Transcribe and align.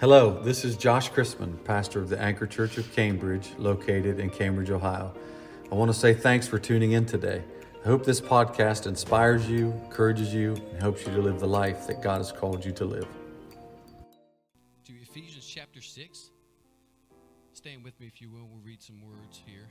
Hello, 0.00 0.40
this 0.44 0.64
is 0.64 0.76
Josh 0.76 1.10
Chrisman, 1.10 1.64
pastor 1.64 1.98
of 1.98 2.08
the 2.08 2.16
Anchor 2.22 2.46
Church 2.46 2.78
of 2.78 2.94
Cambridge, 2.94 3.50
located 3.58 4.20
in 4.20 4.30
Cambridge, 4.30 4.70
Ohio. 4.70 5.12
I 5.72 5.74
want 5.74 5.92
to 5.92 5.98
say 5.98 6.14
thanks 6.14 6.46
for 6.46 6.56
tuning 6.56 6.92
in 6.92 7.04
today. 7.04 7.42
I 7.84 7.88
hope 7.88 8.04
this 8.04 8.20
podcast 8.20 8.86
inspires 8.86 9.50
you, 9.50 9.72
encourages 9.86 10.32
you, 10.32 10.54
and 10.54 10.80
helps 10.80 11.04
you 11.04 11.12
to 11.14 11.20
live 11.20 11.40
the 11.40 11.48
life 11.48 11.88
that 11.88 12.00
God 12.00 12.18
has 12.18 12.30
called 12.30 12.64
you 12.64 12.70
to 12.74 12.84
live. 12.84 13.08
To 14.84 14.92
Ephesians 15.02 15.44
chapter 15.44 15.80
6. 15.80 16.30
Stand 17.52 17.82
with 17.82 17.98
me 17.98 18.06
if 18.06 18.20
you 18.20 18.30
will. 18.30 18.46
We'll 18.46 18.62
read 18.64 18.80
some 18.80 19.02
words 19.02 19.42
here. 19.44 19.68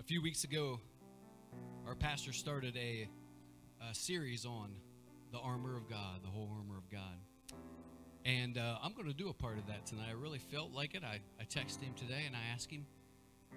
A 0.00 0.02
few 0.02 0.20
weeks 0.20 0.42
ago, 0.42 0.80
our 1.86 1.94
pastor 1.94 2.32
started 2.32 2.76
a 2.76 3.08
a 3.80 3.94
series 3.94 4.44
on 4.44 4.70
the 5.32 5.38
armor 5.38 5.76
of 5.76 5.88
God, 5.88 6.22
the 6.22 6.28
whole 6.28 6.50
armor 6.56 6.76
of 6.76 6.90
God. 6.90 7.18
And 8.24 8.58
uh, 8.58 8.78
I'm 8.82 8.92
going 8.92 9.08
to 9.08 9.14
do 9.14 9.28
a 9.28 9.32
part 9.32 9.58
of 9.58 9.66
that 9.68 9.86
tonight. 9.86 10.06
I 10.10 10.20
really 10.20 10.38
felt 10.38 10.72
like 10.72 10.94
it. 10.94 11.02
I, 11.04 11.20
I 11.40 11.44
texted 11.44 11.82
him 11.82 11.94
today 11.94 12.24
and 12.26 12.34
I 12.36 12.52
asked 12.52 12.70
him 12.70 12.86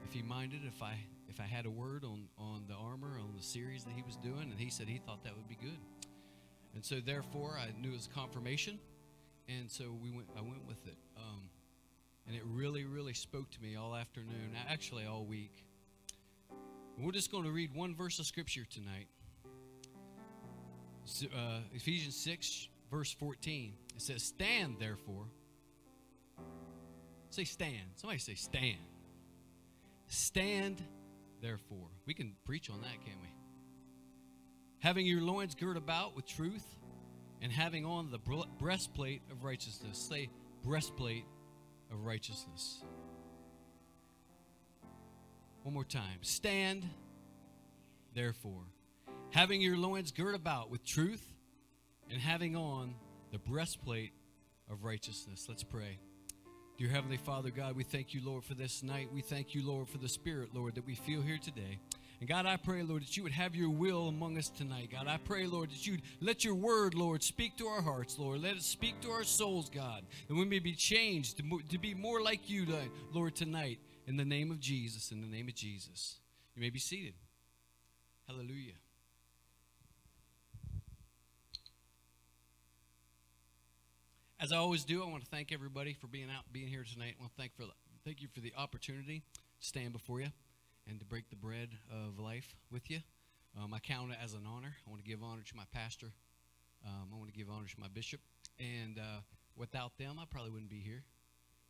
if 0.07 0.13
he 0.13 0.21
minded 0.21 0.61
if 0.65 0.81
I 0.81 0.97
if 1.29 1.39
I 1.39 1.43
had 1.43 1.65
a 1.65 1.69
word 1.69 2.03
on 2.03 2.27
on 2.37 2.63
the 2.67 2.75
armor 2.75 3.17
on 3.19 3.33
the 3.35 3.43
series 3.43 3.83
that 3.83 3.93
he 3.93 4.01
was 4.01 4.15
doing, 4.17 4.49
and 4.51 4.59
he 4.59 4.69
said 4.69 4.87
he 4.87 4.97
thought 4.97 5.23
that 5.23 5.35
would 5.35 5.47
be 5.47 5.57
good. 5.61 5.79
And 6.73 6.83
so 6.83 6.99
therefore, 7.05 7.57
I 7.59 7.71
knew 7.79 7.89
it 7.89 7.93
was 7.93 8.09
confirmation, 8.13 8.79
and 9.49 9.69
so 9.69 9.85
we 10.01 10.11
went. 10.11 10.27
I 10.37 10.41
went 10.41 10.65
with 10.67 10.85
it, 10.87 10.97
um, 11.17 11.49
and 12.27 12.35
it 12.35 12.43
really, 12.45 12.85
really 12.85 13.13
spoke 13.13 13.49
to 13.51 13.61
me 13.61 13.75
all 13.75 13.95
afternoon, 13.95 14.55
actually 14.69 15.05
all 15.05 15.25
week. 15.25 15.65
we're 16.97 17.11
just 17.11 17.31
going 17.31 17.43
to 17.43 17.51
read 17.51 17.73
one 17.73 17.95
verse 17.95 18.19
of 18.19 18.25
scripture 18.25 18.65
tonight 18.69 19.07
uh, 21.35 21.59
Ephesians 21.73 22.15
6, 22.15 22.69
verse 22.89 23.11
14. 23.13 23.73
It 23.95 24.01
says, 24.01 24.23
Stand, 24.23 24.77
therefore. 24.79 25.25
Say 27.29 27.45
stand. 27.45 27.91
Somebody 27.95 28.19
say 28.19 28.35
stand. 28.35 28.77
Stand, 30.07 30.83
therefore. 31.41 31.87
We 32.05 32.13
can 32.13 32.35
preach 32.43 32.69
on 32.69 32.81
that, 32.81 33.05
can't 33.05 33.21
we? 33.21 33.29
Having 34.79 35.05
your 35.05 35.21
loins 35.21 35.55
girt 35.55 35.77
about 35.77 36.13
with 36.15 36.25
truth 36.25 36.65
and 37.41 37.49
having 37.51 37.85
on 37.85 38.11
the 38.11 38.19
breastplate 38.59 39.21
of 39.31 39.45
righteousness. 39.45 39.97
Say 39.97 40.29
breastplate 40.61 41.23
of 41.89 42.05
righteousness. 42.05 42.83
One 45.63 45.73
more 45.73 45.85
time. 45.85 46.17
Stand, 46.21 46.83
therefore 48.13 48.65
having 49.31 49.61
your 49.61 49.77
loins 49.77 50.11
girt 50.11 50.35
about 50.35 50.69
with 50.69 50.85
truth, 50.85 51.25
and 52.09 52.19
having 52.19 52.55
on 52.55 52.93
the 53.31 53.39
breastplate 53.39 54.11
of 54.69 54.83
righteousness. 54.83 55.45
Let's 55.47 55.63
pray. 55.63 55.97
Dear 56.77 56.89
Heavenly 56.89 57.17
Father, 57.17 57.51
God, 57.51 57.75
we 57.75 57.83
thank 57.83 58.13
you, 58.13 58.21
Lord, 58.23 58.43
for 58.43 58.53
this 58.53 58.83
night. 58.83 59.09
We 59.13 59.21
thank 59.21 59.53
you, 59.55 59.65
Lord, 59.65 59.87
for 59.87 59.97
the 59.97 60.09
Spirit, 60.09 60.49
Lord, 60.53 60.75
that 60.75 60.85
we 60.85 60.95
feel 60.95 61.21
here 61.21 61.37
today. 61.41 61.79
And 62.19 62.27
God, 62.27 62.45
I 62.45 62.57
pray, 62.57 62.83
Lord, 62.83 63.03
that 63.03 63.15
you 63.15 63.23
would 63.23 63.31
have 63.31 63.55
your 63.55 63.69
will 63.69 64.07
among 64.07 64.37
us 64.37 64.49
tonight. 64.49 64.89
God, 64.91 65.07
I 65.07 65.17
pray, 65.17 65.47
Lord, 65.47 65.71
that 65.71 65.87
you'd 65.87 66.01
let 66.19 66.43
your 66.43 66.55
word, 66.55 66.93
Lord, 66.93 67.23
speak 67.23 67.57
to 67.57 67.67
our 67.67 67.81
hearts, 67.81 68.19
Lord. 68.19 68.41
Let 68.41 68.57
it 68.57 68.63
speak 68.63 68.99
to 69.01 69.11
our 69.11 69.23
souls, 69.23 69.69
God. 69.69 70.03
And 70.27 70.37
we 70.37 70.45
may 70.45 70.59
be 70.59 70.73
changed 70.73 71.37
to, 71.37 71.43
to 71.69 71.77
be 71.77 71.93
more 71.93 72.21
like 72.21 72.49
you, 72.49 72.65
Lord, 73.13 73.35
tonight. 73.35 73.79
In 74.07 74.17
the 74.17 74.25
name 74.25 74.51
of 74.51 74.59
Jesus, 74.59 75.11
in 75.11 75.21
the 75.21 75.27
name 75.27 75.47
of 75.47 75.55
Jesus. 75.55 76.19
You 76.55 76.61
may 76.61 76.69
be 76.69 76.79
seated. 76.79 77.13
Hallelujah. 78.27 78.73
As 84.41 84.51
I 84.51 84.57
always 84.57 84.83
do, 84.83 85.03
I 85.03 85.05
want 85.07 85.23
to 85.23 85.29
thank 85.29 85.51
everybody 85.51 85.93
for 85.93 86.07
being 86.07 86.25
out, 86.35 86.45
being 86.51 86.67
here 86.67 86.83
tonight. 86.83 87.13
I 87.15 87.21
want 87.21 87.31
to 87.31 87.37
thank 87.39 87.55
for 87.55 87.65
thank 88.03 88.23
you 88.23 88.27
for 88.33 88.39
the 88.39 88.51
opportunity 88.57 89.21
to 89.59 89.67
stand 89.67 89.93
before 89.93 90.19
you 90.19 90.29
and 90.89 90.97
to 90.97 91.05
break 91.05 91.29
the 91.29 91.35
bread 91.35 91.69
of 91.91 92.17
life 92.17 92.55
with 92.71 92.89
you. 92.89 93.01
Um, 93.55 93.71
I 93.71 93.77
count 93.77 94.09
it 94.09 94.17
as 94.19 94.33
an 94.33 94.41
honor. 94.49 94.73
I 94.75 94.89
want 94.89 94.99
to 95.03 95.07
give 95.07 95.21
honor 95.21 95.43
to 95.45 95.55
my 95.55 95.65
pastor. 95.71 96.07
Um, 96.83 97.09
I 97.13 97.17
want 97.17 97.31
to 97.31 97.37
give 97.37 97.51
honor 97.51 97.67
to 97.67 97.79
my 97.79 97.87
bishop. 97.93 98.19
And 98.59 98.97
uh, 98.97 99.21
without 99.55 99.99
them, 99.99 100.17
I 100.19 100.23
probably 100.27 100.49
wouldn't 100.49 100.71
be 100.71 100.79
here. 100.79 101.03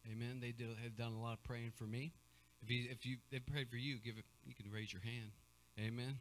Amen. 0.10 0.38
They 0.40 0.54
did, 0.54 0.70
have 0.82 0.96
done 0.96 1.12
a 1.12 1.20
lot 1.20 1.34
of 1.34 1.44
praying 1.44 1.74
for 1.76 1.84
me. 1.84 2.14
If 2.64 2.72
you 2.72 2.88
if 2.90 3.06
you 3.06 3.18
they 3.32 3.40
prayed 3.40 3.70
for 3.70 3.76
you, 3.76 3.98
give 3.98 4.16
it. 4.18 4.24
You 4.46 4.56
can 4.56 4.72
raise 4.72 4.94
your 4.94 5.02
hand. 5.02 5.32
Amen. 5.78 6.20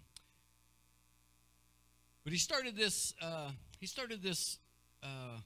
But 2.24 2.32
he 2.32 2.40
started 2.40 2.76
this. 2.76 3.14
Uh, 3.22 3.52
he 3.78 3.86
started 3.86 4.20
this. 4.20 4.58
Uh, 5.00 5.38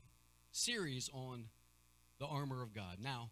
series 0.54 1.10
on 1.12 1.46
the 2.18 2.26
armor 2.26 2.62
of 2.62 2.72
God. 2.72 2.98
Now, 3.02 3.30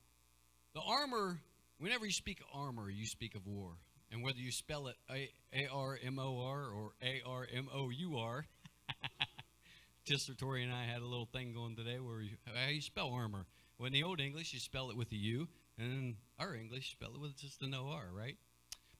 the 0.74 0.80
armor, 0.80 1.38
whenever 1.78 2.04
you 2.04 2.12
speak 2.12 2.40
armor, 2.52 2.90
you 2.90 3.06
speak 3.06 3.34
of 3.34 3.46
war. 3.46 3.72
And 4.10 4.22
whether 4.22 4.38
you 4.38 4.52
spell 4.52 4.88
it 4.88 4.96
A 5.08 5.68
R 5.72 5.98
M 6.04 6.18
O 6.18 6.40
R 6.44 6.66
or 6.66 6.92
A 7.02 7.22
R 7.24 7.46
M 7.50 7.68
O 7.72 7.88
U 7.88 8.18
R, 8.18 8.44
Sister 10.04 10.34
Tori 10.34 10.62
and 10.62 10.72
I 10.72 10.84
had 10.84 11.00
a 11.00 11.06
little 11.06 11.28
thing 11.32 11.54
going 11.54 11.76
today 11.76 11.98
where 11.98 12.20
you, 12.20 12.32
how 12.52 12.68
you 12.68 12.82
spell 12.82 13.10
armor. 13.10 13.46
Well, 13.78 13.86
in 13.86 13.94
the 13.94 14.02
old 14.02 14.20
English, 14.20 14.52
you 14.52 14.60
spell 14.60 14.90
it 14.90 14.96
with 14.96 15.10
a 15.12 15.16
U, 15.16 15.48
and 15.78 15.92
in 15.92 16.16
our 16.38 16.54
English, 16.54 16.90
spell 16.90 17.14
it 17.14 17.20
with 17.20 17.36
just 17.36 17.62
an 17.62 17.72
O 17.74 17.88
R, 17.88 18.08
right? 18.12 18.36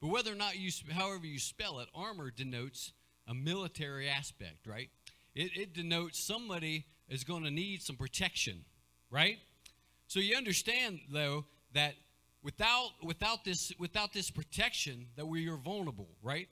But 0.00 0.08
whether 0.08 0.32
or 0.32 0.36
not 0.36 0.58
you, 0.58 0.70
however 0.90 1.26
you 1.26 1.38
spell 1.38 1.80
it, 1.80 1.88
armor 1.94 2.30
denotes 2.30 2.92
a 3.28 3.34
military 3.34 4.08
aspect, 4.08 4.66
right? 4.66 4.88
It, 5.34 5.50
it 5.54 5.74
denotes 5.74 6.18
somebody 6.18 6.86
is 7.08 7.24
going 7.24 7.44
to 7.44 7.50
need 7.50 7.82
some 7.82 7.96
protection, 7.96 8.64
right? 9.10 9.38
So 10.06 10.20
you 10.20 10.36
understand 10.36 11.00
though 11.12 11.44
that 11.74 11.94
without 12.42 12.90
without 13.02 13.44
this 13.44 13.72
without 13.78 14.12
this 14.12 14.30
protection 14.30 15.06
that 15.16 15.26
we 15.26 15.48
are 15.48 15.56
vulnerable, 15.56 16.08
right? 16.22 16.48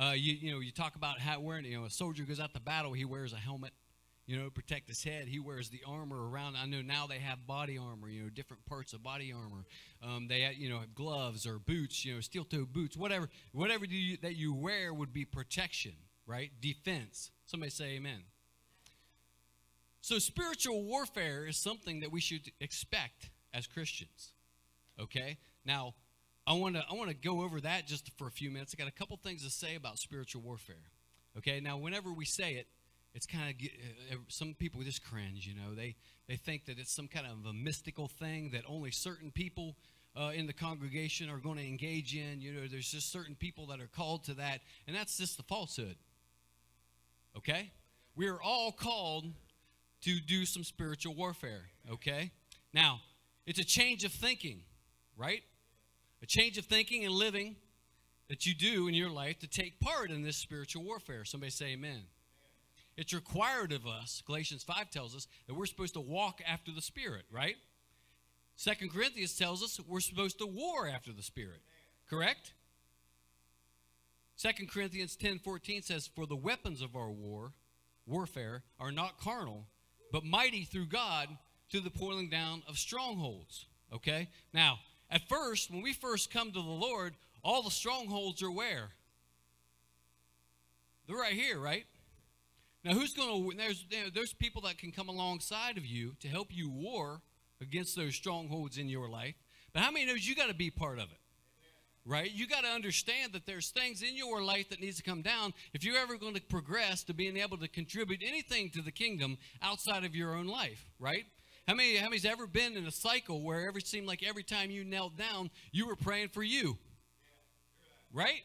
Uh, 0.00 0.12
you 0.14 0.34
you 0.34 0.52
know 0.52 0.60
you 0.60 0.70
talk 0.70 0.96
about 0.96 1.18
how 1.18 1.40
wearing 1.40 1.64
you 1.64 1.78
know 1.78 1.84
a 1.84 1.90
soldier 1.90 2.24
goes 2.24 2.40
out 2.40 2.54
to 2.54 2.60
battle 2.60 2.92
he 2.92 3.04
wears 3.04 3.32
a 3.32 3.36
helmet 3.36 3.72
you 4.28 4.36
know, 4.36 4.50
protect 4.50 4.88
his 4.88 5.02
head. 5.02 5.26
He 5.26 5.40
wears 5.40 5.70
the 5.70 5.80
armor 5.88 6.28
around. 6.28 6.54
I 6.54 6.66
know 6.66 6.82
now 6.82 7.06
they 7.06 7.18
have 7.18 7.46
body 7.46 7.78
armor, 7.78 8.10
you 8.10 8.24
know, 8.24 8.28
different 8.28 8.64
parts 8.66 8.92
of 8.92 9.02
body 9.02 9.32
armor. 9.32 9.64
Um, 10.02 10.28
they, 10.28 10.54
you 10.56 10.68
know, 10.68 10.80
have 10.80 10.94
gloves 10.94 11.46
or 11.46 11.58
boots, 11.58 12.04
you 12.04 12.14
know, 12.14 12.20
steel 12.20 12.44
toe 12.44 12.66
boots, 12.70 12.94
whatever, 12.94 13.30
whatever 13.52 13.86
you, 13.86 14.18
that 14.18 14.36
you 14.36 14.52
wear 14.52 14.92
would 14.92 15.14
be 15.14 15.24
protection, 15.24 15.92
right? 16.26 16.50
Defense. 16.60 17.30
Somebody 17.46 17.70
say 17.70 17.96
amen. 17.96 18.20
So, 20.08 20.18
spiritual 20.18 20.84
warfare 20.84 21.44
is 21.44 21.58
something 21.58 22.00
that 22.00 22.10
we 22.10 22.22
should 22.22 22.50
expect 22.62 23.28
as 23.52 23.66
Christians. 23.66 24.32
Okay? 24.98 25.36
Now, 25.66 25.96
I 26.46 26.54
want 26.54 26.76
to 26.76 26.82
I 26.90 26.94
want 26.94 27.10
to 27.10 27.14
go 27.14 27.42
over 27.42 27.60
that 27.60 27.86
just 27.86 28.10
for 28.16 28.26
a 28.26 28.30
few 28.30 28.50
minutes. 28.50 28.74
I 28.74 28.82
got 28.82 28.88
a 28.88 28.98
couple 28.98 29.18
things 29.18 29.44
to 29.44 29.50
say 29.50 29.74
about 29.74 29.98
spiritual 29.98 30.40
warfare. 30.40 30.88
Okay? 31.36 31.60
Now, 31.60 31.76
whenever 31.76 32.10
we 32.10 32.24
say 32.24 32.54
it, 32.54 32.68
it's 33.12 33.26
kind 33.26 33.50
of 33.50 33.56
uh, 33.62 34.14
uh, 34.14 34.18
some 34.28 34.54
people 34.54 34.80
just 34.80 35.04
cringe, 35.04 35.46
you 35.46 35.54
know. 35.54 35.74
They 35.74 35.94
they 36.26 36.36
think 36.36 36.64
that 36.64 36.78
it's 36.78 36.96
some 36.96 37.08
kind 37.08 37.26
of 37.26 37.44
a 37.44 37.52
mystical 37.52 38.08
thing 38.08 38.48
that 38.54 38.62
only 38.66 38.92
certain 38.92 39.30
people 39.30 39.76
uh, 40.16 40.30
in 40.34 40.46
the 40.46 40.54
congregation 40.54 41.28
are 41.28 41.36
going 41.36 41.58
to 41.58 41.66
engage 41.66 42.16
in. 42.16 42.40
You 42.40 42.54
know, 42.54 42.66
there's 42.66 42.90
just 42.90 43.12
certain 43.12 43.34
people 43.34 43.66
that 43.66 43.78
are 43.78 43.90
called 43.94 44.24
to 44.24 44.34
that, 44.36 44.62
and 44.86 44.96
that's 44.96 45.18
just 45.18 45.36
the 45.36 45.42
falsehood. 45.42 45.96
Okay? 47.36 47.72
We 48.16 48.26
are 48.28 48.40
all 48.40 48.72
called 48.72 49.26
to 50.02 50.20
do 50.20 50.44
some 50.44 50.64
spiritual 50.64 51.14
warfare, 51.14 51.70
okay? 51.90 52.30
Now, 52.72 53.00
it's 53.46 53.58
a 53.58 53.64
change 53.64 54.04
of 54.04 54.12
thinking, 54.12 54.60
right? 55.16 55.42
A 56.22 56.26
change 56.26 56.58
of 56.58 56.66
thinking 56.66 57.04
and 57.04 57.12
living 57.12 57.56
that 58.28 58.46
you 58.46 58.54
do 58.54 58.88
in 58.88 58.94
your 58.94 59.10
life 59.10 59.38
to 59.40 59.46
take 59.46 59.80
part 59.80 60.10
in 60.10 60.22
this 60.22 60.36
spiritual 60.36 60.84
warfare. 60.84 61.24
Somebody 61.24 61.50
say 61.50 61.72
amen. 61.72 62.02
It's 62.96 63.14
required 63.14 63.72
of 63.72 63.86
us, 63.86 64.22
Galatians 64.26 64.64
5 64.64 64.90
tells 64.90 65.14
us, 65.14 65.28
that 65.46 65.54
we're 65.54 65.66
supposed 65.66 65.94
to 65.94 66.00
walk 66.00 66.40
after 66.46 66.72
the 66.72 66.82
Spirit, 66.82 67.22
right? 67.30 67.56
Second 68.56 68.92
Corinthians 68.92 69.36
tells 69.36 69.62
us 69.62 69.80
we're 69.86 70.00
supposed 70.00 70.38
to 70.40 70.46
war 70.46 70.88
after 70.88 71.12
the 71.12 71.22
Spirit, 71.22 71.60
correct? 72.10 72.54
Second 74.34 74.68
Corinthians 74.70 75.14
10 75.14 75.38
14 75.38 75.82
says, 75.82 76.08
For 76.08 76.26
the 76.26 76.36
weapons 76.36 76.82
of 76.82 76.96
our 76.96 77.10
war, 77.10 77.52
warfare, 78.04 78.64
are 78.80 78.90
not 78.90 79.20
carnal, 79.20 79.66
but 80.12 80.24
mighty 80.24 80.64
through 80.64 80.86
God 80.86 81.28
to 81.70 81.80
the 81.80 81.90
pulling 81.90 82.28
down 82.28 82.62
of 82.68 82.78
strongholds. 82.78 83.66
Okay? 83.92 84.28
Now, 84.52 84.78
at 85.10 85.28
first, 85.28 85.70
when 85.70 85.82
we 85.82 85.92
first 85.92 86.32
come 86.32 86.48
to 86.52 86.62
the 86.62 86.68
Lord, 86.68 87.14
all 87.42 87.62
the 87.62 87.70
strongholds 87.70 88.42
are 88.42 88.50
where? 88.50 88.90
They're 91.06 91.16
right 91.16 91.32
here, 91.32 91.58
right? 91.58 91.86
Now, 92.84 92.92
who's 92.92 93.14
going 93.14 93.50
to, 93.50 93.56
there's, 93.56 93.84
there's 94.14 94.32
people 94.32 94.62
that 94.62 94.78
can 94.78 94.92
come 94.92 95.08
alongside 95.08 95.78
of 95.78 95.86
you 95.86 96.14
to 96.20 96.28
help 96.28 96.48
you 96.50 96.68
war 96.68 97.22
against 97.60 97.96
those 97.96 98.14
strongholds 98.14 98.78
in 98.78 98.88
your 98.88 99.08
life. 99.08 99.34
But 99.72 99.82
how 99.82 99.90
many 99.90 100.06
knows 100.06 100.26
you 100.26 100.34
got 100.34 100.48
to 100.48 100.54
be 100.54 100.70
part 100.70 100.98
of 100.98 101.10
it? 101.10 101.18
Right? 102.08 102.32
You 102.32 102.46
got 102.46 102.62
to 102.62 102.68
understand 102.68 103.34
that 103.34 103.44
there's 103.44 103.68
things 103.68 104.02
in 104.02 104.16
your 104.16 104.42
life 104.42 104.70
that 104.70 104.80
needs 104.80 104.96
to 104.96 105.02
come 105.02 105.20
down 105.20 105.52
if 105.74 105.84
you're 105.84 105.98
ever 105.98 106.16
going 106.16 106.34
to 106.34 106.40
progress 106.40 107.04
to 107.04 107.14
being 107.14 107.36
able 107.36 107.58
to 107.58 107.68
contribute 107.68 108.22
anything 108.26 108.70
to 108.70 108.80
the 108.80 108.90
kingdom 108.90 109.36
outside 109.60 110.04
of 110.04 110.16
your 110.16 110.34
own 110.34 110.46
life, 110.46 110.86
right? 110.98 111.26
How 111.68 111.74
many 111.74 111.96
how 111.96 112.08
many's 112.08 112.24
ever 112.24 112.46
been 112.46 112.78
in 112.78 112.86
a 112.86 112.90
cycle 112.90 113.42
where 113.42 113.68
every 113.68 113.82
seemed 113.82 114.06
like 114.06 114.22
every 114.26 114.42
time 114.42 114.70
you 114.70 114.84
knelt 114.84 115.18
down, 115.18 115.50
you 115.70 115.86
were 115.86 115.96
praying 115.96 116.30
for 116.30 116.42
you? 116.42 116.78
Right? 118.10 118.40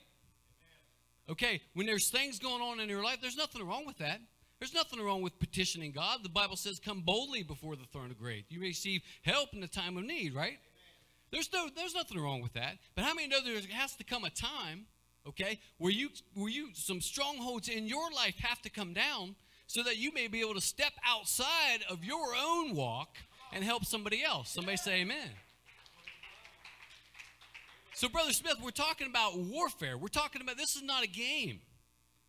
Okay, 1.29 1.61
when 1.73 1.85
there's 1.85 2.09
things 2.09 2.37
going 2.37 2.61
on 2.61 2.81
in 2.81 2.89
your 2.89 3.01
life, 3.01 3.19
there's 3.21 3.37
nothing 3.37 3.65
wrong 3.65 3.85
with 3.85 3.97
that. 3.99 4.19
There's 4.59 4.73
nothing 4.73 5.01
wrong 5.01 5.21
with 5.21 5.39
petitioning 5.39 5.93
God. 5.93 6.21
The 6.21 6.29
Bible 6.29 6.57
says, 6.57 6.79
"Come 6.79 6.99
boldly 6.99 7.43
before 7.43 7.77
the 7.77 7.85
throne 7.85 8.11
of 8.11 8.19
grace." 8.19 8.43
You 8.49 8.59
may 8.59 8.67
receive 8.67 9.01
help 9.21 9.53
in 9.53 9.61
the 9.61 9.69
time 9.69 9.95
of 9.95 10.03
need, 10.03 10.33
right? 10.33 10.59
There's 11.33 11.51
no, 11.51 11.67
there's 11.75 11.95
nothing 11.95 12.19
wrong 12.19 12.43
with 12.43 12.53
that. 12.53 12.77
But 12.93 13.05
how 13.05 13.15
many 13.15 13.27
know 13.27 13.39
there 13.43 13.59
has 13.71 13.95
to 13.95 14.03
come 14.03 14.23
a 14.23 14.29
time, 14.29 14.85
okay, 15.27 15.59
where 15.79 15.91
you, 15.91 16.09
where 16.35 16.47
you, 16.49 16.69
some 16.75 17.01
strongholds 17.01 17.69
in 17.69 17.87
your 17.87 18.11
life 18.11 18.35
have 18.37 18.61
to 18.61 18.69
come 18.69 18.93
down, 18.93 19.35
so 19.65 19.81
that 19.81 19.97
you 19.97 20.13
may 20.13 20.27
be 20.27 20.41
able 20.41 20.53
to 20.53 20.61
step 20.61 20.93
outside 21.03 21.79
of 21.89 22.03
your 22.03 22.35
own 22.39 22.75
walk 22.75 23.17
and 23.51 23.63
help 23.63 23.83
somebody 23.83 24.23
else. 24.23 24.51
Somebody 24.51 24.77
say 24.77 25.01
Amen. 25.01 25.29
So, 27.95 28.09
Brother 28.09 28.33
Smith, 28.33 28.57
we're 28.63 28.69
talking 28.69 29.07
about 29.07 29.35
warfare. 29.35 29.97
We're 29.97 30.09
talking 30.09 30.41
about 30.41 30.57
this 30.57 30.75
is 30.75 30.83
not 30.83 31.03
a 31.03 31.07
game. 31.07 31.61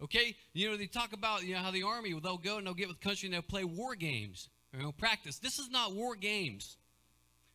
Okay? 0.02 0.34
You 0.54 0.70
know, 0.70 0.76
they 0.78 0.86
talk 0.86 1.12
about 1.12 1.44
you 1.44 1.54
know 1.54 1.60
how 1.60 1.70
the 1.70 1.82
army 1.82 2.18
they'll 2.22 2.38
go 2.38 2.56
and 2.56 2.66
they'll 2.66 2.72
get 2.72 2.88
with 2.88 3.00
the 3.00 3.04
country 3.06 3.26
and 3.26 3.34
they'll 3.34 3.42
play 3.42 3.64
war 3.64 3.94
games. 3.94 4.48
You 4.72 4.82
know, 4.82 4.92
practice. 4.92 5.38
This 5.38 5.58
is 5.58 5.68
not 5.68 5.92
war 5.92 6.16
games. 6.16 6.78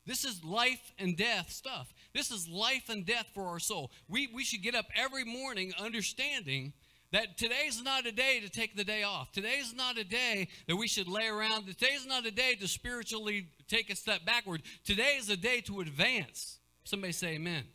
This 0.10 0.26
is 0.26 0.44
life 0.44 0.92
and 0.98 1.16
death 1.16 1.52
stuff. 1.52 1.94
This 2.16 2.32
is 2.32 2.50
life 2.50 2.90
and 2.90 3.06
death 3.06 3.28
for 3.36 3.46
our 3.46 3.60
soul. 3.60 3.92
We, 4.08 4.28
we 4.34 4.44
should 4.44 4.64
get 4.64 4.74
up 4.74 4.88
every 4.96 5.24
morning 5.24 5.72
understanding 5.80 6.74
that 7.12 7.38
today's 7.38 7.84
not 7.84 8.08
a 8.08 8.12
day 8.12 8.40
to 8.40 8.50
take 8.50 8.76
the 8.76 8.84
day 8.84 9.04
off. 9.04 9.32
Today's 9.32 9.72
not 9.72 10.00
a 10.00 10.04
day 10.04 10.48
that 10.68 10.76
we 10.76 10.88
should 10.88 11.08
lay 11.08 11.28
around. 11.28 11.68
Today's 11.68 12.08
not 12.08 12.26
a 12.26 12.32
day 12.32 12.56
to 12.56 12.68
spiritually 12.68 13.50
take 13.68 13.92
a 13.92 13.96
step 13.96 14.26
backward. 14.26 14.64
Today 14.84 15.18
is 15.20 15.30
a 15.30 15.38
day 15.38 15.62
to 15.62 15.80
advance. 15.80 16.58
Somebody 16.86 17.14
say 17.14 17.36
amen. 17.36 17.66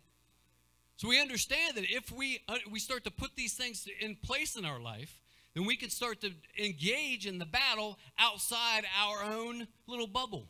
So 0.97 1.07
we 1.07 1.21
understand 1.21 1.77
that 1.77 1.85
if 1.89 2.11
we, 2.11 2.41
uh, 2.49 2.57
we 2.69 2.81
start 2.81 3.05
to 3.05 3.13
put 3.13 3.37
these 3.37 3.55
things 3.55 3.87
in 4.01 4.17
place 4.17 4.57
in 4.57 4.65
our 4.65 4.81
life, 4.81 5.21
then 5.55 5.67
we 5.67 5.77
can 5.77 5.89
start 5.89 6.21
to 6.23 6.33
engage 6.59 7.29
in 7.29 7.39
the 7.39 7.47
battle 7.47 7.97
outside 8.19 8.83
our 9.01 9.23
own 9.23 9.69
little 9.87 10.09
bubble. 10.09 10.49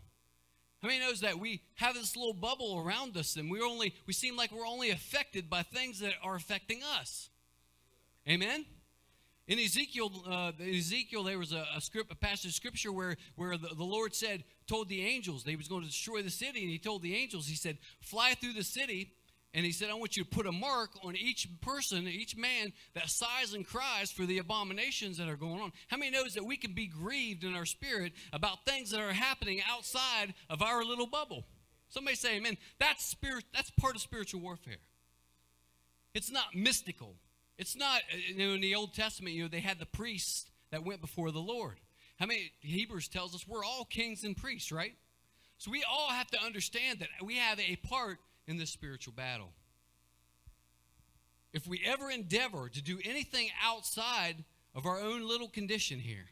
How 0.84 0.88
many 0.88 1.00
knows 1.00 1.20
that 1.20 1.38
we 1.38 1.62
have 1.76 1.94
this 1.94 2.14
little 2.14 2.34
bubble 2.34 2.84
around 2.86 3.16
us 3.16 3.36
and 3.36 3.50
we're 3.50 3.64
only 3.64 3.94
we 4.06 4.12
seem 4.12 4.36
like 4.36 4.52
we're 4.52 4.66
only 4.66 4.90
affected 4.90 5.48
by 5.48 5.62
things 5.62 5.98
that 6.00 6.12
are 6.22 6.36
affecting 6.36 6.82
us. 7.00 7.30
Amen. 8.28 8.66
In 9.46 9.58
Ezekiel, 9.58 10.12
uh, 10.28 10.52
Ezekiel, 10.62 11.22
there 11.22 11.38
was 11.38 11.54
a, 11.54 11.64
a, 11.74 11.80
script, 11.80 12.12
a 12.12 12.14
passage 12.14 12.50
of 12.50 12.54
scripture 12.54 12.92
where, 12.92 13.16
where 13.34 13.56
the, 13.56 13.68
the 13.68 13.82
Lord 13.82 14.14
said, 14.14 14.44
told 14.66 14.90
the 14.90 15.00
angels 15.06 15.42
that 15.44 15.50
he 15.50 15.56
was 15.56 15.68
going 15.68 15.80
to 15.80 15.88
destroy 15.88 16.20
the 16.20 16.28
city, 16.28 16.60
and 16.60 16.68
he 16.68 16.78
told 16.78 17.00
the 17.00 17.14
angels, 17.14 17.46
he 17.46 17.56
said, 17.56 17.78
fly 18.02 18.34
through 18.34 18.52
the 18.52 18.62
city 18.62 19.12
and 19.54 19.64
he 19.64 19.70
said, 19.70 19.88
I 19.88 19.94
want 19.94 20.16
you 20.16 20.24
to 20.24 20.28
put 20.28 20.48
a 20.48 20.52
mark 20.52 20.90
on 21.04 21.14
each 21.14 21.48
person, 21.60 22.08
each 22.08 22.36
man 22.36 22.72
that 22.94 23.08
sighs 23.08 23.54
and 23.54 23.64
cries 23.64 24.10
for 24.10 24.26
the 24.26 24.38
abominations 24.38 25.16
that 25.18 25.28
are 25.28 25.36
going 25.36 25.60
on. 25.60 25.70
How 25.86 25.96
many 25.96 26.10
knows 26.10 26.34
that 26.34 26.44
we 26.44 26.56
can 26.56 26.72
be 26.72 26.88
grieved 26.88 27.44
in 27.44 27.54
our 27.54 27.64
spirit 27.64 28.12
about 28.32 28.64
things 28.64 28.90
that 28.90 29.00
are 29.00 29.12
happening 29.12 29.62
outside 29.70 30.34
of 30.50 30.60
our 30.60 30.84
little 30.84 31.06
bubble? 31.06 31.46
Somebody 31.88 32.16
say 32.16 32.36
amen. 32.36 32.56
That's 32.80 33.04
spirit, 33.04 33.44
that's 33.54 33.70
part 33.70 33.94
of 33.94 34.02
spiritual 34.02 34.40
warfare. 34.40 34.78
It's 36.14 36.32
not 36.32 36.56
mystical. 36.56 37.14
It's 37.56 37.76
not, 37.76 38.00
you 38.28 38.36
know, 38.36 38.54
in 38.54 38.60
the 38.60 38.74
Old 38.74 38.92
Testament, 38.92 39.36
you 39.36 39.44
know, 39.44 39.48
they 39.48 39.60
had 39.60 39.78
the 39.78 39.86
priests 39.86 40.50
that 40.72 40.84
went 40.84 41.00
before 41.00 41.30
the 41.30 41.38
Lord. 41.38 41.78
How 42.18 42.26
many 42.26 42.50
Hebrews 42.60 43.06
tells 43.06 43.36
us 43.36 43.46
we're 43.46 43.64
all 43.64 43.84
kings 43.84 44.24
and 44.24 44.36
priests, 44.36 44.72
right? 44.72 44.94
So 45.58 45.70
we 45.70 45.84
all 45.88 46.08
have 46.08 46.26
to 46.32 46.42
understand 46.42 46.98
that 46.98 47.08
we 47.24 47.36
have 47.36 47.60
a 47.60 47.76
part 47.76 48.18
in 48.46 48.56
this 48.56 48.70
spiritual 48.70 49.14
battle. 49.14 49.52
If 51.52 51.66
we 51.66 51.80
ever 51.86 52.10
endeavor 52.10 52.68
to 52.68 52.82
do 52.82 52.98
anything 53.04 53.48
outside 53.62 54.44
of 54.74 54.86
our 54.86 55.00
own 55.00 55.26
little 55.26 55.48
condition 55.48 56.00
here, 56.00 56.26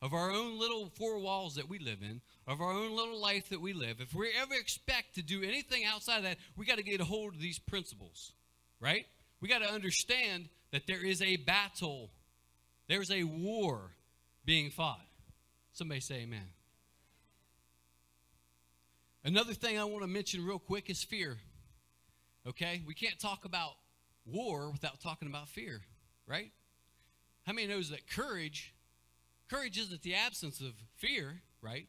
of 0.00 0.12
our 0.12 0.30
own 0.30 0.58
little 0.60 0.90
four 0.96 1.18
walls 1.18 1.56
that 1.56 1.68
we 1.68 1.78
live 1.78 2.02
in, 2.02 2.20
of 2.46 2.60
our 2.60 2.70
own 2.70 2.94
little 2.94 3.20
life 3.20 3.48
that 3.48 3.60
we 3.60 3.72
live, 3.72 4.00
if 4.00 4.14
we 4.14 4.30
ever 4.40 4.54
expect 4.54 5.14
to 5.14 5.22
do 5.22 5.42
anything 5.42 5.84
outside 5.84 6.18
of 6.18 6.22
that, 6.24 6.36
we 6.56 6.66
got 6.66 6.76
to 6.76 6.84
get 6.84 7.00
a 7.00 7.04
hold 7.04 7.34
of 7.34 7.40
these 7.40 7.58
principles, 7.58 8.32
right? 8.80 9.06
We 9.40 9.48
got 9.48 9.60
to 9.60 9.72
understand 9.72 10.48
that 10.72 10.86
there 10.86 11.04
is 11.04 11.20
a 11.20 11.36
battle, 11.36 12.10
there's 12.88 13.10
a 13.10 13.24
war 13.24 13.90
being 14.44 14.70
fought. 14.70 15.06
Somebody 15.72 16.00
say 16.00 16.16
amen. 16.16 16.53
Another 19.24 19.54
thing 19.54 19.78
I 19.78 19.84
want 19.84 20.02
to 20.02 20.08
mention 20.08 20.44
real 20.44 20.58
quick 20.58 20.90
is 20.90 21.02
fear. 21.02 21.38
Okay? 22.46 22.82
We 22.86 22.94
can't 22.94 23.18
talk 23.18 23.44
about 23.44 23.72
war 24.26 24.70
without 24.70 25.00
talking 25.00 25.28
about 25.28 25.48
fear, 25.48 25.80
right? 26.26 26.50
How 27.46 27.52
many 27.52 27.66
knows 27.66 27.90
that 27.90 28.08
courage 28.08 28.74
courage 29.50 29.78
isn't 29.78 30.02
the 30.02 30.14
absence 30.14 30.60
of 30.60 30.72
fear, 30.96 31.42
right? 31.60 31.86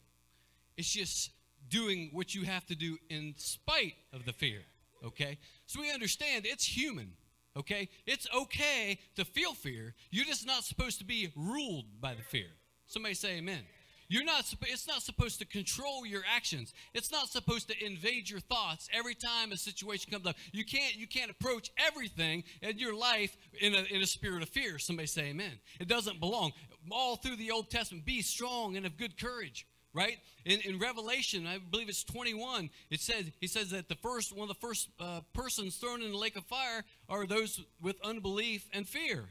It's 0.76 0.92
just 0.92 1.30
doing 1.68 2.10
what 2.12 2.34
you 2.34 2.44
have 2.44 2.66
to 2.66 2.74
do 2.74 2.98
in 3.08 3.34
spite 3.38 3.94
of 4.12 4.24
the 4.24 4.32
fear, 4.32 4.60
okay? 5.04 5.38
So 5.66 5.80
we 5.80 5.90
understand 5.90 6.44
it's 6.46 6.64
human, 6.64 7.12
okay? 7.56 7.88
It's 8.06 8.26
okay 8.34 8.98
to 9.16 9.24
feel 9.24 9.54
fear. 9.54 9.94
You're 10.10 10.26
just 10.26 10.46
not 10.46 10.64
supposed 10.64 10.98
to 10.98 11.04
be 11.04 11.32
ruled 11.34 11.86
by 12.00 12.14
the 12.14 12.22
fear. 12.22 12.48
Somebody 12.86 13.14
say 13.14 13.38
amen. 13.38 13.64
You're 14.08 14.24
not, 14.24 14.52
it's 14.62 14.86
not 14.86 15.02
supposed 15.02 15.38
to 15.40 15.46
control 15.46 16.06
your 16.06 16.22
actions. 16.34 16.72
It's 16.94 17.10
not 17.10 17.28
supposed 17.28 17.68
to 17.68 17.84
invade 17.84 18.30
your 18.30 18.40
thoughts 18.40 18.88
every 18.92 19.14
time 19.14 19.52
a 19.52 19.56
situation 19.56 20.12
comes 20.12 20.26
up. 20.26 20.36
You 20.52 20.64
can't, 20.64 20.96
you 20.96 21.06
can't 21.06 21.30
approach 21.30 21.70
everything 21.76 22.44
in 22.62 22.78
your 22.78 22.94
life 22.94 23.36
in 23.60 23.74
a, 23.74 23.82
in 23.94 24.02
a 24.02 24.06
spirit 24.06 24.42
of 24.42 24.48
fear. 24.48 24.78
Somebody 24.78 25.08
say 25.08 25.26
amen. 25.26 25.58
It 25.80 25.88
doesn't 25.88 26.20
belong. 26.20 26.52
All 26.90 27.16
through 27.16 27.36
the 27.36 27.50
Old 27.50 27.70
Testament, 27.70 28.04
be 28.04 28.22
strong 28.22 28.76
and 28.76 28.86
of 28.86 28.96
good 28.96 29.20
courage 29.20 29.66
right 29.92 30.18
in, 30.44 30.60
in 30.60 30.78
revelation 30.78 31.46
i 31.46 31.58
believe 31.58 31.88
it's 31.88 32.04
21 32.04 32.68
it 32.90 33.00
says 33.00 33.30
he 33.40 33.46
says 33.46 33.70
that 33.70 33.88
the 33.88 33.94
first 33.94 34.36
one 34.36 34.42
of 34.42 34.48
the 34.48 34.66
first 34.66 34.90
uh, 35.00 35.20
persons 35.32 35.76
thrown 35.76 36.02
in 36.02 36.10
the 36.12 36.18
lake 36.18 36.36
of 36.36 36.44
fire 36.44 36.84
are 37.08 37.26
those 37.26 37.62
with 37.80 37.96
unbelief 38.04 38.68
and 38.74 38.86
fear 38.86 39.24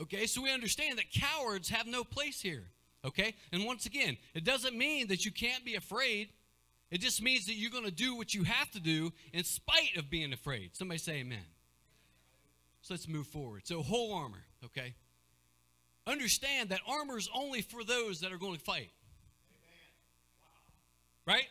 okay 0.00 0.26
so 0.26 0.40
we 0.40 0.52
understand 0.52 0.96
that 0.96 1.10
cowards 1.10 1.70
have 1.70 1.88
no 1.88 2.04
place 2.04 2.40
here 2.40 2.66
Okay? 3.04 3.34
And 3.52 3.64
once 3.64 3.86
again, 3.86 4.16
it 4.34 4.44
doesn't 4.44 4.76
mean 4.76 5.08
that 5.08 5.24
you 5.24 5.30
can't 5.30 5.64
be 5.64 5.74
afraid. 5.74 6.30
It 6.90 7.00
just 7.00 7.22
means 7.22 7.46
that 7.46 7.54
you're 7.54 7.70
going 7.70 7.84
to 7.84 7.90
do 7.90 8.16
what 8.16 8.34
you 8.34 8.44
have 8.44 8.70
to 8.72 8.80
do 8.80 9.12
in 9.32 9.44
spite 9.44 9.96
of 9.96 10.10
being 10.10 10.32
afraid. 10.32 10.76
Somebody 10.76 10.98
say 10.98 11.16
amen. 11.16 11.44
So 12.82 12.94
let's 12.94 13.08
move 13.08 13.26
forward. 13.26 13.62
So, 13.64 13.82
whole 13.82 14.14
armor, 14.14 14.44
okay? 14.64 14.94
Understand 16.06 16.68
that 16.68 16.80
armor 16.86 17.16
is 17.16 17.30
only 17.34 17.62
for 17.62 17.82
those 17.82 18.20
that 18.20 18.32
are 18.32 18.36
going 18.36 18.56
to 18.56 18.60
fight. 18.60 18.90
Right? 21.26 21.46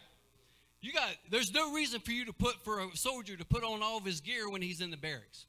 You 0.79 0.93
got 0.93 1.09
there's 1.31 1.51
no 1.51 1.73
reason 1.73 2.01
for 2.01 2.11
you 2.11 2.25
to 2.25 2.33
put 2.33 2.63
for 2.63 2.81
a 2.81 2.95
soldier 2.95 3.35
to 3.35 3.45
put 3.45 3.63
on 3.63 3.81
all 3.81 3.97
of 3.97 4.05
his 4.05 4.21
gear 4.21 4.49
when 4.49 4.61
he's 4.61 4.81
in 4.81 4.91
the 4.91 4.97
barracks. 4.97 5.47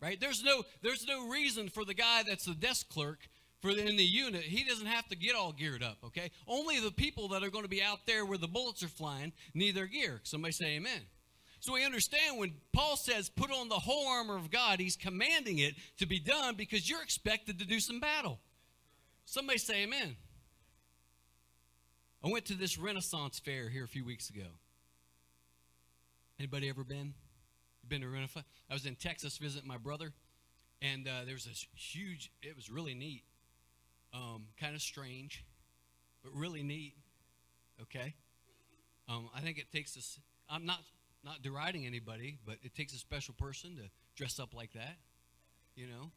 Right? 0.00 0.20
There's 0.20 0.44
no 0.44 0.62
there's 0.82 1.06
no 1.08 1.28
reason 1.28 1.68
for 1.68 1.84
the 1.84 1.94
guy 1.94 2.22
that's 2.22 2.44
the 2.44 2.54
desk 2.54 2.88
clerk 2.88 3.26
for 3.64 3.70
in 3.70 3.96
the 3.96 4.04
unit, 4.04 4.42
he 4.42 4.62
doesn't 4.62 4.84
have 4.84 5.08
to 5.08 5.16
get 5.16 5.34
all 5.34 5.50
geared 5.50 5.82
up, 5.82 5.96
okay? 6.04 6.30
Only 6.46 6.80
the 6.80 6.90
people 6.90 7.28
that 7.28 7.42
are 7.42 7.48
going 7.48 7.64
to 7.64 7.70
be 7.70 7.82
out 7.82 8.00
there 8.04 8.26
where 8.26 8.36
the 8.36 8.46
bullets 8.46 8.82
are 8.82 8.88
flying 8.88 9.32
need 9.54 9.74
their 9.74 9.86
gear. 9.86 10.20
Somebody 10.22 10.52
say 10.52 10.76
amen. 10.76 11.00
So 11.60 11.72
we 11.72 11.82
understand 11.82 12.38
when 12.38 12.52
Paul 12.74 12.98
says 12.98 13.30
put 13.30 13.50
on 13.50 13.70
the 13.70 13.76
whole 13.76 14.06
armor 14.06 14.36
of 14.36 14.50
God, 14.50 14.80
he's 14.80 14.96
commanding 14.96 15.60
it 15.60 15.76
to 15.96 16.04
be 16.04 16.20
done 16.20 16.56
because 16.56 16.90
you're 16.90 17.02
expected 17.02 17.58
to 17.58 17.64
do 17.64 17.80
some 17.80 18.00
battle. 18.00 18.38
Somebody 19.24 19.58
say 19.58 19.84
amen. 19.84 20.14
I 22.22 22.30
went 22.30 22.44
to 22.46 22.54
this 22.54 22.76
Renaissance 22.76 23.38
fair 23.38 23.70
here 23.70 23.84
a 23.84 23.88
few 23.88 24.04
weeks 24.04 24.28
ago. 24.28 24.48
Anybody 26.38 26.68
ever 26.68 26.84
been? 26.84 27.14
Been 27.88 28.02
to 28.02 28.08
Renaissance? 28.08 28.44
I 28.68 28.74
was 28.74 28.84
in 28.84 28.94
Texas 28.94 29.38
visiting 29.38 29.66
my 29.66 29.78
brother, 29.78 30.12
and 30.82 31.08
uh, 31.08 31.24
there 31.24 31.32
was 31.32 31.46
this 31.46 31.66
huge. 31.74 32.30
It 32.42 32.56
was 32.56 32.68
really 32.68 32.92
neat 32.92 33.22
um, 34.14 34.44
kind 34.58 34.74
of 34.74 34.80
strange, 34.80 35.44
but 36.22 36.32
really 36.34 36.62
neat. 36.62 36.94
Okay? 37.82 38.14
Um, 39.08 39.28
I 39.36 39.40
think 39.40 39.58
it 39.58 39.70
takes 39.72 39.96
us, 39.96 40.18
I'm 40.48 40.64
not, 40.64 40.80
not 41.24 41.42
deriding 41.42 41.86
anybody, 41.86 42.38
but 42.46 42.56
it 42.62 42.74
takes 42.74 42.94
a 42.94 42.98
special 42.98 43.34
person 43.34 43.76
to 43.76 43.82
dress 44.16 44.38
up 44.38 44.54
like 44.54 44.72
that, 44.72 44.96
you 45.74 45.86
know? 45.86 46.10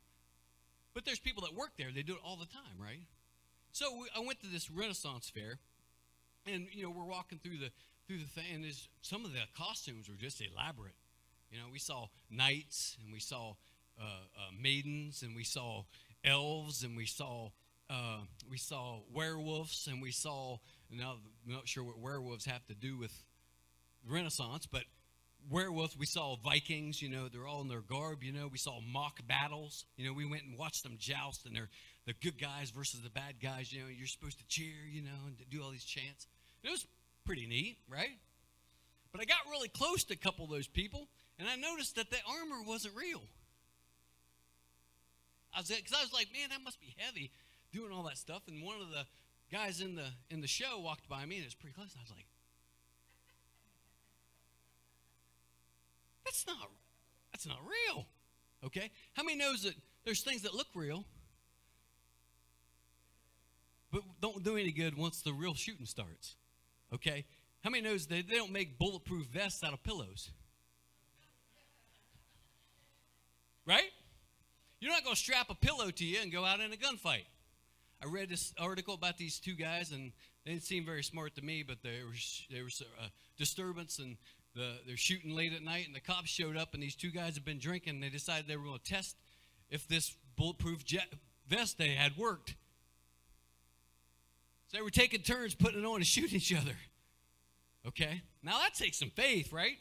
But 0.94 1.06
there's 1.06 1.20
people 1.20 1.44
that 1.44 1.56
work 1.56 1.72
there, 1.78 1.88
they 1.94 2.04
do 2.04 2.14
it 2.14 2.20
all 2.24 2.38
the 2.38 2.46
time, 2.46 2.80
right? 2.82 3.02
So 3.72 3.92
we, 4.00 4.08
I 4.16 4.26
went 4.26 4.40
to 4.42 4.48
this 4.48 4.72
Renaissance 4.72 5.30
fair, 5.30 5.58
and, 6.46 6.68
you 6.72 6.84
know, 6.84 6.90
we're 6.90 7.06
walking 7.06 7.40
through 7.40 7.58
the, 7.58 7.72
through 8.08 8.20
the 8.20 8.26
thing, 8.26 8.46
and 8.54 8.66
some 9.02 9.26
of 9.26 9.34
the 9.34 9.42
costumes 9.58 10.08
were 10.08 10.16
just 10.16 10.42
elaborate. 10.42 10.96
You 11.52 11.60
know, 11.60 11.66
we 11.72 11.80
saw 11.80 12.08
knights 12.30 12.98
and 13.04 13.14
we 13.14 13.20
saw 13.20 13.54
uh, 14.00 14.04
uh, 14.04 14.52
maidens 14.60 15.24
and 15.24 15.36
we 15.36 15.44
saw 15.44 15.84
elves 16.24 16.84
and 16.84 16.98
we 16.98 17.06
saw 17.06 17.50
uh, 17.90 18.20
we 18.50 18.58
saw 18.58 19.00
werewolves 19.14 19.88
and 19.88 20.02
we 20.02 20.12
saw. 20.12 20.58
Now, 20.92 21.18
I'm 21.46 21.54
not 21.54 21.68
sure 21.68 21.84
what 21.84 22.00
werewolves 22.00 22.46
have 22.46 22.66
to 22.68 22.74
do 22.74 22.98
with 22.98 23.14
Renaissance, 24.08 24.66
but 24.66 24.84
werewolves. 25.50 25.98
We 25.98 26.06
saw 26.06 26.36
Vikings. 26.38 27.02
You 27.02 27.10
know, 27.10 27.28
they're 27.28 27.48
all 27.48 27.62
in 27.62 27.68
their 27.68 27.82
garb. 27.82 28.24
You 28.24 28.34
know, 28.34 28.48
we 28.48 28.58
saw 28.58 28.80
mock 28.82 29.20
battles. 29.28 29.86
You 29.98 30.08
know, 30.08 30.14
we 30.14 30.26
went 30.26 30.44
and 30.44 30.58
watched 30.58 30.84
them 30.84 30.96
joust, 31.00 31.46
and 31.46 31.56
they're 31.56 31.70
the 32.06 32.14
good 32.14 32.40
guys 32.40 32.72
versus 32.72 33.02
the 33.02 33.10
bad 33.10 33.36
guys. 33.42 33.72
You 33.72 33.82
know, 33.82 33.88
you're 33.88 34.08
supposed 34.08 34.40
to 34.40 34.48
cheer. 34.48 34.88
You 34.90 35.02
know, 35.02 35.26
and 35.26 35.38
do 35.50 35.62
all 35.62 35.72
these 35.72 35.86
chants. 35.86 36.28
It 36.64 36.72
was 36.72 36.86
pretty 37.26 37.46
neat, 37.46 37.78
right? 37.90 38.18
But 39.12 39.22
I 39.22 39.26
got 39.26 39.38
really 39.50 39.70
close 39.70 40.04
to 40.06 40.14
a 40.14 40.18
couple 40.18 40.46
of 40.46 40.52
those 40.52 40.68
people, 40.68 41.08
and 41.40 41.48
I 41.48 41.56
noticed 41.56 41.96
that 41.96 42.10
the 42.10 42.18
armor 42.28 42.64
wasn't 42.66 42.96
real. 42.96 43.22
I 45.56 45.60
was 45.62 45.70
because 45.70 45.94
I 45.98 46.04
was 46.04 46.14
like, 46.14 46.28
man, 46.32 46.50
that 46.50 46.64
must 46.64 46.80
be 46.80 46.94
heavy, 46.98 47.32
doing 47.78 47.92
all 47.92 48.04
that 48.04 48.18
stuff. 48.18 48.44
And 48.48 48.64
one 48.64 48.82
of 48.82 48.90
the 48.90 49.06
guys 49.52 49.82
in 49.82 49.96
the 49.96 50.08
in 50.30 50.42
the 50.42 50.48
show 50.48 50.80
walked 50.80 51.08
by 51.08 51.26
me, 51.26 51.36
and 51.36 51.44
it 51.44 51.48
was 51.48 51.56
pretty 51.56 51.74
close. 51.74 51.92
And 51.92 52.00
I 52.00 52.04
was 52.04 52.12
like, 52.12 52.28
that's 56.26 56.46
not 56.48 56.70
that's 57.32 57.48
not 57.48 57.60
real. 57.64 58.06
Okay, 58.66 58.90
how 59.14 59.24
many 59.24 59.38
knows 59.38 59.64
that 59.64 59.76
there's 60.04 60.22
things 60.22 60.42
that 60.42 60.54
look 60.54 60.68
real, 60.74 61.06
but 63.92 64.02
don't 64.22 64.44
do 64.44 64.58
any 64.58 64.72
good 64.72 64.98
once 64.98 65.22
the 65.22 65.34
real 65.34 65.54
shooting 65.54 65.86
starts? 65.86 66.36
Okay, 66.94 67.26
how 67.64 67.70
many 67.70 67.84
knows 67.84 68.08
that 68.08 68.28
they 68.28 68.36
don't 68.36 68.52
make 68.52 68.80
bulletproof 68.80 69.28
vests 69.28 69.64
out 69.64 69.74
of 69.74 69.84
pillows? 69.84 70.32
Right? 73.66 73.92
You're 74.80 74.92
not 74.92 75.04
going 75.04 75.16
to 75.16 75.22
strap 75.22 75.50
a 75.50 75.56
pillow 75.56 75.92
to 75.92 76.06
you 76.06 76.20
and 76.22 76.32
go 76.32 76.46
out 76.46 76.62
in 76.62 76.72
a 76.72 76.78
gunfight. 76.78 77.26
I 78.02 78.08
read 78.08 78.30
this 78.30 78.54
article 78.60 78.94
about 78.94 79.18
these 79.18 79.40
two 79.40 79.56
guys, 79.56 79.92
and 79.92 80.12
they 80.46 80.52
didn't 80.52 80.64
seem 80.64 80.86
very 80.86 81.04
smart 81.04 81.36
to 81.36 81.42
me, 81.42 81.64
but 81.64 81.78
there 81.84 82.06
was, 82.06 82.46
there 82.52 82.64
was 82.64 82.82
a 83.02 83.10
disturbance, 83.38 84.00
and 84.00 84.18
the, 84.56 84.74
they're 84.86 84.98
shooting 84.98 85.36
late 85.36 85.54
at 85.54 85.64
night, 85.64 85.88
and 85.88 85.96
the 85.96 86.00
cops 86.00 86.30
showed 86.30 86.58
up, 86.58 86.74
and 86.74 86.84
these 86.84 86.96
two 86.96 87.12
guys 87.12 87.34
had 87.34 87.46
been 87.46 87.60
drinking. 87.60 87.96
And 87.96 88.04
they 88.04 88.10
decided 88.10 88.48
they 88.48 88.58
were 88.58 88.66
going 88.66 88.80
to 88.84 88.94
test 88.94 89.16
if 89.70 89.88
this 89.88 90.16
bulletproof 90.36 90.86
jet, 90.86 91.08
vest 91.48 91.78
they 91.78 91.90
had 91.90 92.18
worked. 92.18 92.56
So 94.68 94.78
they 94.78 94.84
were 94.84 94.90
taking 94.90 95.22
turns 95.22 95.56
putting 95.56 95.80
it 95.80 95.86
on 95.86 95.96
and 95.96 96.06
shooting 96.06 96.38
each 96.38 96.54
other. 96.54 96.76
Okay? 97.88 98.22
Now 98.44 98.60
that 98.60 98.74
takes 98.74 98.98
some 98.98 99.10
faith, 99.10 99.52
right? 99.54 99.78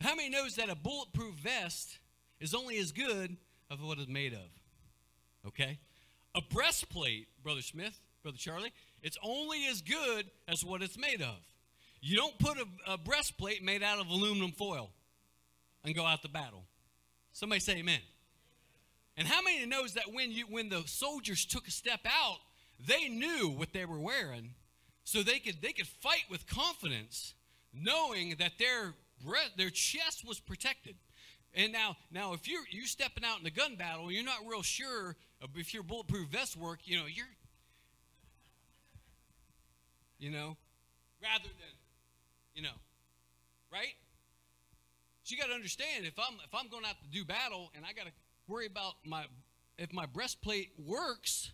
How 0.00 0.14
many 0.14 0.30
knows 0.30 0.56
that 0.56 0.70
a 0.70 0.74
bulletproof 0.74 1.34
vest 1.34 1.98
is 2.40 2.54
only 2.54 2.78
as 2.78 2.92
good 2.92 3.36
of 3.70 3.82
what 3.82 3.98
it's 3.98 4.08
made 4.08 4.32
of? 4.32 4.48
Okay? 5.46 5.78
A 6.34 6.42
breastplate, 6.42 7.28
Brother 7.42 7.62
Smith, 7.62 7.98
Brother 8.22 8.38
Charlie, 8.38 8.72
it's 9.02 9.18
only 9.22 9.66
as 9.66 9.82
good 9.82 10.26
as 10.48 10.64
what 10.64 10.82
it's 10.82 10.98
made 10.98 11.22
of. 11.22 11.36
You 12.00 12.16
don't 12.16 12.38
put 12.38 12.58
a, 12.58 12.92
a 12.92 12.98
breastplate 12.98 13.62
made 13.62 13.82
out 13.82 13.98
of 13.98 14.08
aluminum 14.08 14.52
foil 14.52 14.90
and 15.84 15.94
go 15.94 16.04
out 16.04 16.22
to 16.22 16.28
battle. 16.28 16.64
Somebody 17.32 17.60
say 17.60 17.76
amen. 17.76 18.00
And 19.16 19.28
how 19.28 19.42
many 19.42 19.64
knows 19.66 19.94
that 19.94 20.12
when 20.12 20.32
you 20.32 20.46
when 20.48 20.68
the 20.68 20.82
soldiers 20.86 21.44
took 21.44 21.68
a 21.68 21.70
step 21.70 22.00
out, 22.04 22.38
they 22.86 23.08
knew 23.08 23.50
what 23.56 23.72
they 23.72 23.84
were 23.84 24.00
wearing 24.00 24.50
so 25.04 25.22
they 25.22 25.38
could 25.38 25.60
they 25.62 25.72
could 25.72 25.86
fight 25.86 26.24
with 26.30 26.46
confidence 26.46 27.34
knowing 27.72 28.36
that 28.38 28.52
their 28.58 28.94
breath, 29.24 29.52
their 29.56 29.70
chest 29.70 30.26
was 30.26 30.40
protected 30.40 30.96
and 31.54 31.72
now 31.72 31.96
now 32.10 32.32
if 32.32 32.48
you're 32.48 32.64
you 32.70 32.86
stepping 32.86 33.24
out 33.24 33.38
in 33.38 33.44
the 33.44 33.50
gun 33.50 33.76
battle 33.76 34.10
you're 34.10 34.24
not 34.24 34.38
real 34.48 34.62
sure 34.62 35.14
if 35.56 35.74
your 35.74 35.82
bulletproof 35.82 36.28
vest 36.28 36.56
work 36.56 36.80
you 36.84 36.98
know 36.98 37.06
you're 37.06 37.26
you 40.18 40.30
know 40.30 40.56
rather 41.22 41.44
than 41.44 41.74
you 42.54 42.62
know 42.62 42.76
right 43.72 43.94
so 45.22 45.34
you 45.34 45.40
got 45.40 45.48
to 45.48 45.54
understand 45.54 46.04
if 46.04 46.18
i'm 46.18 46.34
if 46.44 46.54
i'm 46.54 46.68
going 46.68 46.84
out 46.84 46.96
to 47.02 47.08
do 47.08 47.24
battle 47.24 47.70
and 47.76 47.84
i 47.84 47.92
got 47.92 48.06
to 48.06 48.12
worry 48.48 48.66
about 48.66 48.94
my 49.04 49.24
if 49.78 49.92
my 49.92 50.06
breastplate 50.06 50.70
works 50.78 51.52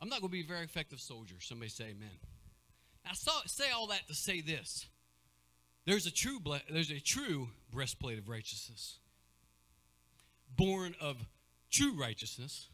i'm 0.00 0.08
not 0.08 0.20
going 0.20 0.30
to 0.30 0.32
be 0.32 0.40
a 0.40 0.46
very 0.46 0.64
effective 0.64 1.00
soldier 1.00 1.36
somebody 1.40 1.70
say 1.70 1.84
amen 1.84 2.18
I 3.08 3.14
saw, 3.14 3.32
say 3.46 3.70
all 3.70 3.88
that 3.88 4.06
to 4.08 4.14
say 4.14 4.40
this. 4.40 4.86
There's 5.84 6.06
a 6.06 6.10
true 6.10 6.38
there's 6.70 6.90
a 6.90 7.00
true 7.00 7.48
breastplate 7.72 8.18
of 8.18 8.28
righteousness. 8.28 8.98
Born 10.56 10.94
of 11.00 11.16
true 11.70 11.94
righteousness, 11.98 12.68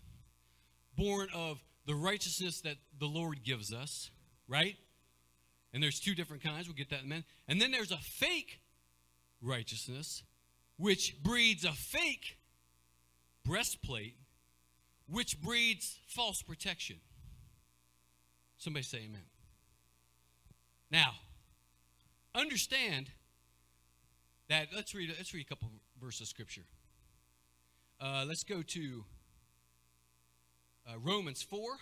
born 0.98 1.28
of 1.34 1.58
the 1.86 1.94
righteousness 1.94 2.60
that 2.62 2.76
the 2.98 3.06
Lord 3.06 3.42
gives 3.44 3.72
us, 3.72 4.10
right? 4.48 4.76
And 5.72 5.82
there's 5.82 6.00
two 6.00 6.14
different 6.14 6.42
kinds. 6.42 6.66
We'll 6.66 6.76
get 6.76 6.90
that 6.90 7.00
in 7.00 7.06
a 7.06 7.08
minute. 7.08 7.24
And 7.46 7.60
then 7.60 7.70
there's 7.70 7.92
a 7.92 7.98
fake 7.98 8.60
righteousness, 9.40 10.22
which 10.76 11.22
breeds 11.22 11.64
a 11.64 11.72
fake 11.72 12.36
breastplate, 13.44 14.16
which 15.08 15.40
breeds 15.40 15.98
false 16.08 16.42
protection. 16.42 16.96
Somebody 18.58 18.82
say 18.82 18.98
amen. 18.98 19.22
Now, 20.90 21.12
understand 22.34 23.10
that 24.48 24.68
let's 24.74 24.94
read 24.94 25.14
let's 25.16 25.32
read 25.32 25.46
a 25.46 25.48
couple 25.48 25.68
verses 26.00 26.22
of 26.22 26.28
scripture. 26.28 26.64
Uh, 28.00 28.24
let's 28.26 28.42
go 28.42 28.62
to 28.62 29.04
uh, 30.88 30.98
Romans 30.98 31.42
four. 31.42 31.78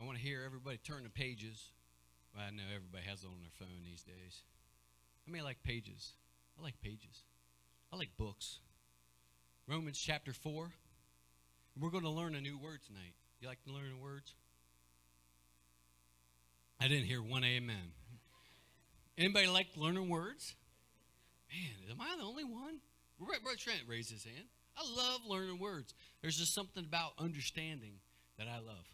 I 0.00 0.04
want 0.04 0.16
to 0.16 0.22
hear 0.22 0.42
everybody 0.44 0.76
turn 0.76 1.02
the 1.02 1.10
pages. 1.10 1.72
Well, 2.34 2.44
I 2.46 2.50
know 2.50 2.62
everybody 2.74 3.04
has 3.08 3.24
it 3.24 3.26
on 3.26 3.40
their 3.40 3.50
phone 3.58 3.82
these 3.84 4.02
days. 4.02 4.42
I 5.26 5.30
mean, 5.30 5.42
I 5.42 5.44
like 5.44 5.62
pages. 5.62 6.12
I 6.58 6.62
like 6.62 6.80
pages. 6.80 7.22
I 7.92 7.96
like 7.96 8.10
books. 8.16 8.58
Romans 9.66 9.98
chapter 9.98 10.32
4. 10.32 10.70
We're 11.80 11.90
going 11.90 12.04
to 12.04 12.10
learn 12.10 12.34
a 12.34 12.40
new 12.40 12.58
word 12.58 12.80
tonight. 12.86 13.14
You 13.40 13.48
like 13.48 13.62
to 13.64 13.72
learn 13.72 14.00
words? 14.00 14.34
I 16.80 16.88
didn't 16.88 17.06
hear 17.06 17.22
one 17.22 17.44
amen. 17.44 17.92
Anybody 19.16 19.48
like 19.48 19.68
learning 19.76 20.08
words? 20.08 20.54
Man, 21.50 21.90
am 21.90 22.00
I 22.00 22.16
the 22.16 22.24
only 22.24 22.44
one? 22.44 22.78
Brother 23.18 23.56
Trent 23.58 23.80
raised 23.88 24.12
his 24.12 24.24
hand. 24.24 24.46
I 24.78 24.96
love 24.96 25.20
learning 25.26 25.58
words. 25.58 25.94
There's 26.22 26.38
just 26.38 26.54
something 26.54 26.84
about 26.84 27.12
understanding 27.18 27.94
that 28.38 28.46
I 28.46 28.58
love. 28.58 28.86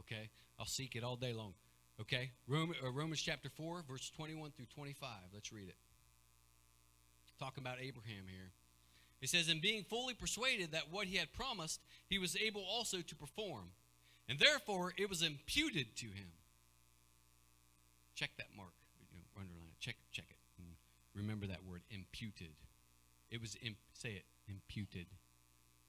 Okay? 0.00 0.30
I'll 0.58 0.66
seek 0.66 0.96
it 0.96 1.04
all 1.04 1.16
day 1.16 1.32
long. 1.32 1.54
Okay? 2.00 2.30
Uh, 2.50 2.90
Romans 2.92 3.20
chapter 3.20 3.48
4, 3.48 3.84
verse 3.88 4.10
21 4.16 4.50
through 4.52 4.66
25. 4.74 5.08
Let's 5.32 5.52
read 5.52 5.68
it. 5.68 5.76
Talking 7.38 7.62
about 7.62 7.76
Abraham 7.80 8.24
here. 8.28 8.50
It 9.20 9.28
says, 9.28 9.48
And 9.48 9.60
being 9.60 9.84
fully 9.84 10.14
persuaded 10.14 10.72
that 10.72 10.90
what 10.90 11.06
he 11.06 11.16
had 11.16 11.32
promised, 11.32 11.80
he 12.08 12.18
was 12.18 12.36
able 12.36 12.62
also 12.62 13.00
to 13.00 13.14
perform. 13.14 13.70
And 14.28 14.38
therefore 14.38 14.92
it 14.96 15.08
was 15.08 15.22
imputed 15.22 15.96
to 15.96 16.06
him. 16.06 16.30
Check 18.14 18.30
that 18.38 18.48
mark. 18.56 18.72
You 19.12 19.18
know, 19.18 19.24
underline 19.40 19.68
it. 19.68 19.80
Check, 19.80 19.96
check 20.12 20.26
it. 20.28 20.36
And 20.58 20.66
remember 21.14 21.46
that 21.46 21.64
word, 21.64 21.82
imputed. 21.90 22.54
It 23.30 23.40
was, 23.40 23.56
imp, 23.62 23.76
say 23.92 24.10
it, 24.10 24.24
imputed. 24.48 25.06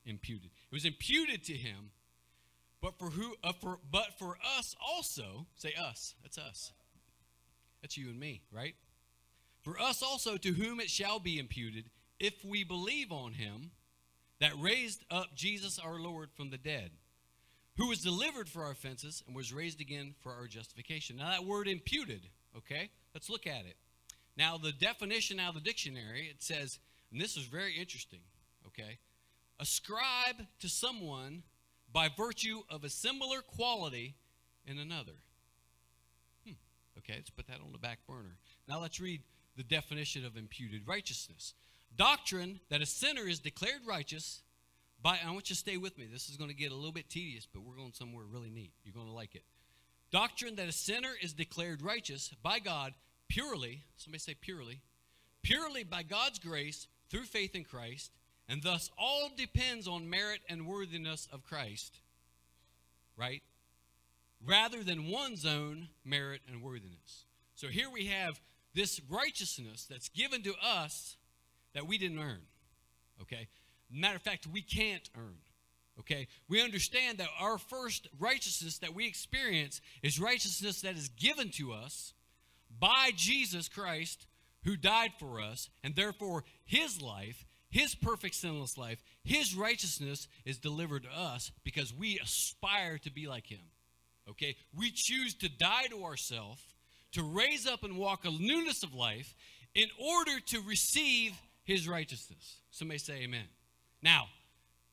Imputed. 0.05 0.51
It 0.71 0.73
was 0.73 0.85
imputed 0.85 1.43
to 1.45 1.53
him, 1.53 1.91
but 2.81 2.97
for 2.97 3.09
who? 3.09 3.35
Uh, 3.43 3.51
for 3.51 3.79
but 3.91 4.17
for 4.17 4.37
us 4.57 4.75
also. 4.85 5.45
Say 5.55 5.73
us. 5.73 6.15
That's 6.23 6.37
us. 6.37 6.71
That's 7.81 7.97
you 7.97 8.09
and 8.09 8.19
me, 8.19 8.41
right? 8.51 8.75
For 9.61 9.79
us 9.79 10.01
also, 10.01 10.37
to 10.37 10.53
whom 10.53 10.79
it 10.79 10.89
shall 10.89 11.19
be 11.19 11.37
imputed, 11.37 11.89
if 12.19 12.43
we 12.43 12.63
believe 12.63 13.11
on 13.11 13.33
him 13.33 13.71
that 14.39 14.59
raised 14.59 15.03
up 15.11 15.35
Jesus 15.35 15.79
our 15.79 15.99
Lord 15.99 16.29
from 16.35 16.49
the 16.49 16.57
dead 16.57 16.91
who 17.79 17.87
was 17.87 17.99
delivered 17.99 18.49
for 18.49 18.63
our 18.63 18.71
offenses 18.71 19.23
and 19.25 19.35
was 19.35 19.53
raised 19.53 19.79
again 19.79 20.13
for 20.21 20.33
our 20.33 20.47
justification. 20.47 21.15
Now, 21.15 21.29
that 21.29 21.45
word 21.45 21.67
imputed, 21.67 22.21
okay? 22.57 22.89
Let's 23.13 23.29
look 23.29 23.47
at 23.47 23.65
it. 23.65 23.77
Now, 24.37 24.57
the 24.57 24.73
definition 24.73 25.39
out 25.39 25.55
of 25.55 25.55
the 25.55 25.61
dictionary, 25.61 26.27
it 26.29 26.43
says, 26.43 26.77
and 27.09 27.21
this 27.21 27.37
is 27.37 27.45
very 27.45 27.77
interesting, 27.77 28.19
okay? 28.67 28.99
Ascribe 29.59 30.45
to 30.59 30.69
someone 30.69 31.43
by 31.91 32.09
virtue 32.15 32.61
of 32.69 32.83
a 32.83 32.89
similar 32.89 33.41
quality 33.41 34.15
in 34.65 34.77
another. 34.77 35.13
Hmm. 36.45 36.53
Okay, 36.99 37.15
let's 37.15 37.29
put 37.29 37.47
that 37.47 37.59
on 37.65 37.71
the 37.71 37.77
back 37.77 37.99
burner. 38.07 38.37
Now, 38.67 38.79
let's 38.79 38.99
read 38.99 39.21
the 39.57 39.63
definition 39.63 40.25
of 40.25 40.37
imputed 40.37 40.87
righteousness. 40.87 41.53
Doctrine 41.95 42.59
that 42.69 42.81
a 42.81 42.85
sinner 42.85 43.27
is 43.27 43.39
declared 43.39 43.81
righteous 43.87 44.41
by, 45.01 45.17
I 45.25 45.31
want 45.31 45.49
you 45.49 45.55
to 45.55 45.59
stay 45.59 45.77
with 45.77 45.97
me. 45.97 46.07
This 46.11 46.29
is 46.29 46.37
going 46.37 46.49
to 46.49 46.55
get 46.55 46.71
a 46.71 46.75
little 46.75 46.91
bit 46.91 47.09
tedious, 47.09 47.47
but 47.51 47.63
we're 47.63 47.75
going 47.75 47.93
somewhere 47.93 48.25
really 48.25 48.49
neat. 48.49 48.71
You're 48.83 48.93
going 48.93 49.07
to 49.07 49.13
like 49.13 49.35
it. 49.35 49.43
Doctrine 50.11 50.55
that 50.55 50.67
a 50.67 50.73
sinner 50.73 51.11
is 51.21 51.33
declared 51.33 51.81
righteous 51.81 52.31
by 52.41 52.59
God 52.59 52.93
purely, 53.27 53.83
somebody 53.95 54.19
say 54.19 54.35
purely, 54.39 54.81
purely 55.41 55.83
by 55.83 56.03
God's 56.03 56.39
grace 56.39 56.87
through 57.09 57.23
faith 57.23 57.55
in 57.55 57.63
Christ, 57.63 58.11
and 58.49 58.63
thus 58.63 58.89
all 58.97 59.29
depends 59.37 59.87
on 59.87 60.09
merit 60.09 60.41
and 60.49 60.65
worthiness 60.65 61.27
of 61.31 61.43
Christ, 61.43 61.99
right? 63.15 63.43
Rather 64.45 64.83
than 64.83 65.09
one's 65.09 65.45
own 65.45 65.89
merit 66.03 66.41
and 66.51 66.61
worthiness. 66.63 67.25
So 67.55 67.67
here 67.67 67.89
we 67.89 68.07
have 68.07 68.41
this 68.73 68.99
righteousness 69.09 69.85
that's 69.89 70.09
given 70.09 70.41
to 70.43 70.55
us 70.63 71.17
that 71.73 71.87
we 71.87 71.97
didn't 71.97 72.19
earn. 72.19 72.41
Okay? 73.21 73.47
Matter 73.91 74.15
of 74.15 74.21
fact, 74.21 74.47
we 74.47 74.61
can't 74.61 75.09
earn. 75.17 75.37
Okay? 75.99 76.27
We 76.47 76.61
understand 76.61 77.17
that 77.17 77.27
our 77.39 77.57
first 77.57 78.07
righteousness 78.19 78.77
that 78.79 78.95
we 78.95 79.05
experience 79.05 79.81
is 80.01 80.19
righteousness 80.19 80.81
that 80.81 80.95
is 80.95 81.09
given 81.09 81.49
to 81.51 81.73
us 81.73 82.13
by 82.79 83.11
Jesus 83.15 83.67
Christ 83.67 84.25
who 84.63 84.75
died 84.75 85.11
for 85.19 85.39
us, 85.39 85.69
and 85.83 85.95
therefore 85.95 86.43
his 86.65 87.01
life, 87.01 87.45
his 87.69 87.95
perfect 87.95 88.35
sinless 88.35 88.77
life, 88.77 89.01
his 89.23 89.55
righteousness 89.55 90.27
is 90.45 90.57
delivered 90.57 91.03
to 91.03 91.09
us 91.09 91.51
because 91.63 91.93
we 91.93 92.19
aspire 92.19 92.97
to 92.99 93.11
be 93.11 93.27
like 93.27 93.47
him. 93.47 93.59
Okay? 94.29 94.55
We 94.75 94.91
choose 94.91 95.33
to 95.35 95.49
die 95.49 95.87
to 95.89 96.03
ourselves, 96.03 96.61
to 97.13 97.23
raise 97.23 97.67
up 97.67 97.83
and 97.83 97.97
walk 97.97 98.25
a 98.25 98.31
newness 98.31 98.83
of 98.83 98.93
life 98.93 99.35
in 99.75 99.87
order 99.99 100.39
to 100.47 100.61
receive 100.61 101.33
his 101.63 101.87
righteousness. 101.87 102.57
Somebody 102.71 102.99
say 102.99 103.21
amen. 103.21 103.45
Now, 104.01 104.25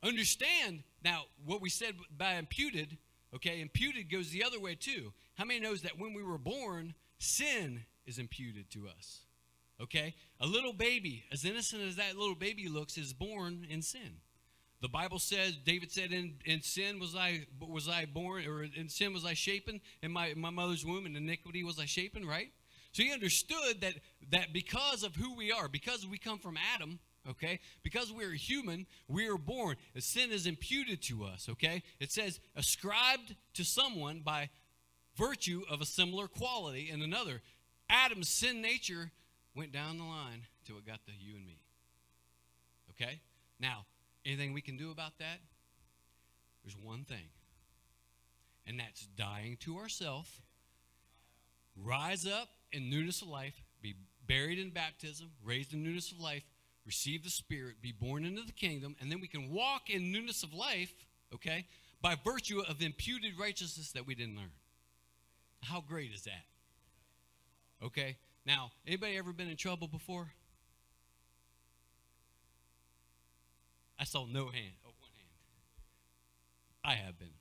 understand 0.03 0.83
now 1.03 1.23
what 1.45 1.63
we 1.63 1.71
said 1.71 1.95
by 2.17 2.35
imputed, 2.35 2.97
okay? 3.35 3.61
Imputed 3.61 4.11
goes 4.11 4.31
the 4.31 4.45
other 4.45 4.61
way 4.61 4.75
too. 4.75 5.13
How 5.35 5.45
many 5.45 5.61
knows 5.61 5.83
that 5.83 5.99
when 5.99 6.13
we 6.13 6.23
were 6.23 6.39
born, 6.39 6.95
sin 7.19 7.85
is 8.07 8.19
imputed 8.19 8.71
to 8.73 8.89
us? 8.89 9.21
Okay? 9.81 10.15
A 10.41 10.47
little 10.47 10.73
baby, 10.73 11.25
as 11.33 11.45
innocent 11.45 11.83
as 11.83 11.97
that 11.97 12.17
little 12.17 12.35
baby 12.35 12.69
looks, 12.69 12.99
is 12.99 13.13
born 13.13 13.67
in 13.69 13.83
sin. 13.83 14.21
The 14.83 14.89
Bible 14.89 15.19
says, 15.19 15.57
David 15.57 15.91
said, 15.91 16.13
in, 16.13 16.35
in 16.45 16.61
sin 16.61 17.01
was 17.01 17.17
I 17.17 17.47
was 17.59 17.89
I 17.89 18.05
born, 18.05 18.47
or 18.47 18.63
in 18.63 18.89
sin 18.89 19.15
was 19.15 19.25
I 19.25 19.33
shapen, 19.33 19.81
in 20.03 20.13
my, 20.13 20.35
my 20.37 20.51
mother's 20.51 20.85
womb, 20.85 21.07
in 21.07 21.17
iniquity 21.17 21.65
was 21.65 21.79
I 21.79 21.87
shapen, 21.87 22.27
right? 22.27 22.53
So 22.93 23.03
he 23.03 23.13
understood 23.13 23.81
that 23.81 23.95
that 24.31 24.53
because 24.53 25.03
of 25.03 25.17
who 25.17 25.35
we 25.35 25.51
are, 25.51 25.69
because 25.69 26.07
we 26.07 26.19
come 26.19 26.39
from 26.39 26.59
Adam, 26.75 26.99
okay, 27.29 27.61
because 27.83 28.13
we're 28.13 28.33
human, 28.33 28.87
we 29.09 29.29
are 29.29 29.39
born. 29.39 29.77
sin 29.99 30.31
is 30.31 30.47
imputed 30.47 31.03
to 31.03 31.25
us, 31.25 31.49
okay? 31.51 31.83
It 31.99 32.13
says 32.13 32.41
ascribed 32.55 33.35
to 33.55 33.65
someone 33.65 34.21
by 34.21 34.51
virtue 35.17 35.63
of 35.71 35.81
a 35.81 35.87
similar 35.87 36.29
quality 36.29 36.91
in 36.91 37.03
another. 37.03 37.43
Adam's 37.89 38.29
sin 38.29 38.61
nature 38.61 39.13
went 39.57 39.73
down 39.73 39.99
the 39.99 40.05
line 40.05 40.43
till 40.67 40.77
it 40.77 40.87
got 40.87 41.05
to 41.07 41.13
you 41.19 41.37
and 41.37 41.47
me. 41.47 41.59
Okay? 42.91 43.21
Now, 43.59 43.87
anything 44.25 44.53
we 44.53 44.61
can 44.61 44.77
do 44.77 44.91
about 44.91 45.19
that? 45.19 45.41
There's 46.63 46.77
one 46.77 47.05
thing, 47.05 47.29
and 48.67 48.79
that's 48.81 49.07
dying 49.17 49.57
to 49.61 49.79
ourself, 49.79 50.43
rise 51.77 52.27
up 52.27 52.49
in 52.73 52.91
newness 52.91 53.23
of 53.23 53.29
life, 53.29 53.55
be 53.81 53.95
buried 54.27 54.59
in 54.59 54.71
baptism, 54.71 55.31
raised 55.45 55.73
in 55.73 55.85
newness 55.85 56.11
of 56.11 56.19
life, 56.19 56.43
receive 56.85 57.23
the 57.23 57.31
Spirit, 57.31 57.77
be 57.81 57.93
born 57.93 58.25
into 58.25 58.43
the 58.43 58.53
kingdom, 58.53 58.97
and 59.01 59.13
then 59.13 59.21
we 59.21 59.29
can 59.29 59.53
walk 59.53 59.89
in 59.89 60.11
newness 60.11 60.43
of 60.43 60.53
life, 60.53 60.93
okay, 61.33 61.67
by 62.03 62.17
virtue 62.25 62.61
of 62.69 62.83
imputed 62.83 63.39
righteousness 63.39 63.93
that 63.93 64.07
we 64.07 64.17
didn't 64.17 64.37
earn. 64.37 64.51
How 65.63 65.81
great 65.81 66.13
is 66.13 66.23
that? 66.25 66.45
Okay? 67.85 68.17
Now, 68.47 68.71
anybody 68.87 69.17
ever 69.17 69.33
been 69.33 69.49
in 69.49 69.57
trouble 69.57 69.89
before? 69.89 70.31
I 73.99 74.05
saw 74.05 74.25
no 74.25 74.47
hand. 74.47 74.75
Oh, 74.85 74.93
one 75.01 75.11
hand. 75.17 75.29
I 76.85 76.95
have 76.95 77.19
been. 77.19 77.35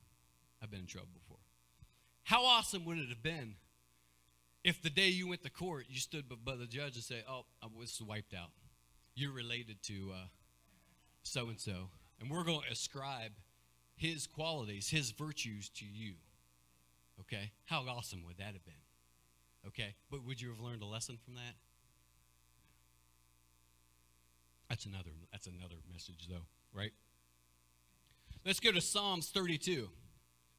I've 0.63 0.71
been 0.71 0.79
in 0.79 0.87
trouble 0.87 1.09
before. 1.13 1.37
How 2.23 2.43
awesome 2.43 2.85
would 2.85 2.97
it 2.97 3.09
have 3.09 3.21
been 3.21 3.55
if 4.63 4.81
the 4.81 4.89
day 4.89 5.09
you 5.09 5.27
went 5.27 5.43
to 5.43 5.51
court, 5.51 5.85
you 5.89 5.99
stood 5.99 6.25
by 6.43 6.55
the 6.55 6.65
judge 6.65 6.95
and 6.95 7.03
say, 7.03 7.23
"Oh, 7.29 7.45
this 7.79 7.93
is 7.93 8.01
wiped 8.01 8.33
out. 8.33 8.49
You're 9.13 9.31
related 9.31 9.83
to 9.83 10.11
so 11.21 11.49
and 11.49 11.59
so, 11.59 11.91
and 12.19 12.31
we're 12.31 12.43
going 12.43 12.61
to 12.61 12.71
ascribe 12.71 13.33
his 13.95 14.25
qualities, 14.25 14.89
his 14.89 15.11
virtues 15.11 15.69
to 15.69 15.85
you." 15.85 16.15
Okay, 17.19 17.51
how 17.65 17.87
awesome 17.87 18.23
would 18.25 18.37
that 18.37 18.53
have 18.53 18.65
been? 18.65 18.84
Okay? 19.67 19.95
But 20.11 20.25
would 20.25 20.41
you 20.41 20.49
have 20.49 20.59
learned 20.59 20.81
a 20.81 20.85
lesson 20.85 21.17
from 21.23 21.35
that? 21.35 21.55
That's 24.69 24.85
another 24.85 25.11
that's 25.31 25.47
another 25.47 25.75
message 25.91 26.27
though, 26.29 26.45
right? 26.73 26.91
Let's 28.45 28.59
go 28.59 28.71
to 28.71 28.81
Psalms 28.81 29.29
32. 29.29 29.89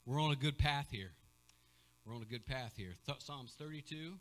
We're 0.04 0.20
on 0.20 0.32
a 0.32 0.36
good 0.36 0.58
path 0.58 0.88
here. 0.90 1.12
We're 2.04 2.14
on 2.14 2.22
a 2.22 2.26
good 2.26 2.46
path 2.46 2.74
here. 2.76 2.94
Th- 3.06 3.20
Psalms 3.20 3.54
32. 3.58 4.14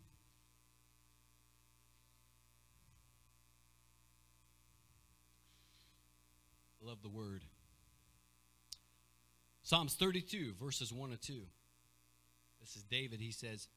I 6.81 6.87
love 6.87 7.01
the 7.03 7.09
word. 7.09 7.43
Psalms 9.63 9.95
32, 9.95 10.53
verses 10.59 10.93
1 10.93 11.09
and 11.09 11.21
2. 11.21 11.41
This 12.61 12.75
is 12.75 12.83
David. 12.83 13.19
He 13.19 13.31
says, 13.31 13.67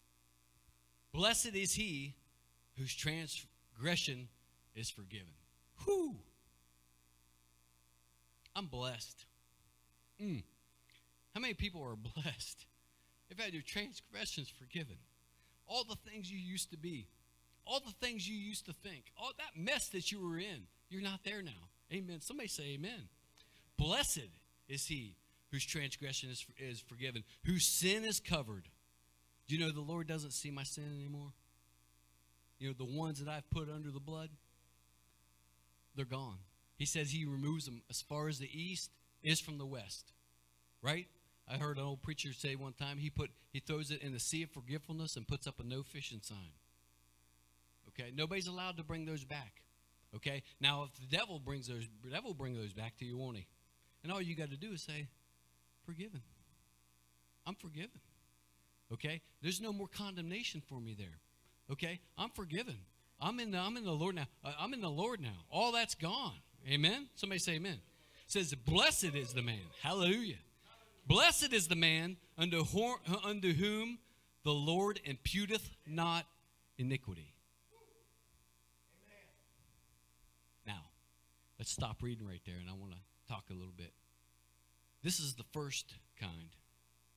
Blessed 1.13 1.55
is 1.55 1.75
he 1.75 2.15
whose 2.77 2.95
transgression 2.95 4.29
is 4.75 4.91
forgiven. 4.91 5.35
Whew. 5.85 6.17
I'm 8.55 8.67
blessed. 8.67 9.25
Mm. 10.21 10.43
How 11.35 11.41
many 11.41 11.55
people 11.55 11.83
are 11.83 11.97
blessed? 12.15 12.67
They've 13.29 13.39
had 13.39 13.53
your 13.53 13.63
transgressions 13.63 14.49
forgiven. 14.49 14.97
All 15.67 15.85
the 15.85 15.97
things 16.11 16.31
you 16.31 16.39
used 16.39 16.71
to 16.71 16.79
be, 16.79 17.07
all 17.67 17.81
the 17.81 17.93
things 18.01 18.29
you 18.29 18.37
used 18.37 18.67
to 18.67 18.73
think, 18.73 19.05
all 19.17 19.33
that 19.37 19.61
mess 19.61 19.89
that 19.91 20.11
you 20.11 20.27
were 20.27 20.39
in, 20.39 20.67
you're 20.89 21.03
not 21.03 21.21
there 21.25 21.43
now. 21.43 21.69
Amen. 21.93 22.21
Somebody 22.21 22.49
say 22.49 22.75
amen. 22.75 23.09
Blessed 23.77 24.29
is 24.69 24.87
he 24.87 25.15
whose 25.51 25.65
transgression 25.65 26.31
is, 26.31 26.45
is 26.59 26.81
forgiven, 26.81 27.25
whose 27.45 27.67
sin 27.67 28.05
is 28.05 28.21
covered. 28.21 28.69
You 29.49 29.59
know 29.59 29.73
the 29.73 29.81
Lord 29.81 30.07
doesn't 30.07 30.33
see 30.33 30.51
my 30.51 30.63
sin 30.63 30.85
anymore? 30.95 31.33
You 32.59 32.69
know, 32.69 32.75
the 32.77 32.85
ones 32.85 33.19
that 33.25 33.31
I've 33.31 33.49
put 33.51 33.69
under 33.71 33.91
the 33.91 34.01
blood, 34.01 34.29
they're 35.97 36.05
gone. 36.05 36.39
He 36.77 36.85
says 36.85 37.11
he 37.11 37.25
removes 37.25 37.65
them 37.65 37.83
as 37.89 38.03
far 38.03 38.29
as 38.29 38.39
the 38.39 38.51
east 38.53 38.91
is 39.23 39.41
from 39.41 39.59
the 39.59 39.67
west. 39.67 40.13
Right? 40.83 41.07
I 41.51 41.57
heard 41.57 41.79
an 41.79 41.85
old 41.85 42.03
preacher 42.03 42.33
say 42.33 42.57
one 42.57 42.75
time 42.75 42.99
he 42.99 43.11
put 43.11 43.31
he 43.53 43.61
throws 43.61 43.91
it 43.91 44.03
in 44.03 44.13
the 44.13 44.21
sea 44.21 44.43
of 44.43 44.51
forgetfulness 44.51 45.17
and 45.17 45.27
puts 45.27 45.47
up 45.47 45.61
a 45.61 45.65
no 45.65 45.83
fishing 45.83 46.21
sign. 46.23 46.53
Okay? 47.89 48.13
Nobody's 48.15 48.47
allowed 48.47 48.77
to 48.77 48.85
bring 48.85 49.07
those 49.07 49.25
back. 49.25 49.63
Okay? 50.15 50.43
Now 50.61 50.85
if 50.85 51.01
the 51.01 51.17
devil 51.17 51.39
brings 51.39 51.69
those 51.69 51.89
the 52.05 52.11
devil 52.11 52.35
bring 52.35 52.55
those 52.55 52.75
back 52.75 52.99
to 52.99 53.05
you, 53.05 53.17
won't 53.17 53.39
he? 53.39 53.47
And 54.03 54.13
all 54.13 54.21
you 54.21 54.37
got 54.37 54.51
to 54.51 54.57
do 54.57 54.73
is 54.73 54.83
say, 54.83 55.09
Forgiven. 55.87 56.21
I'm 57.47 57.55
forgiven. 57.55 58.01
Okay? 58.93 59.21
There's 59.43 59.61
no 59.61 59.73
more 59.73 59.89
condemnation 59.89 60.63
for 60.67 60.81
me 60.81 60.95
there. 60.99 61.19
Okay? 61.71 62.01
I'm 62.17 62.31
forgiven. 62.31 62.77
I'm 63.21 63.41
in 63.41 63.51
the, 63.51 63.59
I'm 63.59 63.77
in 63.77 63.85
the 63.85 63.93
Lord 63.93 64.15
now. 64.15 64.27
Uh, 64.45 64.53
I'm 64.59 64.73
in 64.75 64.81
the 64.81 64.91
Lord 64.91 65.21
now. 65.21 65.45
All 65.51 65.73
that's 65.73 65.95
gone. 65.95 66.39
Amen? 66.69 67.09
Somebody 67.15 67.39
say 67.39 67.55
amen. 67.55 67.79
It 68.27 68.33
says, 68.33 68.55
Blessed 68.55 69.15
is 69.15 69.33
the 69.33 69.43
man. 69.43 69.61
Hallelujah. 69.83 70.37
Blessed 71.07 71.53
is 71.53 71.69
the 71.69 71.77
man 71.77 72.17
whom, 72.39 72.95
unto 73.25 73.55
whom 73.55 73.99
the 74.45 74.53
Lord 74.53 75.01
imputeth 75.07 75.71
not 75.87 76.27
iniquity. 76.77 77.35
Now, 80.67 80.83
let's 81.59 81.73
stop 81.73 82.03
reading 82.03 82.27
right 82.27 82.43
there, 82.45 82.57
and 82.61 82.69
I 82.69 82.75
want 82.75 82.93
to 82.93 82.99
talk 83.27 83.45
a 83.51 83.55
little 83.55 83.73
bit. 83.77 83.93
This 85.03 85.19
is 85.19 85.35
the 85.35 85.45
first 85.53 85.95
kind 86.21 86.51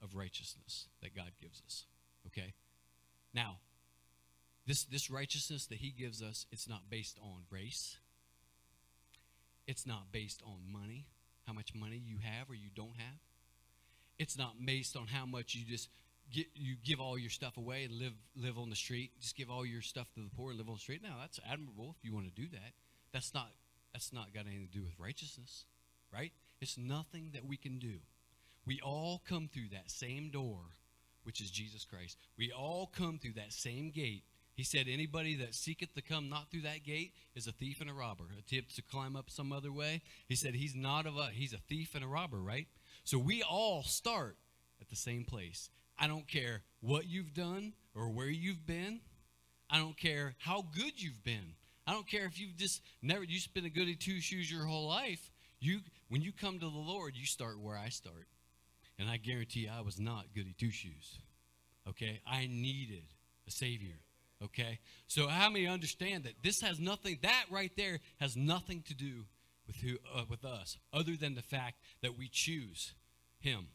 of 0.01 0.15
righteousness 0.15 0.87
that 1.01 1.15
God 1.15 1.31
gives 1.41 1.61
us. 1.65 1.85
Okay? 2.27 2.53
Now, 3.33 3.57
this, 4.67 4.83
this 4.83 5.09
righteousness 5.09 5.65
that 5.67 5.79
He 5.79 5.91
gives 5.91 6.21
us, 6.21 6.45
it's 6.51 6.67
not 6.67 6.89
based 6.89 7.17
on 7.21 7.43
race. 7.49 7.97
It's 9.67 9.85
not 9.85 10.11
based 10.11 10.41
on 10.45 10.59
money, 10.71 11.05
how 11.47 11.53
much 11.53 11.73
money 11.73 12.01
you 12.03 12.17
have 12.21 12.49
or 12.49 12.55
you 12.55 12.69
don't 12.75 12.95
have. 12.97 13.19
It's 14.19 14.37
not 14.37 14.53
based 14.63 14.95
on 14.95 15.07
how 15.07 15.25
much 15.25 15.55
you 15.55 15.65
just 15.65 15.89
get, 16.31 16.47
you 16.55 16.75
give 16.83 16.99
all 16.99 17.17
your 17.17 17.29
stuff 17.29 17.57
away 17.57 17.83
and 17.83 17.93
live 17.93 18.13
live 18.35 18.57
on 18.57 18.69
the 18.69 18.75
street. 18.75 19.11
Just 19.19 19.35
give 19.35 19.49
all 19.49 19.65
your 19.65 19.81
stuff 19.81 20.11
to 20.13 20.21
the 20.21 20.29
poor 20.35 20.51
and 20.51 20.59
live 20.59 20.67
on 20.67 20.75
the 20.75 20.81
street. 20.81 21.01
Now 21.03 21.15
that's 21.19 21.39
admirable 21.49 21.95
if 21.97 22.05
you 22.05 22.13
want 22.13 22.27
to 22.27 22.41
do 22.41 22.47
that. 22.51 22.73
That's 23.13 23.33
not 23.33 23.49
that's 23.93 24.13
not 24.13 24.33
got 24.33 24.45
anything 24.45 24.67
to 24.67 24.77
do 24.77 24.83
with 24.83 24.93
righteousness, 24.99 25.65
right? 26.13 26.31
It's 26.59 26.77
nothing 26.77 27.31
that 27.33 27.45
we 27.45 27.57
can 27.57 27.79
do. 27.79 27.99
We 28.65 28.79
all 28.81 29.21
come 29.27 29.49
through 29.51 29.69
that 29.71 29.89
same 29.89 30.29
door, 30.29 30.59
which 31.23 31.41
is 31.41 31.51
Jesus 31.51 31.85
Christ. 31.85 32.17
We 32.37 32.51
all 32.51 32.91
come 32.95 33.19
through 33.19 33.33
that 33.33 33.53
same 33.53 33.91
gate. 33.91 34.23
He 34.53 34.63
said, 34.63 34.87
Anybody 34.87 35.35
that 35.37 35.55
seeketh 35.55 35.93
to 35.95 36.01
come 36.01 36.29
not 36.29 36.51
through 36.51 36.61
that 36.61 36.83
gate 36.83 37.13
is 37.35 37.47
a 37.47 37.51
thief 37.51 37.81
and 37.81 37.89
a 37.89 37.93
robber. 37.93 38.25
Attempts 38.37 38.75
to 38.75 38.81
climb 38.81 39.15
up 39.15 39.29
some 39.29 39.51
other 39.51 39.71
way. 39.71 40.01
He 40.27 40.35
said, 40.35 40.55
He's 40.55 40.75
not 40.75 41.05
of 41.05 41.17
a 41.17 41.29
he's 41.33 41.53
a 41.53 41.57
thief 41.57 41.95
and 41.95 42.03
a 42.03 42.07
robber, 42.07 42.39
right? 42.39 42.67
So 43.03 43.17
we 43.17 43.41
all 43.41 43.83
start 43.83 44.37
at 44.79 44.89
the 44.89 44.95
same 44.95 45.23
place. 45.23 45.69
I 45.97 46.07
don't 46.07 46.27
care 46.27 46.63
what 46.81 47.07
you've 47.07 47.33
done 47.33 47.73
or 47.95 48.09
where 48.09 48.29
you've 48.29 48.65
been. 48.65 49.01
I 49.69 49.77
don't 49.77 49.97
care 49.97 50.35
how 50.39 50.65
good 50.75 51.01
you've 51.01 51.23
been. 51.23 51.55
I 51.87 51.93
don't 51.93 52.07
care 52.07 52.25
if 52.25 52.39
you've 52.39 52.57
just 52.57 52.81
never 53.01 53.23
you 53.23 53.39
spent 53.39 53.65
a 53.65 53.69
goody 53.69 53.95
two 53.95 54.19
shoes 54.19 54.51
your 54.51 54.65
whole 54.65 54.87
life. 54.87 55.31
You 55.59 55.79
when 56.09 56.21
you 56.21 56.31
come 56.31 56.59
to 56.59 56.69
the 56.69 56.77
Lord, 56.77 57.15
you 57.15 57.25
start 57.25 57.59
where 57.59 57.77
I 57.77 57.89
start. 57.89 58.27
And 59.01 59.09
I 59.09 59.17
guarantee 59.17 59.61
you 59.61 59.71
I 59.75 59.81
was 59.81 59.99
not 59.99 60.27
goody 60.35 60.53
two 60.57 60.69
shoes. 60.69 61.17
Okay? 61.89 62.21
I 62.25 62.47
needed 62.47 63.03
a 63.47 63.51
savior. 63.51 63.95
Okay? 64.43 64.79
So 65.07 65.27
how 65.27 65.49
many 65.49 65.65
understand 65.65 66.23
that 66.25 66.43
this 66.43 66.61
has 66.61 66.79
nothing 66.79 67.17
that 67.23 67.45
right 67.49 67.71
there 67.75 67.99
has 68.19 68.37
nothing 68.37 68.83
to 68.83 68.93
do 68.93 69.25
with 69.65 69.77
who 69.77 69.97
uh, 70.15 70.23
with 70.29 70.45
us 70.45 70.77
other 70.93 71.15
than 71.19 71.33
the 71.33 71.41
fact 71.41 71.77
that 72.03 72.15
we 72.15 72.29
choose 72.31 72.93
him. 73.39 73.67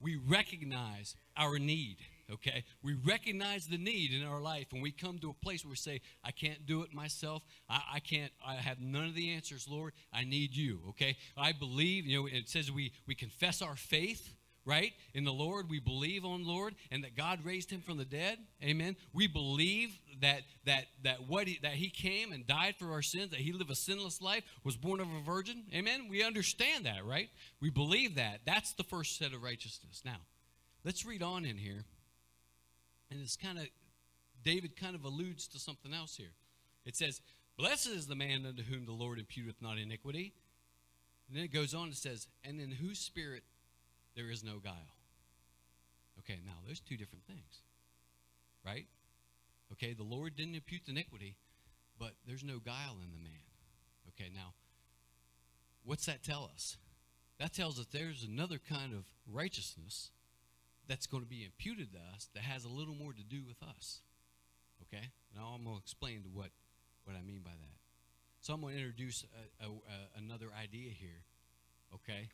We 0.00 0.16
recognize 0.16 1.16
our 1.36 1.58
need 1.58 1.96
okay? 2.32 2.64
We 2.82 2.94
recognize 2.94 3.66
the 3.66 3.78
need 3.78 4.12
in 4.12 4.24
our 4.26 4.40
life, 4.40 4.68
and 4.72 4.82
we 4.82 4.92
come 4.92 5.18
to 5.18 5.30
a 5.30 5.44
place 5.44 5.64
where 5.64 5.70
we 5.70 5.76
say, 5.76 6.00
I 6.24 6.30
can't 6.30 6.66
do 6.66 6.82
it 6.82 6.94
myself. 6.94 7.42
I, 7.68 7.82
I 7.94 8.00
can't, 8.00 8.32
I 8.46 8.54
have 8.54 8.80
none 8.80 9.06
of 9.06 9.14
the 9.14 9.30
answers, 9.30 9.66
Lord. 9.68 9.92
I 10.12 10.24
need 10.24 10.54
you, 10.54 10.80
okay? 10.90 11.16
I 11.36 11.52
believe, 11.52 12.06
you 12.06 12.20
know, 12.20 12.26
it 12.26 12.48
says 12.48 12.70
we, 12.70 12.92
we 13.06 13.14
confess 13.14 13.62
our 13.62 13.76
faith 13.76 14.34
right? 14.64 14.92
In 15.14 15.24
the 15.24 15.32
lord 15.32 15.70
we 15.70 15.80
believe 15.80 16.24
on 16.24 16.46
lord 16.46 16.74
and 16.90 17.04
that 17.04 17.16
god 17.16 17.40
raised 17.44 17.70
him 17.70 17.80
from 17.80 17.98
the 17.98 18.04
dead. 18.04 18.38
Amen. 18.62 18.96
We 19.12 19.26
believe 19.26 19.98
that 20.20 20.42
that 20.66 20.86
that 21.02 21.28
what 21.28 21.48
he, 21.48 21.58
that 21.62 21.72
he 21.72 21.90
came 21.90 22.32
and 22.32 22.46
died 22.46 22.76
for 22.78 22.92
our 22.92 23.02
sins 23.02 23.30
that 23.30 23.40
he 23.40 23.52
lived 23.52 23.70
a 23.70 23.74
sinless 23.74 24.20
life 24.20 24.44
was 24.64 24.76
born 24.76 25.00
of 25.00 25.08
a 25.08 25.20
virgin. 25.20 25.64
Amen. 25.74 26.08
We 26.08 26.22
understand 26.22 26.86
that 26.86 27.04
right? 27.04 27.28
We 27.60 27.70
believe 27.70 28.16
that. 28.16 28.40
That's 28.44 28.72
the 28.74 28.84
first 28.84 29.18
set 29.18 29.32
of 29.32 29.42
righteousness. 29.42 30.02
Now 30.04 30.18
let's 30.84 31.04
read 31.04 31.22
on 31.22 31.44
in 31.44 31.56
here. 31.56 31.84
And 33.10 33.20
it's 33.20 33.36
kind 33.36 33.58
of, 33.58 33.66
David 34.44 34.76
kind 34.76 34.94
of 34.94 35.04
alludes 35.04 35.48
to 35.48 35.58
something 35.58 35.92
else 35.92 36.16
here. 36.16 36.32
It 36.86 36.96
says, 36.96 37.20
Blessed 37.56 37.88
is 37.88 38.06
the 38.06 38.14
man 38.14 38.46
unto 38.46 38.62
whom 38.62 38.86
the 38.86 38.92
Lord 38.92 39.18
imputeth 39.18 39.60
not 39.60 39.78
iniquity. 39.78 40.32
And 41.28 41.36
then 41.36 41.44
it 41.44 41.52
goes 41.52 41.74
on 41.74 41.84
and 41.84 41.94
says, 41.94 42.28
And 42.44 42.60
in 42.60 42.70
whose 42.70 42.98
spirit 42.98 43.42
there 44.20 44.30
is 44.30 44.44
no 44.44 44.58
guile. 44.62 44.94
Okay, 46.18 46.38
now 46.44 46.52
there's 46.66 46.80
two 46.80 46.96
different 46.96 47.24
things, 47.26 47.62
right? 48.64 48.86
Okay, 49.72 49.94
the 49.94 50.02
Lord 50.02 50.36
didn't 50.36 50.56
impute 50.56 50.82
the 50.84 50.92
iniquity, 50.92 51.36
but 51.98 52.12
there's 52.26 52.44
no 52.44 52.58
guile 52.58 52.98
in 53.02 53.10
the 53.12 53.22
man. 53.22 53.48
Okay, 54.08 54.30
now, 54.34 54.52
what's 55.84 56.04
that 56.04 56.22
tell 56.22 56.50
us? 56.52 56.76
That 57.38 57.54
tells 57.54 57.80
us 57.80 57.86
there's 57.86 58.22
another 58.22 58.58
kind 58.58 58.92
of 58.92 59.04
righteousness 59.32 60.10
that's 60.86 61.06
going 61.06 61.22
to 61.22 61.28
be 61.28 61.44
imputed 61.44 61.92
to 61.92 61.98
us 62.14 62.28
that 62.34 62.42
has 62.42 62.64
a 62.64 62.68
little 62.68 62.94
more 62.94 63.14
to 63.14 63.22
do 63.22 63.42
with 63.46 63.62
us. 63.62 64.00
Okay? 64.82 65.06
Now 65.34 65.54
I'm 65.54 65.64
going 65.64 65.76
to 65.76 65.82
explain 65.82 66.24
to 66.24 66.28
what, 66.28 66.50
what 67.04 67.16
I 67.16 67.22
mean 67.22 67.40
by 67.42 67.52
that. 67.52 67.76
So 68.40 68.52
I'm 68.52 68.60
going 68.60 68.74
to 68.74 68.80
introduce 68.80 69.24
a, 69.60 69.64
a, 69.64 69.68
a, 69.68 70.18
another 70.18 70.48
idea 70.60 70.90
here. 70.90 71.24
Okay? 71.94 72.28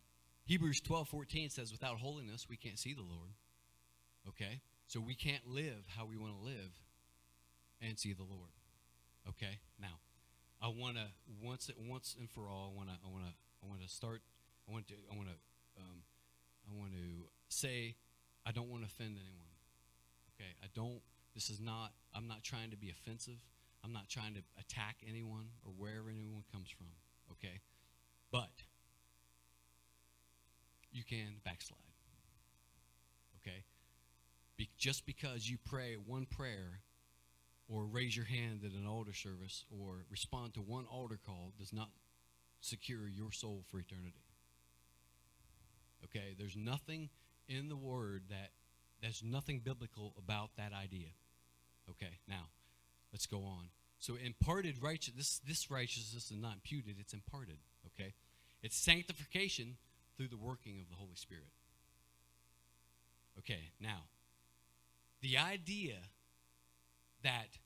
Hebrews 0.46 0.80
12 0.80 1.08
14 1.08 1.50
says, 1.50 1.72
without 1.72 1.98
holiness, 1.98 2.46
we 2.48 2.56
can't 2.56 2.78
see 2.78 2.94
the 2.94 3.02
Lord. 3.02 3.34
Okay? 4.28 4.60
So 4.86 5.00
we 5.00 5.14
can't 5.14 5.46
live 5.48 5.84
how 5.96 6.06
we 6.06 6.16
want 6.16 6.32
to 6.38 6.44
live 6.44 6.80
and 7.82 7.98
see 7.98 8.12
the 8.12 8.22
Lord. 8.22 8.50
Okay? 9.28 9.58
Now, 9.80 9.98
I 10.62 10.68
want 10.68 10.96
to 10.96 11.06
once 11.42 11.70
once 11.88 12.16
and 12.18 12.30
for 12.30 12.48
all. 12.48 12.72
I 12.72 12.76
want 12.76 12.88
to 12.88 12.96
I 13.04 13.10
want 13.10 13.24
to 13.24 13.32
I 13.62 13.68
want 13.68 13.82
to 13.82 13.88
start. 13.88 14.22
I 14.68 14.72
want 14.72 14.88
to 14.88 14.94
I 15.12 15.16
want 15.16 15.28
to 15.28 15.36
um, 15.78 16.02
I 16.70 16.78
want 16.78 16.92
to 16.92 17.28
say 17.48 17.96
I 18.46 18.52
don't 18.52 18.70
want 18.70 18.82
to 18.82 18.86
offend 18.86 19.18
anyone. 19.18 19.50
Okay, 20.34 20.50
I 20.62 20.68
don't, 20.74 21.00
this 21.34 21.50
is 21.50 21.60
not, 21.60 21.92
I'm 22.14 22.28
not 22.28 22.44
trying 22.44 22.70
to 22.70 22.76
be 22.76 22.90
offensive. 22.90 23.40
I'm 23.82 23.92
not 23.92 24.08
trying 24.08 24.34
to 24.34 24.40
attack 24.60 24.96
anyone 25.06 25.48
or 25.64 25.72
wherever 25.76 26.10
anyone 26.10 26.44
comes 26.52 26.70
from. 26.70 26.86
Okay? 27.32 27.60
But 28.30 28.65
you 30.96 31.04
can 31.04 31.36
backslide. 31.44 31.78
Okay? 33.40 33.64
Be, 34.56 34.68
just 34.78 35.06
because 35.06 35.48
you 35.48 35.58
pray 35.64 35.94
one 35.94 36.26
prayer 36.26 36.80
or 37.68 37.84
raise 37.84 38.16
your 38.16 38.24
hand 38.24 38.60
at 38.64 38.72
an 38.72 38.86
altar 38.86 39.12
service 39.12 39.64
or 39.70 40.04
respond 40.10 40.54
to 40.54 40.60
one 40.60 40.86
altar 40.86 41.18
call 41.24 41.52
does 41.58 41.72
not 41.72 41.90
secure 42.60 43.08
your 43.08 43.30
soul 43.32 43.62
for 43.70 43.78
eternity. 43.78 44.24
Okay? 46.04 46.34
There's 46.38 46.56
nothing 46.56 47.10
in 47.48 47.68
the 47.68 47.76
Word 47.76 48.22
that 48.30 48.50
there's 49.02 49.22
nothing 49.22 49.60
biblical 49.60 50.14
about 50.18 50.50
that 50.56 50.72
idea. 50.72 51.08
Okay, 51.90 52.18
now 52.26 52.48
let's 53.12 53.26
go 53.26 53.38
on. 53.38 53.68
So 53.98 54.16
imparted 54.16 54.82
righteousness, 54.82 55.40
this, 55.44 55.56
this 55.60 55.70
righteousness 55.70 56.30
is 56.30 56.36
not 56.36 56.54
imputed, 56.54 56.96
it's 56.98 57.12
imparted. 57.12 57.58
Okay? 57.86 58.14
It's 58.62 58.76
sanctification 58.76 59.76
through 60.16 60.28
the 60.28 60.36
working 60.36 60.80
of 60.80 60.88
the 60.88 60.96
Holy 60.96 61.14
Spirit. 61.14 61.44
Okay, 63.38 63.70
now, 63.80 64.04
the 65.20 65.36
idea 65.36 65.96
that 67.22 67.58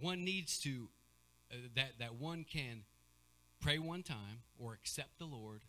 one 0.00 0.24
needs 0.24 0.58
to, 0.60 0.88
uh, 1.52 1.56
that, 1.76 1.98
that 1.98 2.14
one 2.14 2.44
can 2.44 2.82
pray 3.60 3.78
one 3.78 4.02
time 4.02 4.42
or 4.58 4.72
accept 4.72 5.18
the 5.18 5.26
Lord 5.26 5.62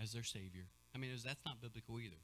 as 0.00 0.12
their 0.12 0.22
Savior. 0.22 0.66
I 0.94 0.98
mean, 0.98 1.10
that's 1.24 1.44
not 1.44 1.60
biblical 1.60 1.98
either. 1.98 2.16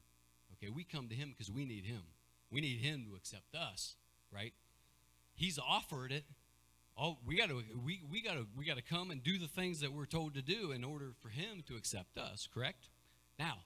Okay, 0.54 0.70
we 0.70 0.84
come 0.84 1.08
to 1.08 1.14
him 1.14 1.30
because 1.30 1.50
we 1.50 1.64
need 1.64 1.84
him. 1.84 2.02
We 2.50 2.60
need 2.60 2.80
him 2.80 3.06
to 3.10 3.16
accept 3.16 3.54
us, 3.54 3.96
right? 4.32 4.52
He's 5.34 5.58
offered 5.58 6.12
it. 6.12 6.24
Oh, 6.98 7.18
we 7.26 7.36
got 7.36 7.50
to 7.50 7.62
we, 7.84 8.00
we 8.10 8.22
got 8.22 8.34
to 8.34 8.46
we 8.56 8.64
got 8.64 8.76
to 8.76 8.82
come 8.82 9.10
and 9.10 9.22
do 9.22 9.38
the 9.38 9.48
things 9.48 9.80
that 9.80 9.92
we're 9.92 10.06
told 10.06 10.34
to 10.34 10.42
do 10.42 10.72
in 10.72 10.82
order 10.82 11.12
for 11.20 11.28
him 11.28 11.62
to 11.68 11.76
accept 11.76 12.16
us, 12.16 12.48
correct? 12.52 12.88
Now, 13.38 13.58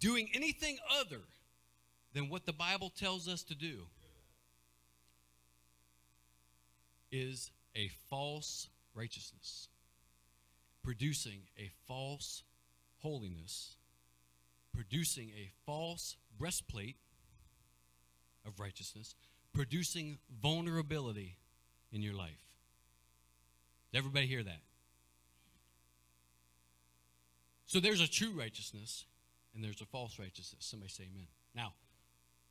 doing 0.00 0.28
anything 0.34 0.78
other 1.00 1.20
than 2.12 2.28
what 2.28 2.46
the 2.46 2.52
Bible 2.52 2.90
tells 2.90 3.28
us 3.28 3.42
to 3.44 3.54
do 3.54 3.86
is 7.12 7.50
a 7.74 7.88
false 8.10 8.68
righteousness, 8.94 9.68
producing 10.82 11.40
a 11.58 11.70
false 11.86 12.42
holiness 13.02 13.76
producing 14.76 15.30
a 15.30 15.50
false 15.64 16.16
breastplate 16.38 16.96
of 18.46 18.60
righteousness, 18.60 19.14
producing 19.54 20.18
vulnerability 20.42 21.38
in 21.90 22.02
your 22.02 22.12
life. 22.12 22.44
Did 23.90 23.98
everybody 23.98 24.26
hear 24.26 24.42
that? 24.42 24.60
So 27.66 27.80
there's 27.80 28.00
a 28.00 28.08
true 28.08 28.30
righteousness 28.30 29.04
and 29.54 29.62
there's 29.62 29.80
a 29.80 29.86
false 29.86 30.18
righteousness. 30.18 30.64
Somebody 30.64 30.90
say 30.90 31.04
amen. 31.12 31.26
Now, 31.54 31.72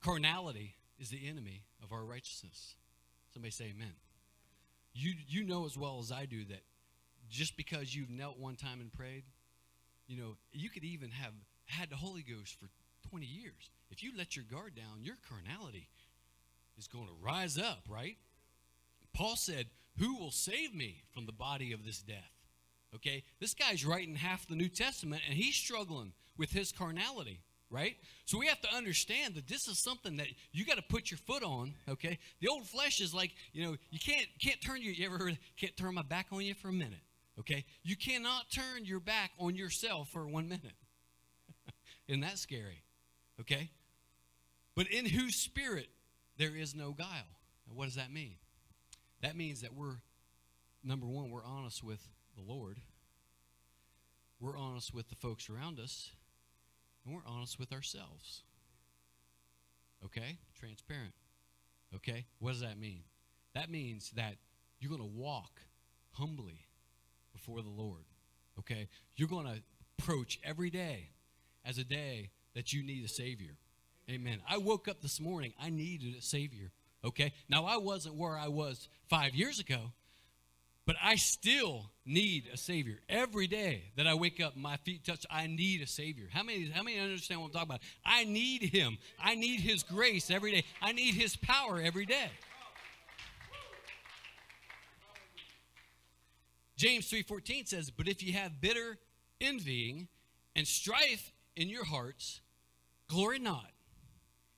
carnality 0.03 0.75
is 0.99 1.09
the 1.09 1.27
enemy 1.27 1.63
of 1.83 1.93
our 1.93 2.03
righteousness. 2.03 2.75
Somebody 3.33 3.51
say 3.51 3.73
amen. 3.75 3.93
You, 4.93 5.13
you 5.27 5.43
know 5.43 5.65
as 5.65 5.77
well 5.77 5.99
as 5.99 6.11
I 6.11 6.25
do 6.25 6.45
that 6.45 6.63
just 7.29 7.57
because 7.57 7.95
you've 7.95 8.09
knelt 8.09 8.39
one 8.39 8.55
time 8.55 8.81
and 8.81 8.91
prayed, 8.91 9.23
you 10.07 10.17
know, 10.17 10.37
you 10.51 10.69
could 10.69 10.83
even 10.83 11.09
have 11.11 11.33
had 11.65 11.89
the 11.89 11.95
Holy 11.95 12.21
Ghost 12.21 12.57
for 12.59 12.69
20 13.09 13.25
years. 13.25 13.69
If 13.89 14.03
you 14.03 14.11
let 14.17 14.35
your 14.35 14.45
guard 14.51 14.75
down, 14.75 15.03
your 15.03 15.15
carnality 15.29 15.89
is 16.77 16.87
going 16.87 17.07
to 17.07 17.13
rise 17.21 17.57
up, 17.57 17.79
right? 17.89 18.17
Paul 19.13 19.35
said, 19.35 19.67
Who 19.99 20.17
will 20.17 20.31
save 20.31 20.73
me 20.73 21.03
from 21.13 21.25
the 21.25 21.31
body 21.31 21.71
of 21.71 21.85
this 21.85 22.01
death? 22.01 22.34
Okay? 22.95 23.23
This 23.39 23.53
guy's 23.53 23.85
writing 23.85 24.15
half 24.15 24.47
the 24.47 24.55
New 24.55 24.69
Testament 24.69 25.21
and 25.27 25.37
he's 25.37 25.55
struggling 25.55 26.13
with 26.37 26.51
his 26.51 26.71
carnality, 26.71 27.41
right? 27.69 27.95
So 28.25 28.37
we 28.37 28.47
have 28.47 28.61
to 28.61 28.73
understand 28.73 29.35
that 29.35 29.47
this 29.47 29.67
is 29.67 29.83
something 29.83 30.17
that 30.17 30.27
you 30.51 30.65
got 30.65 30.77
to 30.77 30.83
put 30.83 31.11
your 31.11 31.17
foot 31.19 31.43
on, 31.43 31.73
okay? 31.89 32.19
The 32.41 32.47
old 32.47 32.67
flesh 32.67 33.01
is 33.01 33.13
like, 33.13 33.31
you 33.53 33.63
know, 33.65 33.75
you 33.89 33.99
can't 33.99 34.27
can't 34.41 34.61
turn 34.61 34.81
your 34.81 34.93
you 34.93 35.05
ever 35.05 35.17
heard 35.17 35.37
can't 35.57 35.75
turn 35.77 35.93
my 35.93 36.03
back 36.03 36.27
on 36.31 36.41
you 36.41 36.53
for 36.53 36.69
a 36.69 36.73
minute. 36.73 36.99
Okay? 37.39 37.65
You 37.83 37.95
cannot 37.95 38.49
turn 38.49 38.85
your 38.85 38.99
back 38.99 39.31
on 39.39 39.55
yourself 39.55 40.09
for 40.09 40.27
one 40.27 40.47
minute. 40.47 40.75
Isn't 42.07 42.21
that 42.21 42.37
scary? 42.37 42.83
Okay? 43.41 43.69
But 44.75 44.87
in 44.87 45.05
whose 45.05 45.35
spirit 45.35 45.89
there 46.37 46.55
is 46.55 46.75
no 46.75 46.91
guile. 46.91 47.07
What 47.73 47.85
does 47.85 47.95
that 47.95 48.11
mean? 48.11 48.35
That 49.21 49.35
means 49.35 49.61
that 49.61 49.73
we're, 49.73 49.97
number 50.83 51.07
one, 51.07 51.29
we're 51.31 51.45
honest 51.45 51.83
with 51.83 52.05
the 52.35 52.41
Lord, 52.51 52.79
we're 54.39 54.57
honest 54.57 54.93
with 54.93 55.09
the 55.09 55.15
folks 55.15 55.49
around 55.49 55.79
us, 55.79 56.11
and 57.05 57.15
we're 57.15 57.25
honest 57.25 57.59
with 57.59 57.71
ourselves. 57.71 58.43
Okay? 60.03 60.37
Transparent. 60.59 61.13
Okay? 61.95 62.25
What 62.39 62.51
does 62.51 62.61
that 62.61 62.77
mean? 62.77 63.03
That 63.53 63.69
means 63.69 64.11
that 64.11 64.35
you're 64.79 64.89
going 64.89 65.01
to 65.01 65.17
walk 65.17 65.61
humbly 66.11 66.67
before 67.33 67.61
the 67.61 67.69
Lord. 67.69 68.03
Okay? 68.59 68.87
You're 69.15 69.29
going 69.29 69.45
to 69.45 69.61
approach 69.97 70.39
every 70.43 70.69
day 70.69 71.09
as 71.65 71.77
a 71.77 71.83
day 71.83 72.29
that 72.53 72.73
you 72.73 72.83
need 72.83 73.03
a 73.05 73.09
Savior. 73.09 73.57
Amen. 74.09 74.39
I 74.47 74.57
woke 74.57 74.87
up 74.87 75.01
this 75.01 75.19
morning, 75.19 75.53
I 75.59 75.69
needed 75.69 76.15
a 76.17 76.21
Savior. 76.21 76.71
Okay? 77.03 77.33
Now, 77.49 77.65
I 77.65 77.77
wasn't 77.77 78.15
where 78.15 78.37
I 78.37 78.47
was 78.47 78.87
five 79.07 79.33
years 79.33 79.59
ago, 79.59 79.91
but 80.85 80.95
I 81.03 81.15
still 81.15 81.89
need 82.05 82.45
a 82.53 82.57
Savior. 82.57 82.99
Every 83.09 83.47
day 83.47 83.91
that 83.97 84.05
I 84.05 84.13
wake 84.13 84.39
up, 84.39 84.55
my 84.55 84.77
feet 84.77 85.03
touch, 85.03 85.25
I 85.31 85.47
need 85.47 85.81
a 85.81 85.87
Savior. 85.87 86.27
How 86.31 86.43
many, 86.43 86.69
how 86.69 86.83
many 86.83 86.99
understand 86.99 87.41
what 87.41 87.47
I'm 87.47 87.53
talking 87.53 87.69
about? 87.69 87.81
I 88.05 88.23
need 88.25 88.61
Him. 88.61 88.97
I 89.19 89.35
need 89.35 89.61
His 89.61 89.81
grace 89.81 90.29
every 90.29 90.51
day. 90.51 90.63
I 90.81 90.91
need 90.91 91.15
His 91.15 91.35
power 91.35 91.81
every 91.81 92.05
day. 92.05 92.29
James 96.77 97.09
3:14 97.09 97.65
says, 97.65 97.89
"But 97.89 98.07
if 98.07 98.21
you 98.21 98.33
have 98.33 98.59
bitter 98.59 98.99
envying 99.39 100.09
and 100.55 100.67
strife 100.67 101.31
in 101.55 101.69
your 101.69 101.85
hearts, 101.85 102.41
glory 103.07 103.39
not 103.39 103.71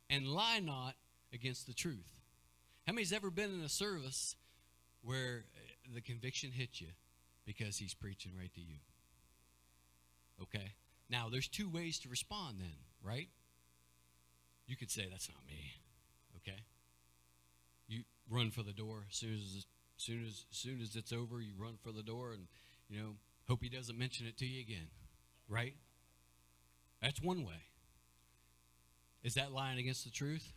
and 0.09 0.27
lie 0.27 0.59
not 0.59 0.95
against 1.31 1.67
the 1.67 1.73
truth." 1.73 2.11
How 2.87 2.93
many's 2.93 3.13
ever 3.13 3.29
been 3.29 3.53
in 3.53 3.61
a 3.61 3.69
service 3.69 4.35
where 5.01 5.45
the 5.93 6.02
conviction 6.02 6.52
hit 6.52 6.82
you 6.82 6.88
because 7.45 7.78
he's 7.78 7.93
preaching 7.93 8.32
right 8.38 8.54
to 8.54 8.62
you? 8.62 8.78
Okay? 10.41 10.73
Now, 11.10 11.30
there's 11.32 11.47
two 11.47 11.69
ways 11.69 12.00
to 12.00 12.10
respond 12.10 12.58
then, 12.60 12.76
right? 13.04 13.30
You 14.67 14.76
could 14.76 14.91
say, 14.91 15.08
That's 15.10 15.30
not 15.30 15.39
me. 15.47 15.82
Okay? 16.38 16.60
You 17.88 18.04
run 18.30 18.52
for 18.52 18.63
the 18.63 18.73
door 18.73 19.06
as 19.10 19.17
soon 19.17 19.34
as 19.34 19.65
soon 19.97 20.26
as 20.26 20.45
soon 20.52 20.82
as 20.82 20.95
it's 20.95 21.13
over, 21.13 21.41
you 21.41 21.54
run 21.58 21.78
for 21.82 21.91
the 21.91 22.04
door 22.04 22.34
and 22.34 22.47
you 22.89 23.00
know 23.00 23.15
hope 23.47 23.63
he 23.63 23.69
doesn't 23.69 23.97
mention 23.97 24.28
it 24.28 24.38
to 24.38 24.45
you 24.45 24.62
again, 24.62 24.88
right? 25.47 25.73
That's 27.02 27.21
one 27.21 27.43
way. 27.43 27.63
Is 29.23 29.36
that 29.36 29.52
lying 29.52 29.80
against 29.80 30.04
the 30.04 30.12
truth? 30.12 30.54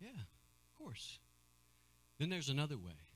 Yeah, 0.00 0.08
of 0.10 0.78
course. 0.78 1.18
Then 2.18 2.28
there's 2.28 2.48
another 2.48 2.76
way 2.76 3.09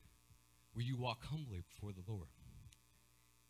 where 0.75 0.85
you 0.85 0.97
walk 0.97 1.25
humbly 1.25 1.63
before 1.73 1.93
the 1.93 2.11
Lord. 2.11 2.29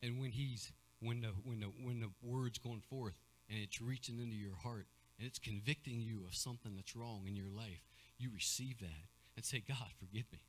And 0.03 0.21
when 0.21 0.31
he's 0.31 0.73
when 1.01 1.21
the 1.23 1.29
when 1.45 1.61
the 1.61 1.67
when 1.83 2.01
the 2.01 2.11
word's 2.23 2.59
going 2.59 2.83
forth 2.89 3.15
and 3.49 3.59
it's 3.59 3.81
reaching 3.81 4.21
into 4.21 4.37
your 4.37 4.57
heart 4.57 4.87
and 5.19 5.27
it's 5.27 5.39
convicting 5.39 6.01
you 6.01 6.25
of 6.27 6.35
something 6.35 6.75
that's 6.77 6.95
wrong 6.95 7.25
in 7.27 7.35
your 7.35 7.49
life, 7.49 7.83
you 8.19 8.31
receive 8.33 8.79
that 8.81 9.09
and 9.37 9.45
say, 9.45 9.63
God, 9.67 9.89
forgive 9.99 10.25
me. 10.33 10.41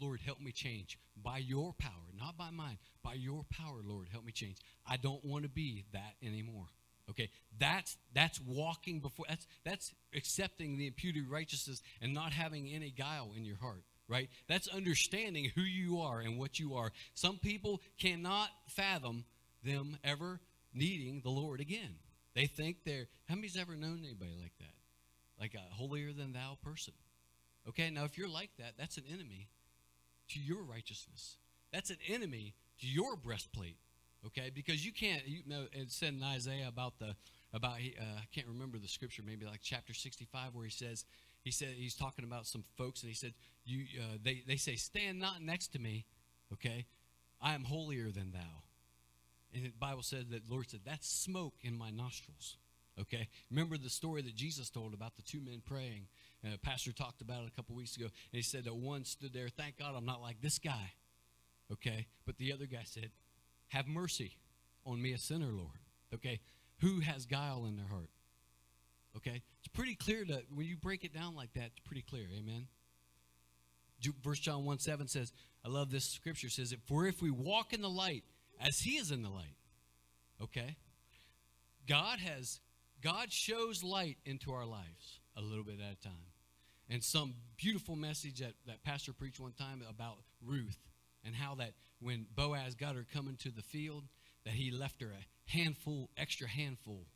Lord, 0.00 0.20
help 0.20 0.40
me 0.40 0.50
change 0.50 0.98
by 1.22 1.38
your 1.38 1.72
power, 1.72 2.10
not 2.18 2.36
by 2.36 2.50
mine. 2.50 2.78
By 3.02 3.14
your 3.14 3.44
power, 3.50 3.80
Lord, 3.84 4.08
help 4.10 4.24
me 4.24 4.32
change. 4.32 4.56
I 4.86 4.96
don't 4.96 5.24
want 5.24 5.44
to 5.44 5.48
be 5.48 5.84
that 5.92 6.14
anymore. 6.22 6.66
Okay, 7.10 7.28
that's 7.58 7.96
that's 8.14 8.40
walking 8.40 9.00
before 9.00 9.26
that's 9.28 9.46
that's 9.64 9.92
accepting 10.16 10.78
the 10.78 10.86
imputed 10.86 11.28
righteousness 11.28 11.82
and 12.00 12.14
not 12.14 12.32
having 12.32 12.68
any 12.68 12.90
guile 12.90 13.32
in 13.36 13.44
your 13.44 13.58
heart, 13.58 13.82
right? 14.08 14.28
That's 14.48 14.68
understanding 14.68 15.50
who 15.54 15.62
you 15.62 16.00
are 16.00 16.20
and 16.20 16.38
what 16.38 16.58
you 16.58 16.74
are. 16.74 16.92
Some 17.14 17.38
people 17.38 17.80
cannot 17.98 18.48
fathom 18.68 19.24
them 19.62 19.96
ever 20.04 20.40
needing 20.72 21.20
the 21.22 21.30
Lord 21.30 21.60
again. 21.60 21.96
They 22.34 22.46
think 22.46 22.78
they're 22.84 23.06
how 23.28 23.36
many's 23.36 23.56
ever 23.56 23.76
known 23.76 24.00
anybody 24.04 24.32
like 24.40 24.56
that? 24.58 24.74
Like 25.40 25.54
a 25.54 25.74
holier 25.74 26.12
than 26.12 26.32
thou 26.32 26.58
person. 26.62 26.94
Okay, 27.68 27.90
now 27.90 28.04
if 28.04 28.18
you're 28.18 28.28
like 28.28 28.50
that, 28.58 28.74
that's 28.78 28.96
an 28.98 29.04
enemy 29.10 29.48
to 30.30 30.40
your 30.40 30.62
righteousness. 30.62 31.36
That's 31.72 31.90
an 31.90 31.98
enemy 32.08 32.54
to 32.80 32.86
your 32.86 33.16
breastplate. 33.16 33.76
Okay, 34.26 34.50
because 34.54 34.84
you 34.84 34.92
can't. 34.92 35.26
You 35.26 35.40
know, 35.46 35.64
it 35.72 35.90
said 35.90 36.14
in 36.14 36.22
Isaiah 36.22 36.68
about 36.68 36.98
the 36.98 37.14
about 37.52 37.74
uh, 37.74 38.02
I 38.02 38.24
can't 38.34 38.46
remember 38.48 38.78
the 38.78 38.88
scripture. 38.88 39.22
Maybe 39.24 39.44
like 39.46 39.60
chapter 39.62 39.92
sixty-five, 39.92 40.54
where 40.54 40.64
he 40.64 40.70
says 40.70 41.04
he 41.44 41.50
said 41.50 41.68
he's 41.76 41.94
talking 41.94 42.24
about 42.24 42.46
some 42.46 42.64
folks, 42.76 43.02
and 43.02 43.10
he 43.10 43.14
said 43.14 43.34
you 43.64 43.84
uh, 44.00 44.16
they 44.22 44.42
they 44.46 44.56
say 44.56 44.74
stand 44.74 45.20
not 45.20 45.40
next 45.40 45.68
to 45.68 45.78
me. 45.78 46.04
Okay, 46.52 46.86
I 47.40 47.54
am 47.54 47.64
holier 47.64 48.10
than 48.10 48.32
thou. 48.32 48.62
And 49.54 49.66
the 49.66 49.72
Bible 49.78 50.02
said 50.02 50.30
that 50.30 50.50
Lord 50.50 50.68
said 50.68 50.80
that's 50.84 51.08
smoke 51.08 51.54
in 51.62 51.76
my 51.76 51.90
nostrils. 51.90 52.56
Okay, 53.00 53.28
remember 53.50 53.76
the 53.76 53.90
story 53.90 54.22
that 54.22 54.34
Jesus 54.34 54.70
told 54.70 54.94
about 54.94 55.16
the 55.16 55.22
two 55.22 55.40
men 55.40 55.62
praying 55.64 56.06
uh, 56.44 56.56
Pastor 56.62 56.92
talked 56.92 57.22
about 57.22 57.42
it 57.42 57.48
a 57.48 57.56
couple 57.56 57.74
weeks 57.74 57.96
ago, 57.96 58.06
and 58.06 58.12
he 58.32 58.42
said 58.42 58.64
that 58.64 58.74
one 58.74 59.04
stood 59.04 59.32
there, 59.32 59.48
thank 59.48 59.78
God 59.78 59.94
I'm 59.96 60.04
not 60.04 60.20
like 60.20 60.40
this 60.40 60.58
guy. 60.58 60.92
Okay? 61.72 62.06
But 62.26 62.36
the 62.36 62.52
other 62.52 62.66
guy 62.66 62.82
said, 62.84 63.10
Have 63.68 63.86
mercy 63.86 64.36
on 64.84 65.00
me, 65.00 65.12
a 65.12 65.18
sinner, 65.18 65.52
Lord. 65.52 65.80
Okay? 66.14 66.40
Who 66.80 67.00
has 67.00 67.24
guile 67.24 67.64
in 67.66 67.76
their 67.76 67.88
heart? 67.88 68.10
Okay? 69.16 69.42
It's 69.58 69.68
pretty 69.72 69.94
clear 69.94 70.24
that 70.24 70.44
when 70.54 70.66
you 70.66 70.76
break 70.76 71.04
it 71.04 71.14
down 71.14 71.34
like 71.34 71.52
that, 71.54 71.66
it's 71.66 71.80
pretty 71.84 72.02
clear. 72.02 72.26
Amen? 72.36 72.66
Verse 74.22 74.40
John 74.40 74.64
1 74.64 74.78
7 74.78 75.08
says, 75.08 75.32
I 75.64 75.68
love 75.68 75.90
this 75.90 76.04
scripture 76.04 76.50
says, 76.50 76.74
For 76.86 77.06
if 77.06 77.22
we 77.22 77.30
walk 77.30 77.72
in 77.72 77.80
the 77.80 77.88
light 77.88 78.24
as 78.60 78.80
he 78.80 78.96
is 78.96 79.10
in 79.10 79.22
the 79.22 79.30
light, 79.30 79.56
okay? 80.42 80.76
God 81.86 82.18
has, 82.18 82.60
God 83.02 83.32
shows 83.32 83.82
light 83.82 84.18
into 84.24 84.52
our 84.52 84.66
lives 84.66 85.20
a 85.36 85.42
little 85.42 85.64
bit 85.64 85.78
at 85.80 85.98
a 85.98 86.02
time 86.02 86.32
and 86.88 87.02
some 87.02 87.34
beautiful 87.56 87.96
message 87.96 88.40
that, 88.40 88.54
that 88.66 88.82
pastor 88.84 89.12
preached 89.12 89.40
one 89.40 89.52
time 89.52 89.82
about 89.88 90.18
ruth 90.44 90.78
and 91.24 91.34
how 91.34 91.54
that 91.54 91.72
when 92.00 92.26
boaz 92.34 92.74
got 92.74 92.94
her 92.94 93.06
coming 93.12 93.36
to 93.36 93.50
the 93.50 93.62
field 93.62 94.04
that 94.44 94.54
he 94.54 94.70
left 94.70 95.00
her 95.00 95.08
a 95.08 95.50
handful 95.50 96.10
extra 96.16 96.48
handful 96.48 97.06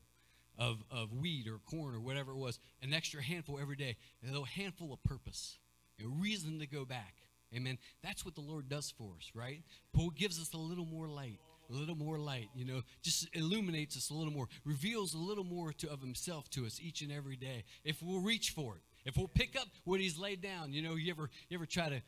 of, 0.59 0.83
of 0.91 1.13
wheat 1.13 1.47
or 1.49 1.59
corn 1.67 1.95
or 1.95 2.01
whatever 2.01 2.33
it 2.33 2.39
was 2.39 2.59
an 2.83 2.93
extra 2.93 3.23
handful 3.23 3.59
every 3.61 3.77
day 3.77 3.97
a 4.23 4.27
little 4.27 4.45
handful 4.45 4.93
of 4.93 5.03
purpose 5.05 5.59
a 6.03 6.07
reason 6.07 6.61
to 6.61 6.67
go 6.67 6.85
back. 6.85 7.15
Amen. 7.53 7.77
That's 8.05 8.25
what 8.25 8.37
the 8.37 8.41
lord 8.41 8.69
does 8.69 8.93
for 8.97 9.13
us 9.19 9.31
right? 9.35 9.63
Paul 9.93 10.11
gives 10.11 10.41
us 10.41 10.53
a 10.53 10.59
little 10.59 10.87
more 10.87 11.09
light 11.09 11.41
a 11.71 11.75
little 11.75 11.95
more 11.95 12.19
light, 12.19 12.49
you 12.55 12.65
know, 12.65 12.83
just 13.03 13.29
illuminates 13.35 13.97
us 13.97 14.11
a 14.11 14.15
little 14.15 14.33
more, 14.33 14.49
reveals 14.65 15.15
a 15.15 15.19
little 15.19 15.45
more 15.45 15.73
to, 15.75 15.91
of 15.91 16.01
himself 16.01 16.49
to 16.51 16.65
us 16.67 16.81
each 16.83 17.03
and 17.03 17.13
every 17.13 17.37
day. 17.37 17.65
If 17.85 18.03
we'll 18.03 18.21
reach 18.21 18.51
for 18.51 18.77
it, 18.77 18.83
if 19.05 19.17
we'll 19.17 19.29
pick 19.29 19.57
up 19.57 19.69
what 19.85 20.01
he's 20.01 20.19
laid 20.19 20.41
down, 20.41 20.73
you 20.73 20.83
know, 20.83 20.95
you 20.95 21.11
ever 21.11 21.31
you 21.49 21.57
ever 21.57 21.67
try 21.67 21.89
to, 21.89 22.03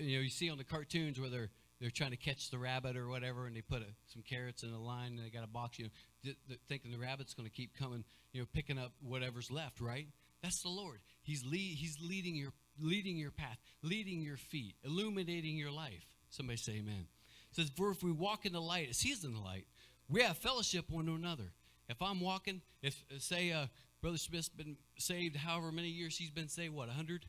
you 0.00 0.16
know, 0.16 0.22
you 0.22 0.30
see 0.30 0.50
on 0.50 0.58
the 0.58 0.64
cartoons 0.64 1.20
where 1.20 1.30
they're 1.30 1.50
they're 1.80 1.90
trying 1.90 2.10
to 2.10 2.16
catch 2.16 2.50
the 2.50 2.58
rabbit 2.58 2.96
or 2.96 3.08
whatever, 3.08 3.46
and 3.46 3.56
they 3.56 3.62
put 3.62 3.82
a, 3.82 3.86
some 4.12 4.22
carrots 4.22 4.62
in 4.62 4.70
a 4.70 4.80
line, 4.80 5.12
and 5.16 5.24
they 5.24 5.30
got 5.30 5.44
a 5.44 5.48
box, 5.48 5.78
you 5.78 5.86
know, 5.86 5.90
th- 6.24 6.36
th- 6.48 6.60
thinking 6.68 6.90
the 6.90 6.98
rabbit's 6.98 7.34
going 7.34 7.48
to 7.48 7.54
keep 7.54 7.76
coming, 7.78 8.04
you 8.32 8.40
know, 8.40 8.46
picking 8.52 8.78
up 8.78 8.92
whatever's 9.00 9.50
left, 9.50 9.80
right? 9.80 10.06
That's 10.42 10.62
the 10.62 10.68
Lord. 10.68 10.98
He's 11.22 11.42
He's 11.42 11.98
leading 12.02 12.34
your 12.34 12.52
leading 12.80 13.16
your 13.16 13.30
path, 13.30 13.58
leading 13.82 14.20
your 14.22 14.36
feet, 14.36 14.74
illuminating 14.84 15.56
your 15.56 15.70
life. 15.70 16.06
Somebody 16.30 16.56
say 16.56 16.72
Amen. 16.72 17.06
It 17.50 17.56
says, 17.56 17.70
For 17.76 17.90
if 17.90 18.02
we 18.02 18.12
walk 18.12 18.46
in 18.46 18.52
the 18.52 18.60
light 18.60 18.88
as 18.90 19.00
He's 19.00 19.24
in 19.24 19.34
the 19.34 19.40
light, 19.40 19.66
we 20.08 20.22
have 20.22 20.36
fellowship 20.38 20.90
one 20.90 21.06
to 21.06 21.14
another. 21.14 21.52
If 21.88 22.00
I'm 22.00 22.20
walking, 22.20 22.62
if 22.82 23.02
say 23.18 23.52
uh, 23.52 23.66
Brother 24.00 24.18
Smith's 24.18 24.48
been 24.48 24.76
saved 24.96 25.36
however 25.36 25.72
many 25.72 25.88
years 25.88 26.16
he's 26.16 26.30
been 26.30 26.48
saved, 26.48 26.74
what, 26.74 26.88
100? 26.88 27.26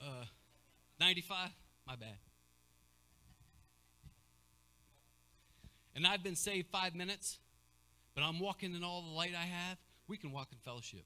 Uh, 0.00 0.24
95? 0.98 1.50
My 1.86 1.96
bad. 1.96 2.16
And 5.94 6.06
I've 6.06 6.22
been 6.22 6.36
saved 6.36 6.68
five 6.70 6.94
minutes, 6.94 7.38
but 8.14 8.22
I'm 8.22 8.38
walking 8.38 8.74
in 8.74 8.84
all 8.84 9.02
the 9.02 9.10
light 9.10 9.32
I 9.34 9.44
have, 9.44 9.78
we 10.08 10.16
can 10.16 10.32
walk 10.32 10.48
in 10.52 10.58
fellowship. 10.58 11.04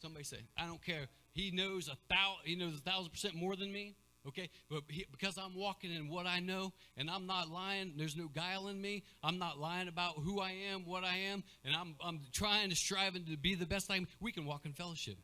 Somebody 0.00 0.24
say, 0.24 0.38
I 0.56 0.66
don't 0.66 0.82
care. 0.84 1.06
He 1.32 1.50
knows 1.50 1.88
a 1.88 1.96
thousand, 2.12 2.44
he 2.44 2.56
knows 2.56 2.74
a 2.74 2.90
thousand 2.90 3.10
percent 3.10 3.34
more 3.34 3.56
than 3.56 3.72
me. 3.72 3.96
Okay, 4.26 4.50
but 4.68 4.82
he, 4.88 5.06
because 5.10 5.38
I'm 5.38 5.54
walking 5.54 5.90
in 5.90 6.08
what 6.08 6.26
I 6.26 6.40
know 6.40 6.72
and 6.96 7.08
I'm 7.08 7.26
not 7.26 7.48
lying, 7.48 7.94
there's 7.96 8.16
no 8.16 8.28
guile 8.28 8.68
in 8.68 8.78
me. 8.80 9.04
I'm 9.22 9.38
not 9.38 9.58
lying 9.58 9.88
about 9.88 10.16
who 10.16 10.40
I 10.40 10.50
am, 10.72 10.84
what 10.84 11.04
I 11.04 11.16
am, 11.30 11.44
and 11.64 11.74
I'm, 11.74 11.94
I'm 12.04 12.20
trying 12.34 12.68
to 12.68 12.76
striving 12.76 13.24
to 13.26 13.36
be 13.38 13.54
the 13.54 13.64
best 13.64 13.90
I 13.90 13.96
am. 13.96 14.06
We 14.20 14.32
can 14.32 14.44
walk 14.44 14.66
in 14.66 14.72
fellowship, 14.72 15.16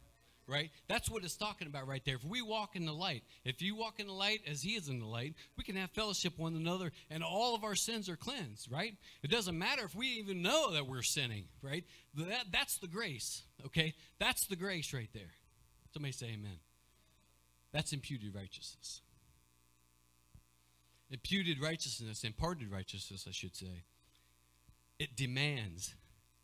right? 0.46 0.70
That's 0.88 1.10
what 1.10 1.24
it's 1.24 1.36
talking 1.36 1.66
about 1.66 1.86
right 1.86 2.02
there. 2.04 2.16
If 2.16 2.24
we 2.24 2.42
walk 2.42 2.76
in 2.76 2.86
the 2.86 2.92
light, 2.92 3.22
if 3.44 3.62
you 3.62 3.76
walk 3.76 4.00
in 4.00 4.06
the 4.06 4.12
light 4.12 4.40
as 4.46 4.62
He 4.62 4.70
is 4.70 4.88
in 4.88 4.98
the 4.98 5.06
light, 5.06 5.34
we 5.56 5.64
can 5.64 5.76
have 5.76 5.90
fellowship 5.90 6.38
one 6.38 6.54
another, 6.54 6.92
and 7.10 7.22
all 7.22 7.54
of 7.54 7.64
our 7.64 7.74
sins 7.74 8.08
are 8.08 8.16
cleansed, 8.16 8.70
right? 8.70 8.94
It 9.22 9.30
doesn't 9.30 9.58
matter 9.58 9.84
if 9.84 9.94
we 9.94 10.06
even 10.08 10.42
know 10.42 10.72
that 10.72 10.86
we're 10.86 11.02
sinning, 11.02 11.44
right? 11.62 11.84
That, 12.14 12.46
that's 12.52 12.78
the 12.78 12.88
grace, 12.88 13.42
okay? 13.66 13.94
That's 14.18 14.46
the 14.46 14.56
grace 14.56 14.92
right 14.92 15.10
there. 15.12 15.32
Somebody 15.92 16.12
say 16.12 16.26
Amen. 16.26 16.58
That's 17.72 17.92
imputed 17.92 18.34
righteousness. 18.34 19.00
Imputed 21.10 21.60
righteousness, 21.60 22.24
imparted 22.24 22.70
righteousness, 22.70 23.26
I 23.28 23.32
should 23.32 23.54
say, 23.54 23.84
it 24.98 25.16
demands 25.16 25.94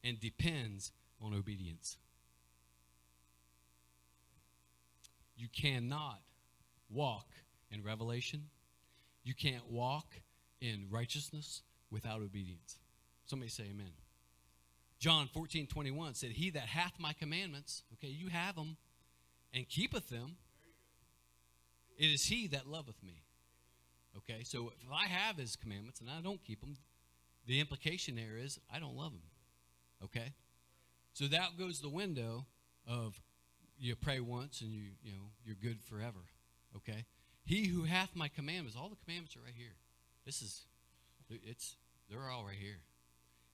and 0.04 0.20
depends 0.20 0.92
on 1.20 1.34
obedience. 1.34 1.96
You 5.40 5.48
cannot 5.48 6.20
walk 6.90 7.26
in 7.70 7.83
revelation. 7.83 8.48
You 9.24 9.33
can't 9.35 9.70
walk 9.70 10.20
in 10.61 10.87
righteousness 10.90 11.62
without 11.90 12.20
obedience. 12.20 12.76
Somebody 13.24 13.50
say 13.50 13.64
amen. 13.70 13.92
John 14.98 15.29
14, 15.33 15.66
21 15.66 16.12
said, 16.12 16.33
He 16.33 16.50
that 16.50 16.64
hath 16.64 16.92
my 16.98 17.14
commandments, 17.14 17.85
okay, 17.94 18.12
you 18.12 18.29
have 18.29 18.55
them, 18.55 18.76
and 19.55 19.66
keepeth 19.66 20.11
them, 20.11 20.37
it 21.96 22.05
is 22.07 22.26
he 22.26 22.46
that 22.48 22.66
loveth 22.66 23.03
me. 23.03 23.22
Okay, 24.18 24.42
so 24.44 24.72
if 24.83 24.92
I 24.92 25.07
have 25.07 25.38
his 25.38 25.57
commandments 25.57 26.00
and 26.00 26.11
I 26.11 26.20
don't 26.20 26.44
keep 26.44 26.61
them, 26.61 26.76
the 27.46 27.61
implication 27.61 28.14
there 28.14 28.37
is 28.37 28.59
I 28.70 28.79
don't 28.79 28.96
love 28.96 29.12
him. 29.12 29.22
Okay? 30.05 30.35
So 31.14 31.26
that 31.29 31.57
goes 31.59 31.81
the 31.81 31.88
window 31.88 32.44
of 32.87 33.20
you 33.80 33.96
pray 33.96 34.20
once 34.20 34.60
and 34.60 34.70
you 34.70 34.82
you 35.02 35.12
know 35.12 35.30
you're 35.44 35.56
good 35.60 35.82
forever. 35.82 36.20
Okay? 36.76 37.04
He 37.44 37.66
who 37.66 37.84
hath 37.84 38.10
my 38.14 38.28
commandments, 38.28 38.76
all 38.76 38.88
the 38.88 39.04
commandments 39.04 39.34
are 39.36 39.40
right 39.40 39.54
here. 39.56 39.74
This 40.24 40.42
is 40.42 40.62
it's 41.30 41.76
they're 42.08 42.30
all 42.30 42.44
right 42.44 42.56
here. 42.58 42.80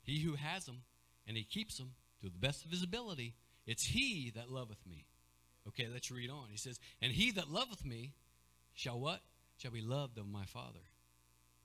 He 0.03 0.21
who 0.21 0.35
has 0.35 0.67
them 0.67 0.83
and 1.27 1.37
he 1.37 1.45
keeps 1.45 1.79
them 1.79 1.93
to 2.21 2.27
the 2.27 2.39
best 2.39 2.65
of 2.65 2.71
his 2.71 2.83
ability, 2.83 3.35
it's 3.67 3.85
he 3.85 4.33
that 4.37 4.51
loveth 4.51 4.85
me. 4.87 5.07
Okay, 5.69 5.89
let's 5.93 6.11
read 6.11 6.31
on. 6.31 6.47
He 6.51 6.57
says, 6.57 6.79
And 7.03 7.13
he 7.13 7.33
that 7.33 7.51
loveth 7.51 7.85
me 7.85 8.13
shall 8.75 8.99
what? 8.99 9.21
Shall 9.59 9.73
be 9.73 9.81
loved 9.81 10.19
of 10.19 10.29
my 10.29 10.45
Father. 10.45 10.81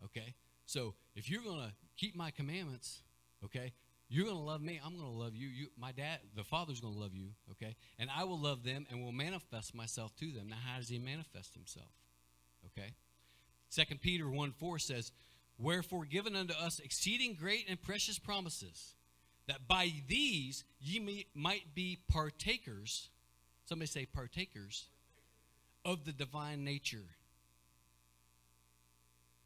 Okay? 0.05 0.33
So 0.65 0.95
if 1.15 1.29
you're 1.29 1.43
to 1.43 1.71
keep 1.97 2.15
my 2.15 2.31
commandments, 2.31 3.01
okay, 3.45 3.73
you're 4.11 4.25
going 4.25 4.35
to 4.35 4.43
love 4.43 4.61
me. 4.61 4.77
I'm 4.83 4.97
going 4.97 5.09
to 5.09 5.17
love 5.17 5.37
you. 5.37 5.47
you. 5.47 5.67
My 5.79 5.93
dad, 5.93 6.19
the 6.35 6.43
Father's 6.43 6.81
going 6.81 6.93
to 6.93 6.99
love 6.99 7.15
you, 7.15 7.29
okay? 7.51 7.77
And 7.97 8.09
I 8.13 8.25
will 8.25 8.37
love 8.37 8.61
them 8.61 8.85
and 8.91 9.01
will 9.01 9.13
manifest 9.13 9.73
myself 9.73 10.13
to 10.17 10.31
them. 10.33 10.49
Now, 10.49 10.57
how 10.67 10.79
does 10.79 10.89
he 10.89 10.99
manifest 10.99 11.53
himself? 11.53 11.87
Okay? 12.65 12.93
Second 13.69 14.01
Peter 14.01 14.29
1 14.29 14.51
4 14.51 14.79
says, 14.79 15.13
Wherefore 15.57 16.03
given 16.03 16.35
unto 16.35 16.53
us 16.53 16.79
exceeding 16.79 17.35
great 17.35 17.69
and 17.69 17.81
precious 17.81 18.19
promises, 18.19 18.95
that 19.47 19.65
by 19.65 19.93
these 20.09 20.65
ye 20.81 20.99
may, 20.99 21.25
might 21.33 21.73
be 21.73 21.97
partakers. 22.09 23.07
Somebody 23.63 23.87
say 23.87 24.05
partakers 24.05 24.89
of 25.85 26.03
the 26.03 26.11
divine 26.11 26.65
nature. 26.65 27.15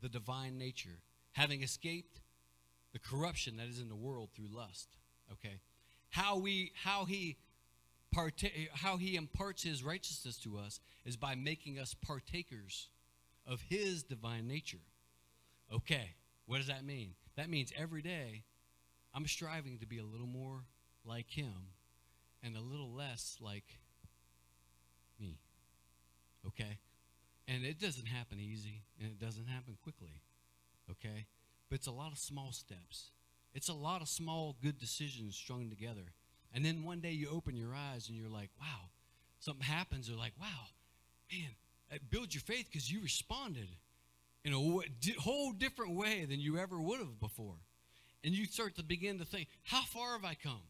The 0.01 0.09
divine 0.09 0.57
nature. 0.57 0.97
Having 1.33 1.61
escaped 1.61 2.19
the 2.95 2.99
corruption 2.99 3.57
that 3.57 3.67
is 3.67 3.81
in 3.81 3.89
the 3.89 3.95
world 3.95 4.29
through 4.33 4.47
lust. 4.49 4.87
Okay? 5.29 5.59
How 6.11 6.37
we 6.37 6.71
how 6.81 7.03
he 7.03 7.35
parta- 8.13 8.69
how 8.73 8.95
he 8.95 9.17
imparts 9.17 9.63
his 9.63 9.83
righteousness 9.83 10.37
to 10.37 10.57
us 10.57 10.79
is 11.03 11.17
by 11.17 11.35
making 11.35 11.77
us 11.77 11.93
partakers 11.93 12.87
of 13.45 13.59
his 13.67 14.01
divine 14.03 14.47
nature. 14.47 14.79
Okay, 15.73 16.15
what 16.45 16.59
does 16.59 16.67
that 16.67 16.85
mean? 16.85 17.15
That 17.35 17.49
means 17.49 17.73
every 17.77 18.01
day 18.01 18.45
I'm 19.13 19.27
striving 19.27 19.79
to 19.79 19.85
be 19.85 19.97
a 19.97 20.05
little 20.05 20.25
more 20.25 20.63
like 21.03 21.29
him 21.29 21.73
and 22.41 22.55
a 22.55 22.61
little 22.61 22.93
less 22.93 23.35
like 23.41 23.77
me. 25.19 25.39
Okay? 26.47 26.77
And 27.45 27.65
it 27.65 27.77
doesn't 27.77 28.07
happen 28.07 28.39
easy 28.39 28.83
and 29.01 29.11
it 29.11 29.19
doesn't 29.19 29.47
happen 29.47 29.75
quickly. 29.83 30.21
Okay? 30.89 31.25
But 31.69 31.79
it's 31.79 31.87
a 31.87 31.91
lot 31.91 32.11
of 32.11 32.17
small 32.17 32.51
steps. 32.51 33.11
It's 33.53 33.69
a 33.69 33.73
lot 33.73 34.01
of 34.01 34.09
small 34.09 34.55
good 34.61 34.77
decisions 34.77 35.35
strung 35.35 35.69
together. 35.69 36.13
And 36.53 36.63
then 36.63 36.83
one 36.83 36.99
day 36.99 37.11
you 37.11 37.29
open 37.29 37.55
your 37.55 37.73
eyes 37.73 38.07
and 38.07 38.17
you're 38.17 38.29
like, 38.29 38.49
wow, 38.59 38.89
something 39.39 39.65
happens. 39.65 40.07
You're 40.07 40.17
like, 40.17 40.33
wow, 40.39 40.67
man, 41.31 41.49
uh, 41.91 41.95
it 41.95 42.09
builds 42.09 42.33
your 42.33 42.41
faith 42.41 42.67
because 42.71 42.91
you 42.91 43.01
responded 43.01 43.67
in 44.43 44.53
a 44.53 45.19
whole 45.19 45.51
different 45.51 45.95
way 45.95 46.25
than 46.25 46.39
you 46.39 46.57
ever 46.57 46.79
would 46.79 46.99
have 46.99 47.19
before. 47.19 47.55
And 48.23 48.33
you 48.33 48.45
start 48.45 48.75
to 48.75 48.83
begin 48.83 49.19
to 49.19 49.25
think, 49.25 49.47
how 49.63 49.81
far 49.81 50.13
have 50.13 50.25
I 50.25 50.35
come? 50.35 50.61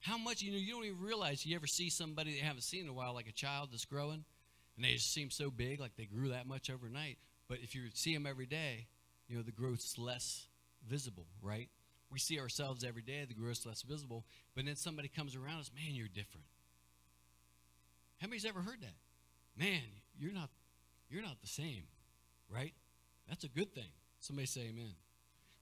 How 0.00 0.16
much, 0.16 0.42
you 0.42 0.52
know, 0.52 0.58
you 0.58 0.72
don't 0.72 0.84
even 0.84 1.00
realize 1.00 1.44
you 1.44 1.56
ever 1.56 1.66
see 1.66 1.90
somebody 1.90 2.30
that 2.30 2.38
you 2.38 2.44
haven't 2.44 2.62
seen 2.62 2.82
in 2.82 2.88
a 2.88 2.92
while, 2.92 3.14
like 3.14 3.28
a 3.28 3.32
child 3.32 3.70
that's 3.72 3.84
growing, 3.84 4.24
and 4.76 4.84
they 4.84 4.92
just 4.92 5.12
seem 5.12 5.30
so 5.30 5.50
big, 5.50 5.80
like 5.80 5.96
they 5.96 6.04
grew 6.04 6.28
that 6.28 6.46
much 6.46 6.70
overnight. 6.70 7.18
But 7.48 7.58
if 7.62 7.74
you 7.74 7.82
see 7.94 8.14
them 8.14 8.26
every 8.26 8.46
day, 8.46 8.86
you 9.28 9.36
know, 9.36 9.42
the 9.42 9.52
growth's 9.52 9.98
less 9.98 10.46
visible, 10.88 11.26
right? 11.42 11.68
We 12.10 12.18
see 12.18 12.38
ourselves 12.38 12.84
every 12.84 13.02
day, 13.02 13.24
the 13.26 13.34
growth's 13.34 13.66
less 13.66 13.82
visible, 13.82 14.24
but 14.54 14.64
then 14.64 14.76
somebody 14.76 15.08
comes 15.08 15.34
around 15.34 15.60
us, 15.60 15.70
man, 15.74 15.94
you're 15.94 16.08
different. 16.08 16.46
How 18.20 18.28
many's 18.28 18.44
ever 18.44 18.60
heard 18.60 18.80
that? 18.80 18.94
Man, 19.58 19.82
you're 20.18 20.32
not 20.32 20.50
you're 21.08 21.22
not 21.22 21.40
the 21.40 21.46
same, 21.46 21.84
right? 22.48 22.74
That's 23.28 23.44
a 23.44 23.48
good 23.48 23.74
thing. 23.74 23.90
Somebody 24.20 24.46
say 24.46 24.62
amen. 24.62 24.94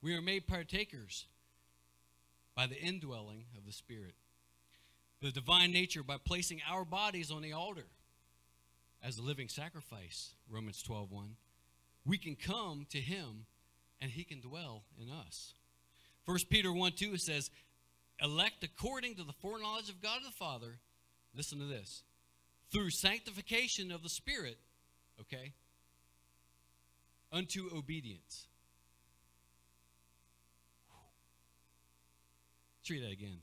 We 0.01 0.15
are 0.15 0.21
made 0.21 0.47
partakers 0.47 1.25
by 2.55 2.67
the 2.67 2.79
indwelling 2.79 3.45
of 3.57 3.65
the 3.65 3.71
Spirit. 3.71 4.15
The 5.21 5.31
divine 5.31 5.71
nature 5.71 6.03
by 6.03 6.17
placing 6.23 6.61
our 6.69 6.85
bodies 6.85 7.31
on 7.31 7.41
the 7.41 7.53
altar 7.53 7.87
as 9.03 9.17
a 9.17 9.21
living 9.21 9.49
sacrifice, 9.49 10.33
Romans 10.49 10.81
12 10.81 11.11
1. 11.11 11.35
We 12.05 12.17
can 12.17 12.35
come 12.35 12.85
to 12.91 12.99
him 12.99 13.45
and 14.01 14.11
he 14.11 14.23
can 14.23 14.41
dwell 14.41 14.83
in 15.01 15.09
us. 15.09 15.53
1 16.25 16.37
Peter 16.49 16.71
1 16.71 16.93
2 16.93 17.17
says, 17.17 17.49
elect 18.21 18.63
according 18.63 19.15
to 19.15 19.23
the 19.23 19.33
foreknowledge 19.33 19.89
of 19.89 20.01
God 20.01 20.19
the 20.25 20.31
Father, 20.31 20.79
listen 21.35 21.59
to 21.59 21.65
this, 21.65 22.03
through 22.71 22.89
sanctification 22.89 23.91
of 23.91 24.03
the 24.03 24.09
Spirit, 24.09 24.57
okay, 25.21 25.53
unto 27.31 27.69
obedience. 27.75 28.47
Let's 32.79 32.89
read 32.91 33.03
that 33.03 33.13
again. 33.13 33.39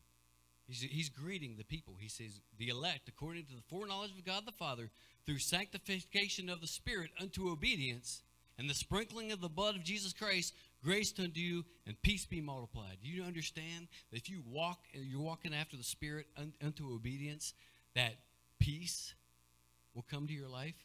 He's, 0.69 0.83
he's 0.83 1.09
greeting 1.09 1.57
the 1.57 1.65
people. 1.65 1.97
He 1.99 2.09
says, 2.09 2.41
The 2.59 2.69
elect, 2.69 3.09
according 3.09 3.47
to 3.47 3.57
the 3.57 3.63
foreknowledge 3.69 4.13
of 4.13 4.25
God 4.25 4.47
the 4.47 4.53
Father, 4.53 4.89
through 5.27 5.41
sanctification 5.41 6.49
of 6.49 6.61
the 6.61 6.69
Spirit 6.69 7.11
unto 7.21 7.51
obedience, 7.51 8.23
and 8.59 8.69
the 8.69 8.75
sprinkling 8.75 9.33
of 9.33 9.41
the 9.41 9.49
blood 9.49 9.77
of 9.77 9.83
Jesus 9.83 10.13
Christ, 10.13 10.55
grace 10.83 11.13
unto 11.19 11.41
you 11.41 11.65
and 11.87 12.01
peace 12.03 12.27
be 12.27 12.41
multiplied. 12.41 12.99
Do 13.03 13.09
you 13.09 13.25
understand 13.25 13.89
that 14.11 14.19
if 14.19 14.29
you 14.29 14.43
walk 14.47 14.81
and 14.95 15.05
you're 15.05 15.21
walking 15.21 15.55
after 15.55 15.77
the 15.77 15.83
Spirit 15.83 16.27
unto 16.61 16.93
obedience, 16.93 17.55
that 17.95 18.15
peace 18.59 19.15
will 19.95 20.05
come 20.11 20.27
to 20.27 20.33
your 20.33 20.49
life? 20.49 20.77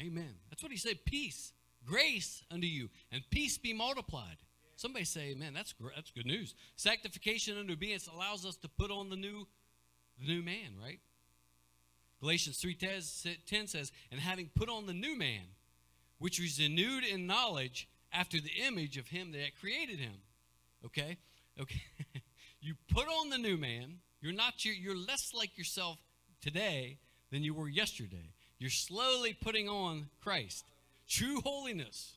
Amen. 0.00 0.34
That's 0.50 0.62
what 0.62 0.72
he 0.72 0.78
said 0.78 1.04
peace, 1.04 1.52
grace 1.84 2.42
unto 2.50 2.66
you, 2.66 2.88
and 3.10 3.22
peace 3.30 3.58
be 3.58 3.72
multiplied. 3.72 4.36
Somebody 4.76 5.04
say, 5.04 5.30
"Amen." 5.30 5.54
That's 5.54 5.74
that's 5.96 6.12
good 6.12 6.26
news. 6.26 6.54
Sanctification 6.76 7.58
unto 7.58 7.72
obedience 7.72 8.06
allows 8.06 8.46
us 8.46 8.56
to 8.58 8.68
put 8.68 8.92
on 8.92 9.10
the 9.10 9.16
new, 9.16 9.48
the 10.20 10.26
new 10.26 10.40
man, 10.40 10.78
right? 10.80 11.00
Galatians 12.20 12.58
three 12.58 12.74
ten 12.74 13.66
says, 13.66 13.92
"And 14.12 14.20
having 14.20 14.48
put 14.54 14.68
on 14.68 14.86
the 14.86 14.94
new 14.94 15.16
man, 15.16 15.42
which 16.18 16.40
was 16.40 16.58
renewed 16.60 17.04
in 17.04 17.26
knowledge 17.26 17.88
after 18.12 18.40
the 18.40 18.50
image 18.66 18.96
of 18.96 19.08
him 19.08 19.32
that 19.32 19.58
created 19.60 19.98
him. 19.98 20.14
Okay? 20.84 21.16
Okay. 21.60 21.82
you 22.60 22.74
put 22.92 23.06
on 23.06 23.30
the 23.30 23.38
new 23.38 23.56
man. 23.56 23.98
You're 24.20 24.32
not 24.32 24.64
your, 24.64 24.74
you're 24.74 24.96
less 24.96 25.32
like 25.34 25.56
yourself 25.56 25.98
today 26.40 26.98
than 27.30 27.42
you 27.42 27.54
were 27.54 27.68
yesterday. 27.68 28.32
You're 28.58 28.70
slowly 28.70 29.36
putting 29.40 29.68
on 29.68 30.08
Christ. 30.22 30.64
True 31.08 31.40
holiness. 31.44 32.16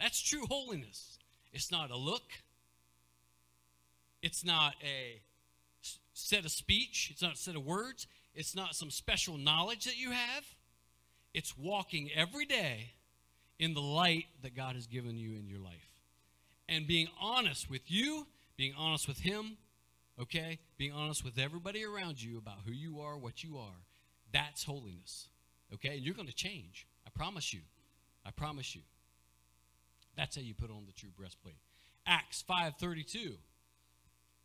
That's 0.00 0.20
true 0.20 0.44
holiness. 0.48 1.18
It's 1.52 1.70
not 1.70 1.90
a 1.90 1.96
look. 1.96 2.22
It's 4.22 4.44
not 4.44 4.74
a 4.82 5.20
set 6.12 6.44
of 6.44 6.50
speech. 6.50 7.08
It's 7.10 7.22
not 7.22 7.34
a 7.34 7.36
set 7.36 7.56
of 7.56 7.64
words. 7.64 8.06
It's 8.34 8.54
not 8.54 8.74
some 8.74 8.90
special 8.90 9.36
knowledge 9.36 9.84
that 9.84 9.98
you 9.98 10.10
have. 10.10 10.44
It's 11.34 11.56
walking 11.56 12.10
every 12.14 12.44
day 12.44 12.92
in 13.58 13.74
the 13.74 13.80
light 13.80 14.26
that 14.42 14.54
God 14.54 14.74
has 14.74 14.86
given 14.86 15.16
you 15.18 15.34
in 15.36 15.46
your 15.46 15.60
life. 15.60 16.02
And 16.68 16.86
being 16.86 17.08
honest 17.20 17.70
with 17.70 17.90
you, 17.90 18.26
being 18.56 18.74
honest 18.76 19.08
with 19.08 19.20
Him, 19.20 19.56
okay? 20.20 20.58
Being 20.78 20.92
honest 20.92 21.24
with 21.24 21.38
everybody 21.38 21.84
around 21.84 22.22
you 22.22 22.38
about 22.38 22.58
who 22.66 22.72
you 22.72 23.00
are, 23.00 23.16
what 23.16 23.42
you 23.42 23.58
are. 23.58 23.86
That's 24.32 24.64
holiness, 24.64 25.28
okay? 25.74 25.96
And 25.96 26.00
you're 26.02 26.14
going 26.14 26.28
to 26.28 26.34
change. 26.34 26.86
I 27.06 27.10
promise 27.10 27.52
you. 27.52 27.60
I 28.24 28.30
promise 28.30 28.74
you. 28.74 28.82
That's 30.16 30.36
how 30.36 30.42
you 30.42 30.54
put 30.54 30.70
on 30.70 30.84
the 30.86 30.92
true 30.92 31.10
breastplate. 31.16 31.56
Acts 32.06 32.42
5:32 32.42 33.38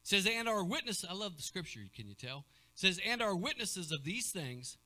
says, 0.03 0.25
"And 0.25 0.47
our 0.47 0.63
witness, 0.63 1.03
I 1.03 1.13
love 1.13 1.35
the 1.35 1.43
scripture, 1.43 1.81
can 1.93 2.07
you 2.07 2.15
tell? 2.15 2.45
Says, 2.75 2.99
"And 2.99 3.21
our 3.21 3.35
witnesses 3.35 3.91
of 3.91 4.03
these 4.03 4.31
things, 4.31 4.77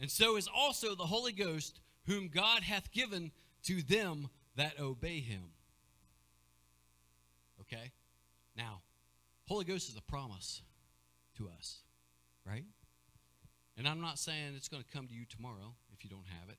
and 0.00 0.10
so 0.10 0.36
is 0.36 0.48
also 0.52 0.94
the 0.94 1.04
Holy 1.04 1.32
Ghost, 1.32 1.80
whom 2.06 2.28
God 2.28 2.62
hath 2.62 2.90
given 2.90 3.30
to 3.64 3.82
them 3.82 4.28
that 4.56 4.80
obey 4.80 5.20
him. 5.20 5.52
Okay? 7.60 7.92
Now, 8.56 8.80
Holy 9.46 9.64
Ghost 9.64 9.88
is 9.88 9.96
a 9.96 10.02
promise 10.02 10.62
to 11.36 11.48
us, 11.56 11.80
right? 12.46 12.64
And 13.76 13.86
I'm 13.86 14.00
not 14.00 14.18
saying 14.18 14.54
it's 14.56 14.68
going 14.68 14.82
to 14.82 14.90
come 14.90 15.06
to 15.06 15.14
you 15.14 15.24
tomorrow 15.28 15.74
if 15.92 16.02
you 16.02 16.10
don't 16.10 16.26
have 16.40 16.48
it. 16.48 16.58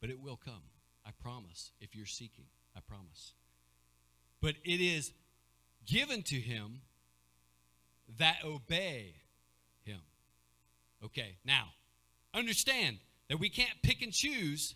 but 0.00 0.10
it 0.10 0.20
will 0.20 0.36
come. 0.36 0.62
I 1.04 1.10
promise. 1.22 1.72
If 1.80 1.94
you're 1.94 2.06
seeking, 2.06 2.46
I 2.76 2.80
promise. 2.80 3.32
But 4.40 4.56
it 4.64 4.80
is 4.80 5.12
given 5.86 6.22
to 6.24 6.36
him 6.36 6.80
that 8.18 8.38
obey 8.44 9.14
him. 9.84 10.00
Okay, 11.04 11.36
now, 11.44 11.68
understand 12.36 12.98
that 13.28 13.40
we 13.40 13.48
can't 13.48 13.82
pick 13.82 14.02
and 14.02 14.12
choose 14.12 14.74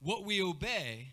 what 0.00 0.24
we 0.24 0.40
obey. 0.40 1.12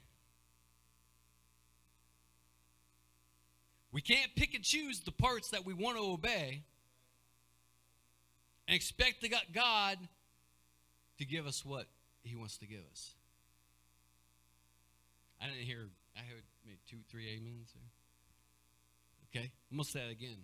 We 3.92 4.02
can't 4.02 4.34
pick 4.36 4.54
and 4.54 4.64
choose 4.64 5.02
the 5.02 5.12
parts 5.12 5.50
that 5.50 5.66
we 5.66 5.74
want 5.74 5.98
to 5.98 6.04
obey 6.04 6.64
and 8.68 8.76
expect 8.76 9.26
God 9.54 9.98
to 11.18 11.26
give 11.26 11.46
us 11.46 11.66
what 11.66 11.88
He 12.24 12.36
wants 12.36 12.58
to 12.60 12.68
give 12.68 12.84
us. 12.92 13.16
I 15.42 15.48
didn't 15.48 15.64
hear, 15.64 15.90
I 16.16 16.20
heard 16.20 16.44
maybe 16.66 16.78
two, 16.90 16.98
three 17.10 17.36
amens. 17.36 17.74
Okay, 19.30 19.52
I'm 19.72 19.78
going 19.78 19.86
to 19.86 19.92
say 19.92 20.00
that 20.00 20.12
again. 20.12 20.38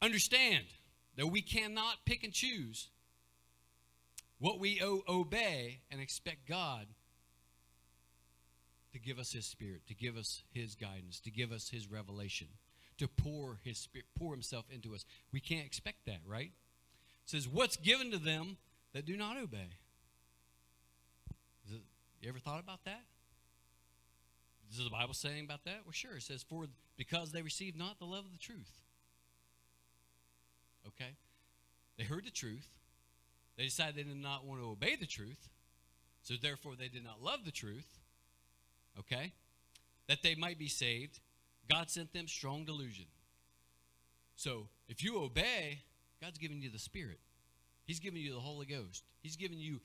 Understand 0.00 0.64
that 1.16 1.26
we 1.26 1.42
cannot 1.42 1.96
pick 2.06 2.24
and 2.24 2.32
choose 2.32 2.88
what 4.40 4.58
we 4.58 4.82
obey 4.82 5.82
and 5.90 6.00
expect 6.00 6.48
God 6.48 6.86
to 8.92 8.98
give 8.98 9.18
us 9.18 9.32
His 9.32 9.46
Spirit, 9.46 9.82
to 9.86 9.94
give 9.94 10.16
us 10.16 10.42
His 10.50 10.74
guidance, 10.74 11.20
to 11.20 11.30
give 11.30 11.52
us 11.52 11.68
His 11.68 11.88
revelation, 11.88 12.48
to 12.98 13.06
pour 13.06 13.60
His 13.62 13.78
Spirit, 13.78 14.06
pour 14.18 14.32
Himself 14.32 14.64
into 14.70 14.94
us. 14.94 15.04
We 15.30 15.40
can't 15.40 15.66
expect 15.66 16.06
that, 16.06 16.20
right? 16.26 16.50
It 16.50 17.30
says, 17.30 17.46
"What's 17.46 17.76
given 17.76 18.10
to 18.10 18.18
them 18.18 18.56
that 18.92 19.04
do 19.04 19.16
not 19.16 19.36
obey." 19.36 19.78
It, 21.70 21.82
you 22.20 22.28
ever 22.28 22.38
thought 22.38 22.60
about 22.60 22.84
that? 22.84 23.02
Does 24.70 24.84
the 24.84 24.90
Bible 24.90 25.14
say 25.14 25.28
anything 25.28 25.44
about 25.44 25.64
that? 25.64 25.80
Well, 25.84 25.92
sure. 25.92 26.16
It 26.16 26.22
says, 26.22 26.42
"For 26.42 26.66
because 26.96 27.32
they 27.32 27.42
received 27.42 27.76
not 27.76 27.98
the 27.98 28.06
love 28.06 28.24
of 28.24 28.32
the 28.32 28.38
truth." 28.38 28.82
Okay, 30.86 31.10
they 31.98 32.04
heard 32.04 32.24
the 32.24 32.30
truth. 32.30 32.79
They 33.56 33.64
decided 33.64 33.96
they 33.96 34.02
did 34.02 34.16
not 34.16 34.44
want 34.44 34.60
to 34.60 34.68
obey 34.68 34.96
the 34.96 35.06
truth, 35.06 35.48
so 36.22 36.34
therefore 36.40 36.74
they 36.78 36.88
did 36.88 37.04
not 37.04 37.22
love 37.22 37.44
the 37.44 37.50
truth. 37.50 37.98
Okay, 38.98 39.32
that 40.08 40.22
they 40.22 40.34
might 40.34 40.58
be 40.58 40.68
saved. 40.68 41.20
God 41.70 41.90
sent 41.90 42.12
them 42.12 42.26
strong 42.26 42.64
delusion. 42.64 43.06
So 44.36 44.68
if 44.88 45.04
you 45.04 45.22
obey, 45.22 45.82
God's 46.20 46.38
giving 46.38 46.60
you 46.60 46.70
the 46.70 46.78
Spirit. 46.78 47.20
He's 47.84 48.00
giving 48.00 48.20
you 48.20 48.32
the 48.34 48.40
Holy 48.40 48.66
Ghost. 48.66 49.04
He's 49.20 49.36
giving 49.36 49.58
you 49.58 49.80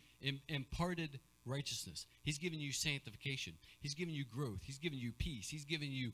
imparted 0.47 1.19
righteousness. 1.45 2.05
He's 2.23 2.37
giving 2.37 2.59
you 2.59 2.71
sanctification. 2.71 3.53
He's 3.79 3.95
giving 3.95 4.13
you 4.13 4.25
growth. 4.25 4.59
He's 4.63 4.77
giving 4.77 4.99
you 4.99 5.11
peace. 5.11 5.49
He's 5.49 5.65
giving 5.65 5.91
you 5.91 6.11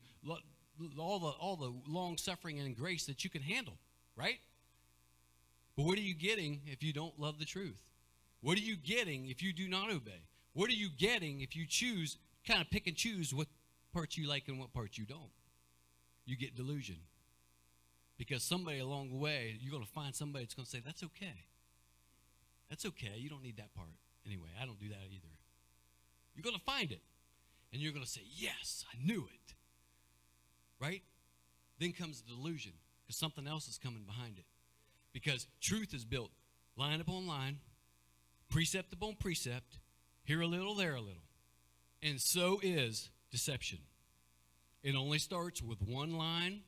all 0.98 1.18
the 1.18 1.28
all 1.28 1.56
the 1.56 1.72
long 1.86 2.16
suffering 2.16 2.58
and 2.58 2.76
grace 2.76 3.06
that 3.06 3.24
you 3.24 3.30
can 3.30 3.42
handle, 3.42 3.74
right? 4.16 4.38
But 5.76 5.86
what 5.86 5.98
are 5.98 6.02
you 6.02 6.14
getting 6.14 6.60
if 6.66 6.82
you 6.82 6.92
don't 6.92 7.18
love 7.18 7.38
the 7.38 7.44
truth? 7.44 7.80
What 8.40 8.58
are 8.58 8.62
you 8.62 8.76
getting 8.76 9.28
if 9.28 9.42
you 9.42 9.52
do 9.52 9.68
not 9.68 9.90
obey? 9.90 10.26
What 10.52 10.68
are 10.68 10.74
you 10.74 10.90
getting 10.90 11.40
if 11.40 11.56
you 11.56 11.64
choose 11.66 12.18
kind 12.46 12.60
of 12.60 12.70
pick 12.70 12.86
and 12.86 12.96
choose 12.96 13.32
what 13.32 13.46
parts 13.92 14.18
you 14.18 14.28
like 14.28 14.48
and 14.48 14.58
what 14.58 14.72
parts 14.72 14.98
you 14.98 15.06
don't? 15.06 15.30
You 16.24 16.36
get 16.36 16.56
delusion. 16.56 16.96
Because 18.18 18.42
somebody 18.42 18.78
along 18.78 19.10
the 19.10 19.16
way, 19.16 19.56
you're 19.60 19.72
going 19.72 19.84
to 19.84 19.90
find 19.90 20.14
somebody 20.14 20.44
that's 20.44 20.54
going 20.54 20.66
to 20.66 20.70
say, 20.70 20.82
That's 20.84 21.02
okay. 21.02 21.46
That's 22.68 22.86
okay. 22.86 23.12
You 23.16 23.30
don't 23.30 23.42
need 23.42 23.56
that 23.56 23.74
part. 23.74 23.88
Anyway, 24.26 24.48
I 24.60 24.66
don't 24.66 24.78
do 24.78 24.88
that 24.88 25.06
either. 25.10 25.28
You're 26.34 26.44
going 26.44 26.56
to 26.56 26.62
find 26.62 26.92
it. 26.92 27.00
And 27.72 27.80
you're 27.80 27.92
going 27.92 28.04
to 28.04 28.10
say, 28.10 28.22
Yes, 28.36 28.84
I 28.92 29.04
knew 29.04 29.26
it. 29.32 29.54
Right? 30.80 31.02
Then 31.78 31.92
comes 31.92 32.20
the 32.20 32.34
delusion 32.34 32.72
because 33.02 33.16
something 33.16 33.46
else 33.46 33.68
is 33.68 33.78
coming 33.78 34.02
behind 34.02 34.38
it. 34.38 34.44
Because 35.12 35.46
truth 35.60 35.94
is 35.94 36.04
built 36.04 36.30
line 36.76 37.00
upon 37.00 37.26
line, 37.26 37.58
precept 38.50 38.92
upon 38.92 39.14
precept, 39.16 39.78
here 40.24 40.40
a 40.40 40.46
little, 40.46 40.74
there 40.74 40.94
a 40.94 41.00
little. 41.00 41.22
And 42.02 42.20
so 42.20 42.60
is 42.62 43.10
deception. 43.30 43.78
It 44.82 44.96
only 44.96 45.18
starts 45.18 45.62
with 45.62 45.80
one 45.82 46.16
line, 46.16 46.60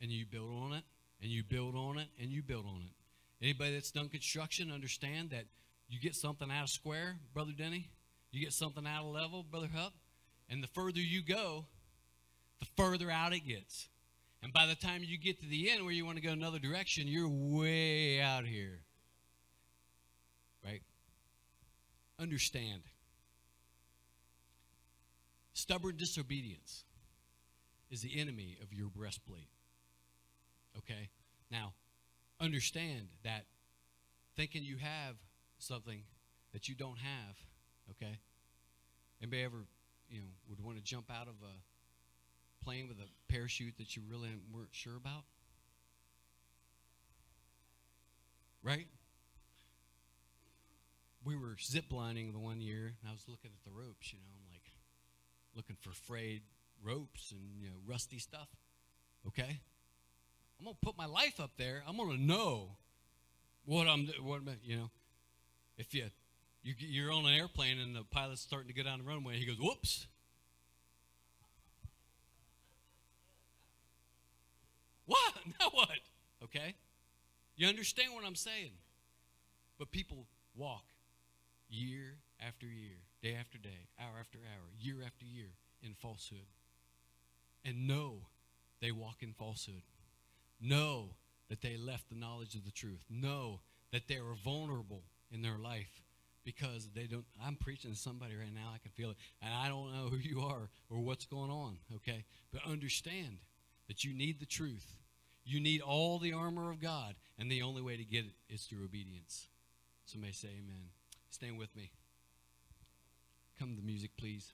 and 0.00 0.10
you 0.10 0.26
build 0.26 0.50
on 0.50 0.72
it, 0.72 0.84
and 1.22 1.30
you 1.30 1.44
build 1.44 1.76
on 1.76 1.98
it, 1.98 2.08
and 2.20 2.30
you 2.30 2.42
build 2.42 2.66
on 2.66 2.82
it. 2.82 3.44
Anybody 3.44 3.74
that's 3.74 3.90
done 3.90 4.08
construction 4.08 4.70
understand 4.72 5.30
that 5.30 5.44
you 5.88 6.00
get 6.00 6.14
something 6.14 6.50
out 6.50 6.64
of 6.64 6.70
square, 6.70 7.18
Brother 7.32 7.52
Denny? 7.56 7.88
You 8.32 8.40
get 8.40 8.52
something 8.52 8.86
out 8.86 9.04
of 9.04 9.12
level, 9.12 9.42
Brother 9.42 9.68
Hupp? 9.74 9.92
And 10.48 10.62
the 10.62 10.68
further 10.68 11.00
you 11.00 11.22
go, 11.22 11.66
the 12.58 12.66
further 12.76 13.10
out 13.10 13.32
it 13.32 13.46
gets. 13.46 13.88
And 14.42 14.52
by 14.52 14.66
the 14.66 14.74
time 14.74 15.02
you 15.04 15.18
get 15.18 15.40
to 15.42 15.48
the 15.48 15.70
end 15.70 15.84
where 15.84 15.92
you 15.92 16.06
want 16.06 16.16
to 16.16 16.22
go 16.22 16.32
another 16.32 16.58
direction, 16.58 17.06
you're 17.06 17.28
way 17.28 18.20
out 18.20 18.44
here. 18.44 18.80
Right? 20.64 20.82
Understand. 22.18 22.82
Stubborn 25.52 25.96
disobedience 25.96 26.84
is 27.90 28.00
the 28.00 28.18
enemy 28.18 28.56
of 28.62 28.72
your 28.72 28.88
breastplate. 28.88 29.48
Okay? 30.78 31.10
Now, 31.50 31.74
understand 32.40 33.08
that 33.24 33.44
thinking 34.36 34.62
you 34.62 34.76
have 34.78 35.16
something 35.58 36.02
that 36.52 36.68
you 36.68 36.74
don't 36.74 36.98
have, 36.98 37.36
okay? 37.90 38.18
Anybody 39.20 39.42
ever, 39.42 39.66
you 40.08 40.20
know, 40.20 40.28
would 40.48 40.60
want 40.64 40.78
to 40.78 40.82
jump 40.82 41.10
out 41.10 41.28
of 41.28 41.34
a 41.42 41.54
plane 42.64 42.88
with 42.88 42.98
a 42.98 43.08
parachute 43.32 43.76
that 43.78 43.96
you 43.96 44.02
really 44.08 44.30
weren't 44.52 44.72
sure 44.72 44.96
about? 44.96 45.24
Right? 48.62 48.86
We 51.24 51.36
were 51.36 51.56
zip 51.60 51.92
lining 51.92 52.32
the 52.32 52.38
one 52.38 52.60
year, 52.60 52.94
and 53.00 53.08
I 53.08 53.12
was 53.12 53.24
looking 53.28 53.50
at 53.52 53.64
the 53.64 53.76
ropes, 53.76 54.12
you 54.12 54.18
know, 54.18 54.26
I'm 54.34 54.52
like 54.52 54.72
looking 55.54 55.76
for 55.80 55.90
frayed 55.90 56.42
ropes 56.82 57.30
and, 57.32 57.40
you 57.60 57.68
know, 57.68 57.76
rusty 57.86 58.18
stuff. 58.18 58.48
Okay? 59.26 59.60
I'm 60.60 60.66
gonna 60.66 60.76
put 60.82 60.98
my 60.98 61.06
life 61.06 61.40
up 61.40 61.52
there. 61.56 61.82
I'm 61.88 61.96
gonna 61.96 62.18
know 62.18 62.76
what 63.64 63.86
I'm. 63.86 64.06
What 64.22 64.42
you 64.62 64.76
know, 64.76 64.90
if 65.78 65.94
you, 65.94 66.04
you 66.62 66.74
you're 66.78 67.10
on 67.12 67.24
an 67.24 67.32
airplane 67.32 67.78
and 67.78 67.96
the 67.96 68.04
pilot's 68.04 68.42
starting 68.42 68.68
to 68.68 68.74
go 68.74 68.82
down 68.82 68.98
the 68.98 69.04
runway, 69.04 69.36
he 69.36 69.46
goes, 69.46 69.56
"Whoops." 69.58 70.06
What? 75.10 75.34
Now 75.60 75.70
what? 75.72 75.98
Okay? 76.44 76.74
You 77.56 77.68
understand 77.68 78.14
what 78.14 78.24
I'm 78.24 78.36
saying? 78.36 78.72
But 79.78 79.90
people 79.90 80.26
walk 80.56 80.84
year 81.68 82.18
after 82.40 82.66
year, 82.66 82.98
day 83.22 83.36
after 83.38 83.58
day, 83.58 83.88
hour 83.98 84.18
after 84.20 84.38
hour, 84.38 84.68
year 84.78 84.96
after 85.04 85.24
year 85.24 85.50
in 85.82 85.94
falsehood. 85.94 86.46
And 87.64 87.86
know 87.86 88.20
they 88.80 88.92
walk 88.92 89.22
in 89.22 89.32
falsehood 89.32 89.82
know 90.60 91.10
that 91.48 91.62
they 91.62 91.76
left 91.76 92.08
the 92.08 92.14
knowledge 92.14 92.54
of 92.54 92.64
the 92.64 92.70
truth. 92.70 93.04
Know 93.08 93.60
that 93.92 94.08
they 94.08 94.16
are 94.16 94.34
vulnerable 94.44 95.02
in 95.32 95.42
their 95.42 95.58
life 95.58 96.02
because 96.44 96.88
they 96.94 97.04
don't. 97.04 97.24
I'm 97.44 97.56
preaching 97.56 97.92
to 97.92 97.96
somebody 97.96 98.36
right 98.36 98.54
now. 98.54 98.70
I 98.74 98.78
can 98.78 98.90
feel 98.92 99.10
it. 99.10 99.16
And 99.42 99.52
I 99.52 99.68
don't 99.68 99.92
know 99.92 100.08
who 100.08 100.16
you 100.16 100.40
are 100.40 100.68
or 100.90 100.98
what's 100.98 101.26
going 101.26 101.50
on, 101.50 101.78
okay? 101.96 102.24
But 102.52 102.62
understand 102.66 103.38
that 103.90 104.04
you 104.04 104.14
need 104.14 104.38
the 104.38 104.46
truth. 104.46 104.86
You 105.44 105.58
need 105.58 105.80
all 105.80 106.20
the 106.20 106.32
armor 106.32 106.70
of 106.70 106.80
God. 106.80 107.16
And 107.36 107.50
the 107.50 107.62
only 107.62 107.82
way 107.82 107.96
to 107.96 108.04
get 108.04 108.24
it 108.24 108.34
is 108.48 108.62
through 108.62 108.84
obedience. 108.84 109.48
Somebody 110.04 110.32
say 110.32 110.50
amen. 110.50 110.90
Stand 111.30 111.58
with 111.58 111.74
me. 111.74 111.90
Come 113.58 113.70
to 113.70 113.74
the 113.74 113.84
music, 113.84 114.12
please. 114.16 114.52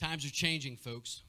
Times 0.00 0.24
are 0.24 0.30
changing, 0.30 0.78
folks. 0.78 1.24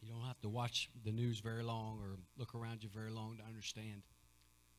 You 0.00 0.08
don't 0.10 0.26
have 0.26 0.40
to 0.40 0.48
watch 0.48 0.88
the 1.04 1.12
news 1.12 1.40
very 1.40 1.62
long 1.62 1.98
or 2.00 2.16
look 2.38 2.54
around 2.54 2.82
you 2.82 2.88
very 2.88 3.10
long 3.10 3.36
to 3.36 3.44
understand 3.46 4.00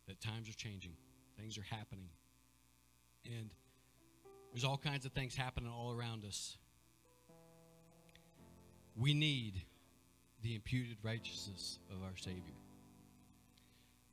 that 0.08 0.20
times 0.20 0.50
are 0.50 0.54
changing, 0.54 0.94
things 1.38 1.60
are 1.60 1.68
happening. 1.70 2.10
And 3.24 3.52
there's 4.56 4.64
all 4.64 4.78
kinds 4.78 5.06
of 5.06 5.12
things 5.12 5.36
happening 5.36 5.70
all 5.70 5.94
around 5.94 6.24
us. 6.24 6.56
We 8.96 9.14
need 9.14 9.62
the 10.42 10.56
imputed 10.56 10.96
righteousness 11.04 11.78
of 11.92 11.98
our 12.02 12.16
Savior. 12.16 12.40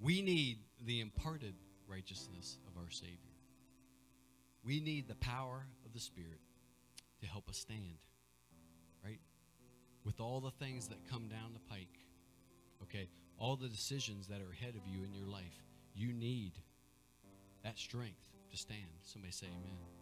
We 0.01 0.21
need 0.21 0.59
the 0.85 1.01
imparted 1.01 1.55
righteousness 1.87 2.59
of 2.67 2.83
our 2.83 2.91
Savior. 2.91 3.17
We 4.65 4.81
need 4.81 5.07
the 5.07 5.15
power 5.15 5.65
of 5.87 5.93
the 5.93 6.01
Spirit 6.01 6.41
to 7.21 7.29
help 7.29 7.49
us 7.49 7.59
stand, 7.59 7.99
right? 9.05 9.21
with 10.05 10.21
all 10.21 10.41
the 10.41 10.51
things 10.51 10.89
that 10.89 10.99
come 11.09 11.29
down 11.29 11.53
the 11.53 11.73
pike, 11.73 12.01
okay, 12.83 13.09
all 13.39 13.55
the 13.55 13.69
decisions 13.69 14.27
that 14.27 14.41
are 14.41 14.53
ahead 14.53 14.75
of 14.75 14.87
you 14.93 15.05
in 15.05 15.15
your 15.15 15.29
life, 15.29 15.63
you 15.95 16.13
need 16.13 16.53
that 17.63 17.79
strength 17.79 18.27
to 18.51 18.57
stand. 18.57 18.81
Somebody 19.05 19.33
say 19.33 19.47
amen. 19.47 20.02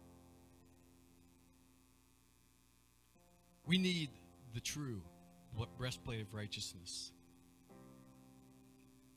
We 3.71 3.77
need 3.77 4.09
the 4.53 4.59
true 4.59 5.01
breastplate 5.77 6.19
of 6.19 6.33
righteousness. 6.33 7.13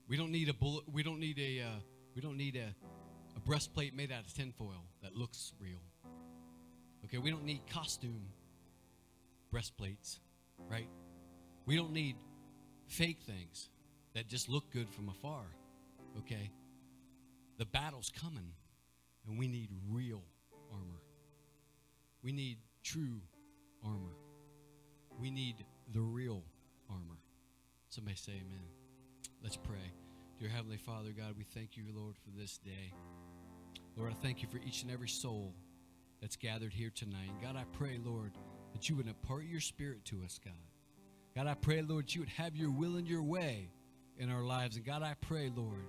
We 0.06 0.16
don't 0.16 0.30
need 0.30 0.48
a 0.48 0.54
bullet. 0.54 0.84
We 0.92 1.02
don't 1.02 1.18
need 1.18 1.40
a. 1.40 1.62
Uh, 1.62 1.80
we 2.14 2.22
don't 2.22 2.36
need 2.36 2.54
a, 2.54 2.72
a 3.36 3.40
breastplate 3.40 3.96
made 3.96 4.12
out 4.12 4.24
of 4.24 4.32
tinfoil 4.32 4.84
that 5.02 5.16
looks 5.16 5.54
real. 5.58 5.80
Okay, 7.04 7.18
we 7.18 7.32
don't 7.32 7.44
need 7.44 7.62
costume 7.68 8.26
breastplates, 9.50 10.20
right? 10.70 10.88
We 11.66 11.74
don't 11.74 11.92
need 11.92 12.14
fake 12.86 13.22
things 13.26 13.70
that 14.14 14.28
just 14.28 14.48
look 14.48 14.70
good 14.70 14.88
from 14.88 15.08
afar. 15.08 15.46
Okay? 16.18 16.52
The 17.58 17.66
battle's 17.66 18.12
coming, 18.22 18.52
and 19.26 19.36
we 19.36 19.48
need 19.48 19.70
real 19.90 20.22
armor. 20.70 21.02
We 22.22 22.30
need 22.30 22.58
true 22.84 23.20
armor. 23.84 24.14
We 25.20 25.30
need 25.30 25.64
the 25.92 26.00
real 26.00 26.42
armor. 26.90 27.18
Somebody 27.88 28.16
say 28.16 28.32
amen. 28.32 28.64
Let's 29.42 29.56
pray. 29.56 29.92
Dear 30.38 30.48
Heavenly 30.48 30.78
Father, 30.78 31.10
God, 31.16 31.34
we 31.36 31.44
thank 31.44 31.76
you, 31.76 31.84
Lord, 31.94 32.16
for 32.16 32.30
this 32.36 32.58
day. 32.58 32.92
Lord, 33.96 34.10
I 34.10 34.14
thank 34.14 34.42
you 34.42 34.48
for 34.48 34.58
each 34.58 34.82
and 34.82 34.90
every 34.90 35.08
soul 35.08 35.54
that's 36.20 36.36
gathered 36.36 36.72
here 36.72 36.90
tonight. 36.94 37.28
And 37.28 37.40
God, 37.40 37.56
I 37.56 37.64
pray, 37.76 38.00
Lord, 38.04 38.32
that 38.72 38.88
you 38.88 38.96
would 38.96 39.06
impart 39.06 39.44
your 39.44 39.60
spirit 39.60 40.04
to 40.06 40.22
us, 40.24 40.40
God. 40.44 40.54
God, 41.36 41.46
I 41.46 41.54
pray, 41.54 41.82
Lord, 41.82 42.12
you 42.12 42.20
would 42.20 42.28
have 42.30 42.56
your 42.56 42.70
will 42.70 42.96
and 42.96 43.06
your 43.06 43.22
way 43.22 43.68
in 44.18 44.30
our 44.30 44.42
lives. 44.42 44.76
And 44.76 44.84
God, 44.84 45.02
I 45.02 45.14
pray, 45.20 45.50
Lord, 45.54 45.86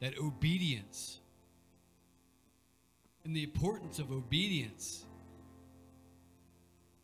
that 0.00 0.18
obedience 0.18 1.20
and 3.24 3.34
the 3.34 3.44
importance 3.44 3.98
of 3.98 4.10
obedience 4.10 5.04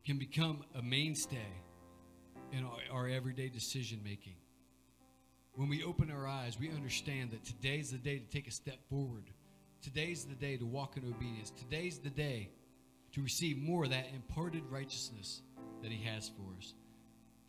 can 0.08 0.16
become 0.16 0.64
a 0.74 0.80
mainstay 0.80 1.52
in 2.52 2.64
our, 2.64 2.78
our 2.90 3.08
everyday 3.10 3.50
decision 3.50 4.00
making. 4.02 4.36
When 5.52 5.68
we 5.68 5.84
open 5.84 6.10
our 6.10 6.26
eyes, 6.26 6.58
we 6.58 6.70
understand 6.70 7.32
that 7.32 7.44
today's 7.44 7.90
the 7.90 7.98
day 7.98 8.18
to 8.18 8.24
take 8.24 8.48
a 8.48 8.50
step 8.50 8.78
forward. 8.88 9.24
Today's 9.82 10.24
the 10.24 10.34
day 10.34 10.56
to 10.56 10.64
walk 10.64 10.96
in 10.96 11.04
obedience. 11.04 11.50
Today's 11.50 11.98
the 11.98 12.08
day 12.08 12.48
to 13.12 13.20
receive 13.20 13.58
more 13.58 13.84
of 13.84 13.90
that 13.90 14.06
imparted 14.14 14.62
righteousness 14.70 15.42
that 15.82 15.92
He 15.92 16.02
has 16.04 16.30
for 16.30 16.56
us. 16.56 16.72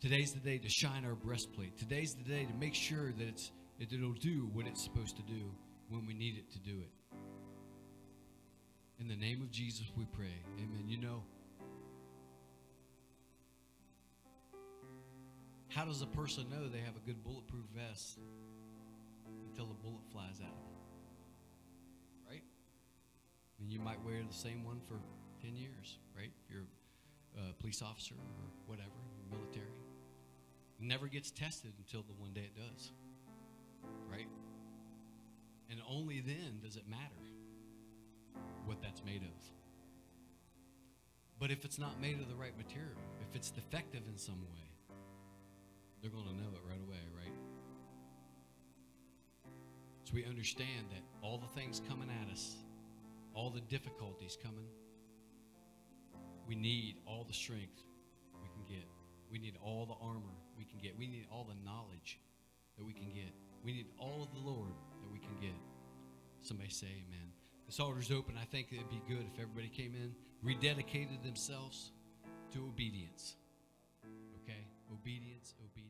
Today's 0.02 0.32
the 0.32 0.40
day 0.40 0.58
to 0.58 0.68
shine 0.68 1.06
our 1.06 1.14
breastplate. 1.14 1.78
Today's 1.78 2.14
the 2.14 2.24
day 2.24 2.44
to 2.44 2.52
make 2.52 2.74
sure 2.74 3.10
that 3.12 3.26
it's 3.26 3.52
that 3.78 3.90
it'll 3.90 4.12
do 4.12 4.50
what 4.52 4.66
it's 4.66 4.84
supposed 4.84 5.16
to 5.16 5.22
do 5.22 5.50
when 5.88 6.04
we 6.04 6.12
need 6.12 6.36
it 6.36 6.52
to 6.52 6.58
do 6.58 6.78
it. 6.82 7.16
In 8.98 9.08
the 9.08 9.16
name 9.16 9.40
of 9.40 9.50
Jesus, 9.50 9.86
we 9.96 10.04
pray. 10.12 10.36
Amen. 10.58 10.84
You 10.86 10.98
know, 10.98 11.22
how 15.70 15.84
does 15.84 16.02
a 16.02 16.06
person 16.06 16.46
know 16.50 16.68
they 16.68 16.80
have 16.80 16.96
a 16.96 17.06
good 17.06 17.22
bulletproof 17.24 17.64
vest 17.74 18.18
until 19.48 19.70
a 19.70 19.74
bullet 19.82 20.02
flies 20.12 20.40
out? 20.44 20.58
Right? 22.28 22.42
I 22.42 23.62
mean, 23.62 23.70
you 23.70 23.78
might 23.78 24.04
wear 24.04 24.16
the 24.26 24.34
same 24.34 24.64
one 24.64 24.80
for 24.86 25.00
10 25.42 25.56
years, 25.56 25.98
right? 26.16 26.30
If 26.44 26.52
you're 26.52 26.66
a 27.38 27.52
police 27.54 27.82
officer 27.82 28.14
or 28.14 28.50
whatever, 28.66 28.90
military. 29.30 29.66
It 30.80 30.86
never 30.86 31.06
gets 31.06 31.30
tested 31.30 31.72
until 31.78 32.02
the 32.02 32.14
one 32.14 32.32
day 32.32 32.42
it 32.42 32.56
does, 32.56 32.90
right? 34.10 34.26
And 35.70 35.80
only 35.88 36.20
then 36.20 36.58
does 36.62 36.76
it 36.76 36.88
matter 36.88 37.00
what 38.64 38.82
that's 38.82 39.04
made 39.04 39.22
of. 39.22 39.52
But 41.38 41.50
if 41.50 41.64
it's 41.64 41.78
not 41.78 42.00
made 42.00 42.20
of 42.20 42.28
the 42.28 42.34
right 42.34 42.56
material, 42.56 42.98
if 43.22 43.36
it's 43.36 43.50
defective 43.50 44.02
in 44.08 44.18
some 44.18 44.40
way, 44.40 44.69
they're 46.00 46.10
going 46.10 46.26
to 46.26 46.34
know 46.34 46.48
it 46.54 46.60
right 46.68 46.80
away, 46.80 47.02
right? 47.16 47.32
So 50.04 50.14
we 50.14 50.24
understand 50.24 50.86
that 50.90 51.02
all 51.22 51.38
the 51.38 51.60
things 51.60 51.80
coming 51.88 52.08
at 52.10 52.32
us, 52.32 52.56
all 53.34 53.50
the 53.50 53.60
difficulties 53.60 54.36
coming, 54.42 54.66
we 56.46 56.54
need 56.56 56.96
all 57.06 57.24
the 57.24 57.34
strength 57.34 57.84
we 58.42 58.48
can 58.48 58.64
get. 58.68 58.86
We 59.30 59.38
need 59.38 59.54
all 59.62 59.86
the 59.86 59.94
armor 60.04 60.34
we 60.58 60.64
can 60.64 60.80
get. 60.80 60.98
We 60.98 61.06
need 61.06 61.26
all 61.30 61.44
the 61.44 61.54
knowledge 61.64 62.18
that 62.76 62.84
we 62.84 62.92
can 62.92 63.12
get. 63.14 63.32
We 63.64 63.72
need 63.72 63.86
all 63.98 64.22
of 64.22 64.32
the 64.32 64.50
Lord 64.50 64.72
that 65.02 65.12
we 65.12 65.18
can 65.18 65.36
get. 65.40 65.54
Somebody 66.42 66.70
say 66.70 66.86
amen. 66.86 67.28
This 67.66 67.78
altar's 67.78 68.10
open. 68.10 68.34
I 68.40 68.46
think 68.46 68.68
it'd 68.72 68.90
be 68.90 69.02
good 69.06 69.24
if 69.32 69.40
everybody 69.40 69.68
came 69.68 69.94
in, 69.94 70.12
rededicated 70.44 71.22
themselves 71.22 71.92
to 72.52 72.58
obedience. 72.58 73.36
Okay? 74.42 74.66
Obedience, 74.92 75.54
obedience. 75.62 75.89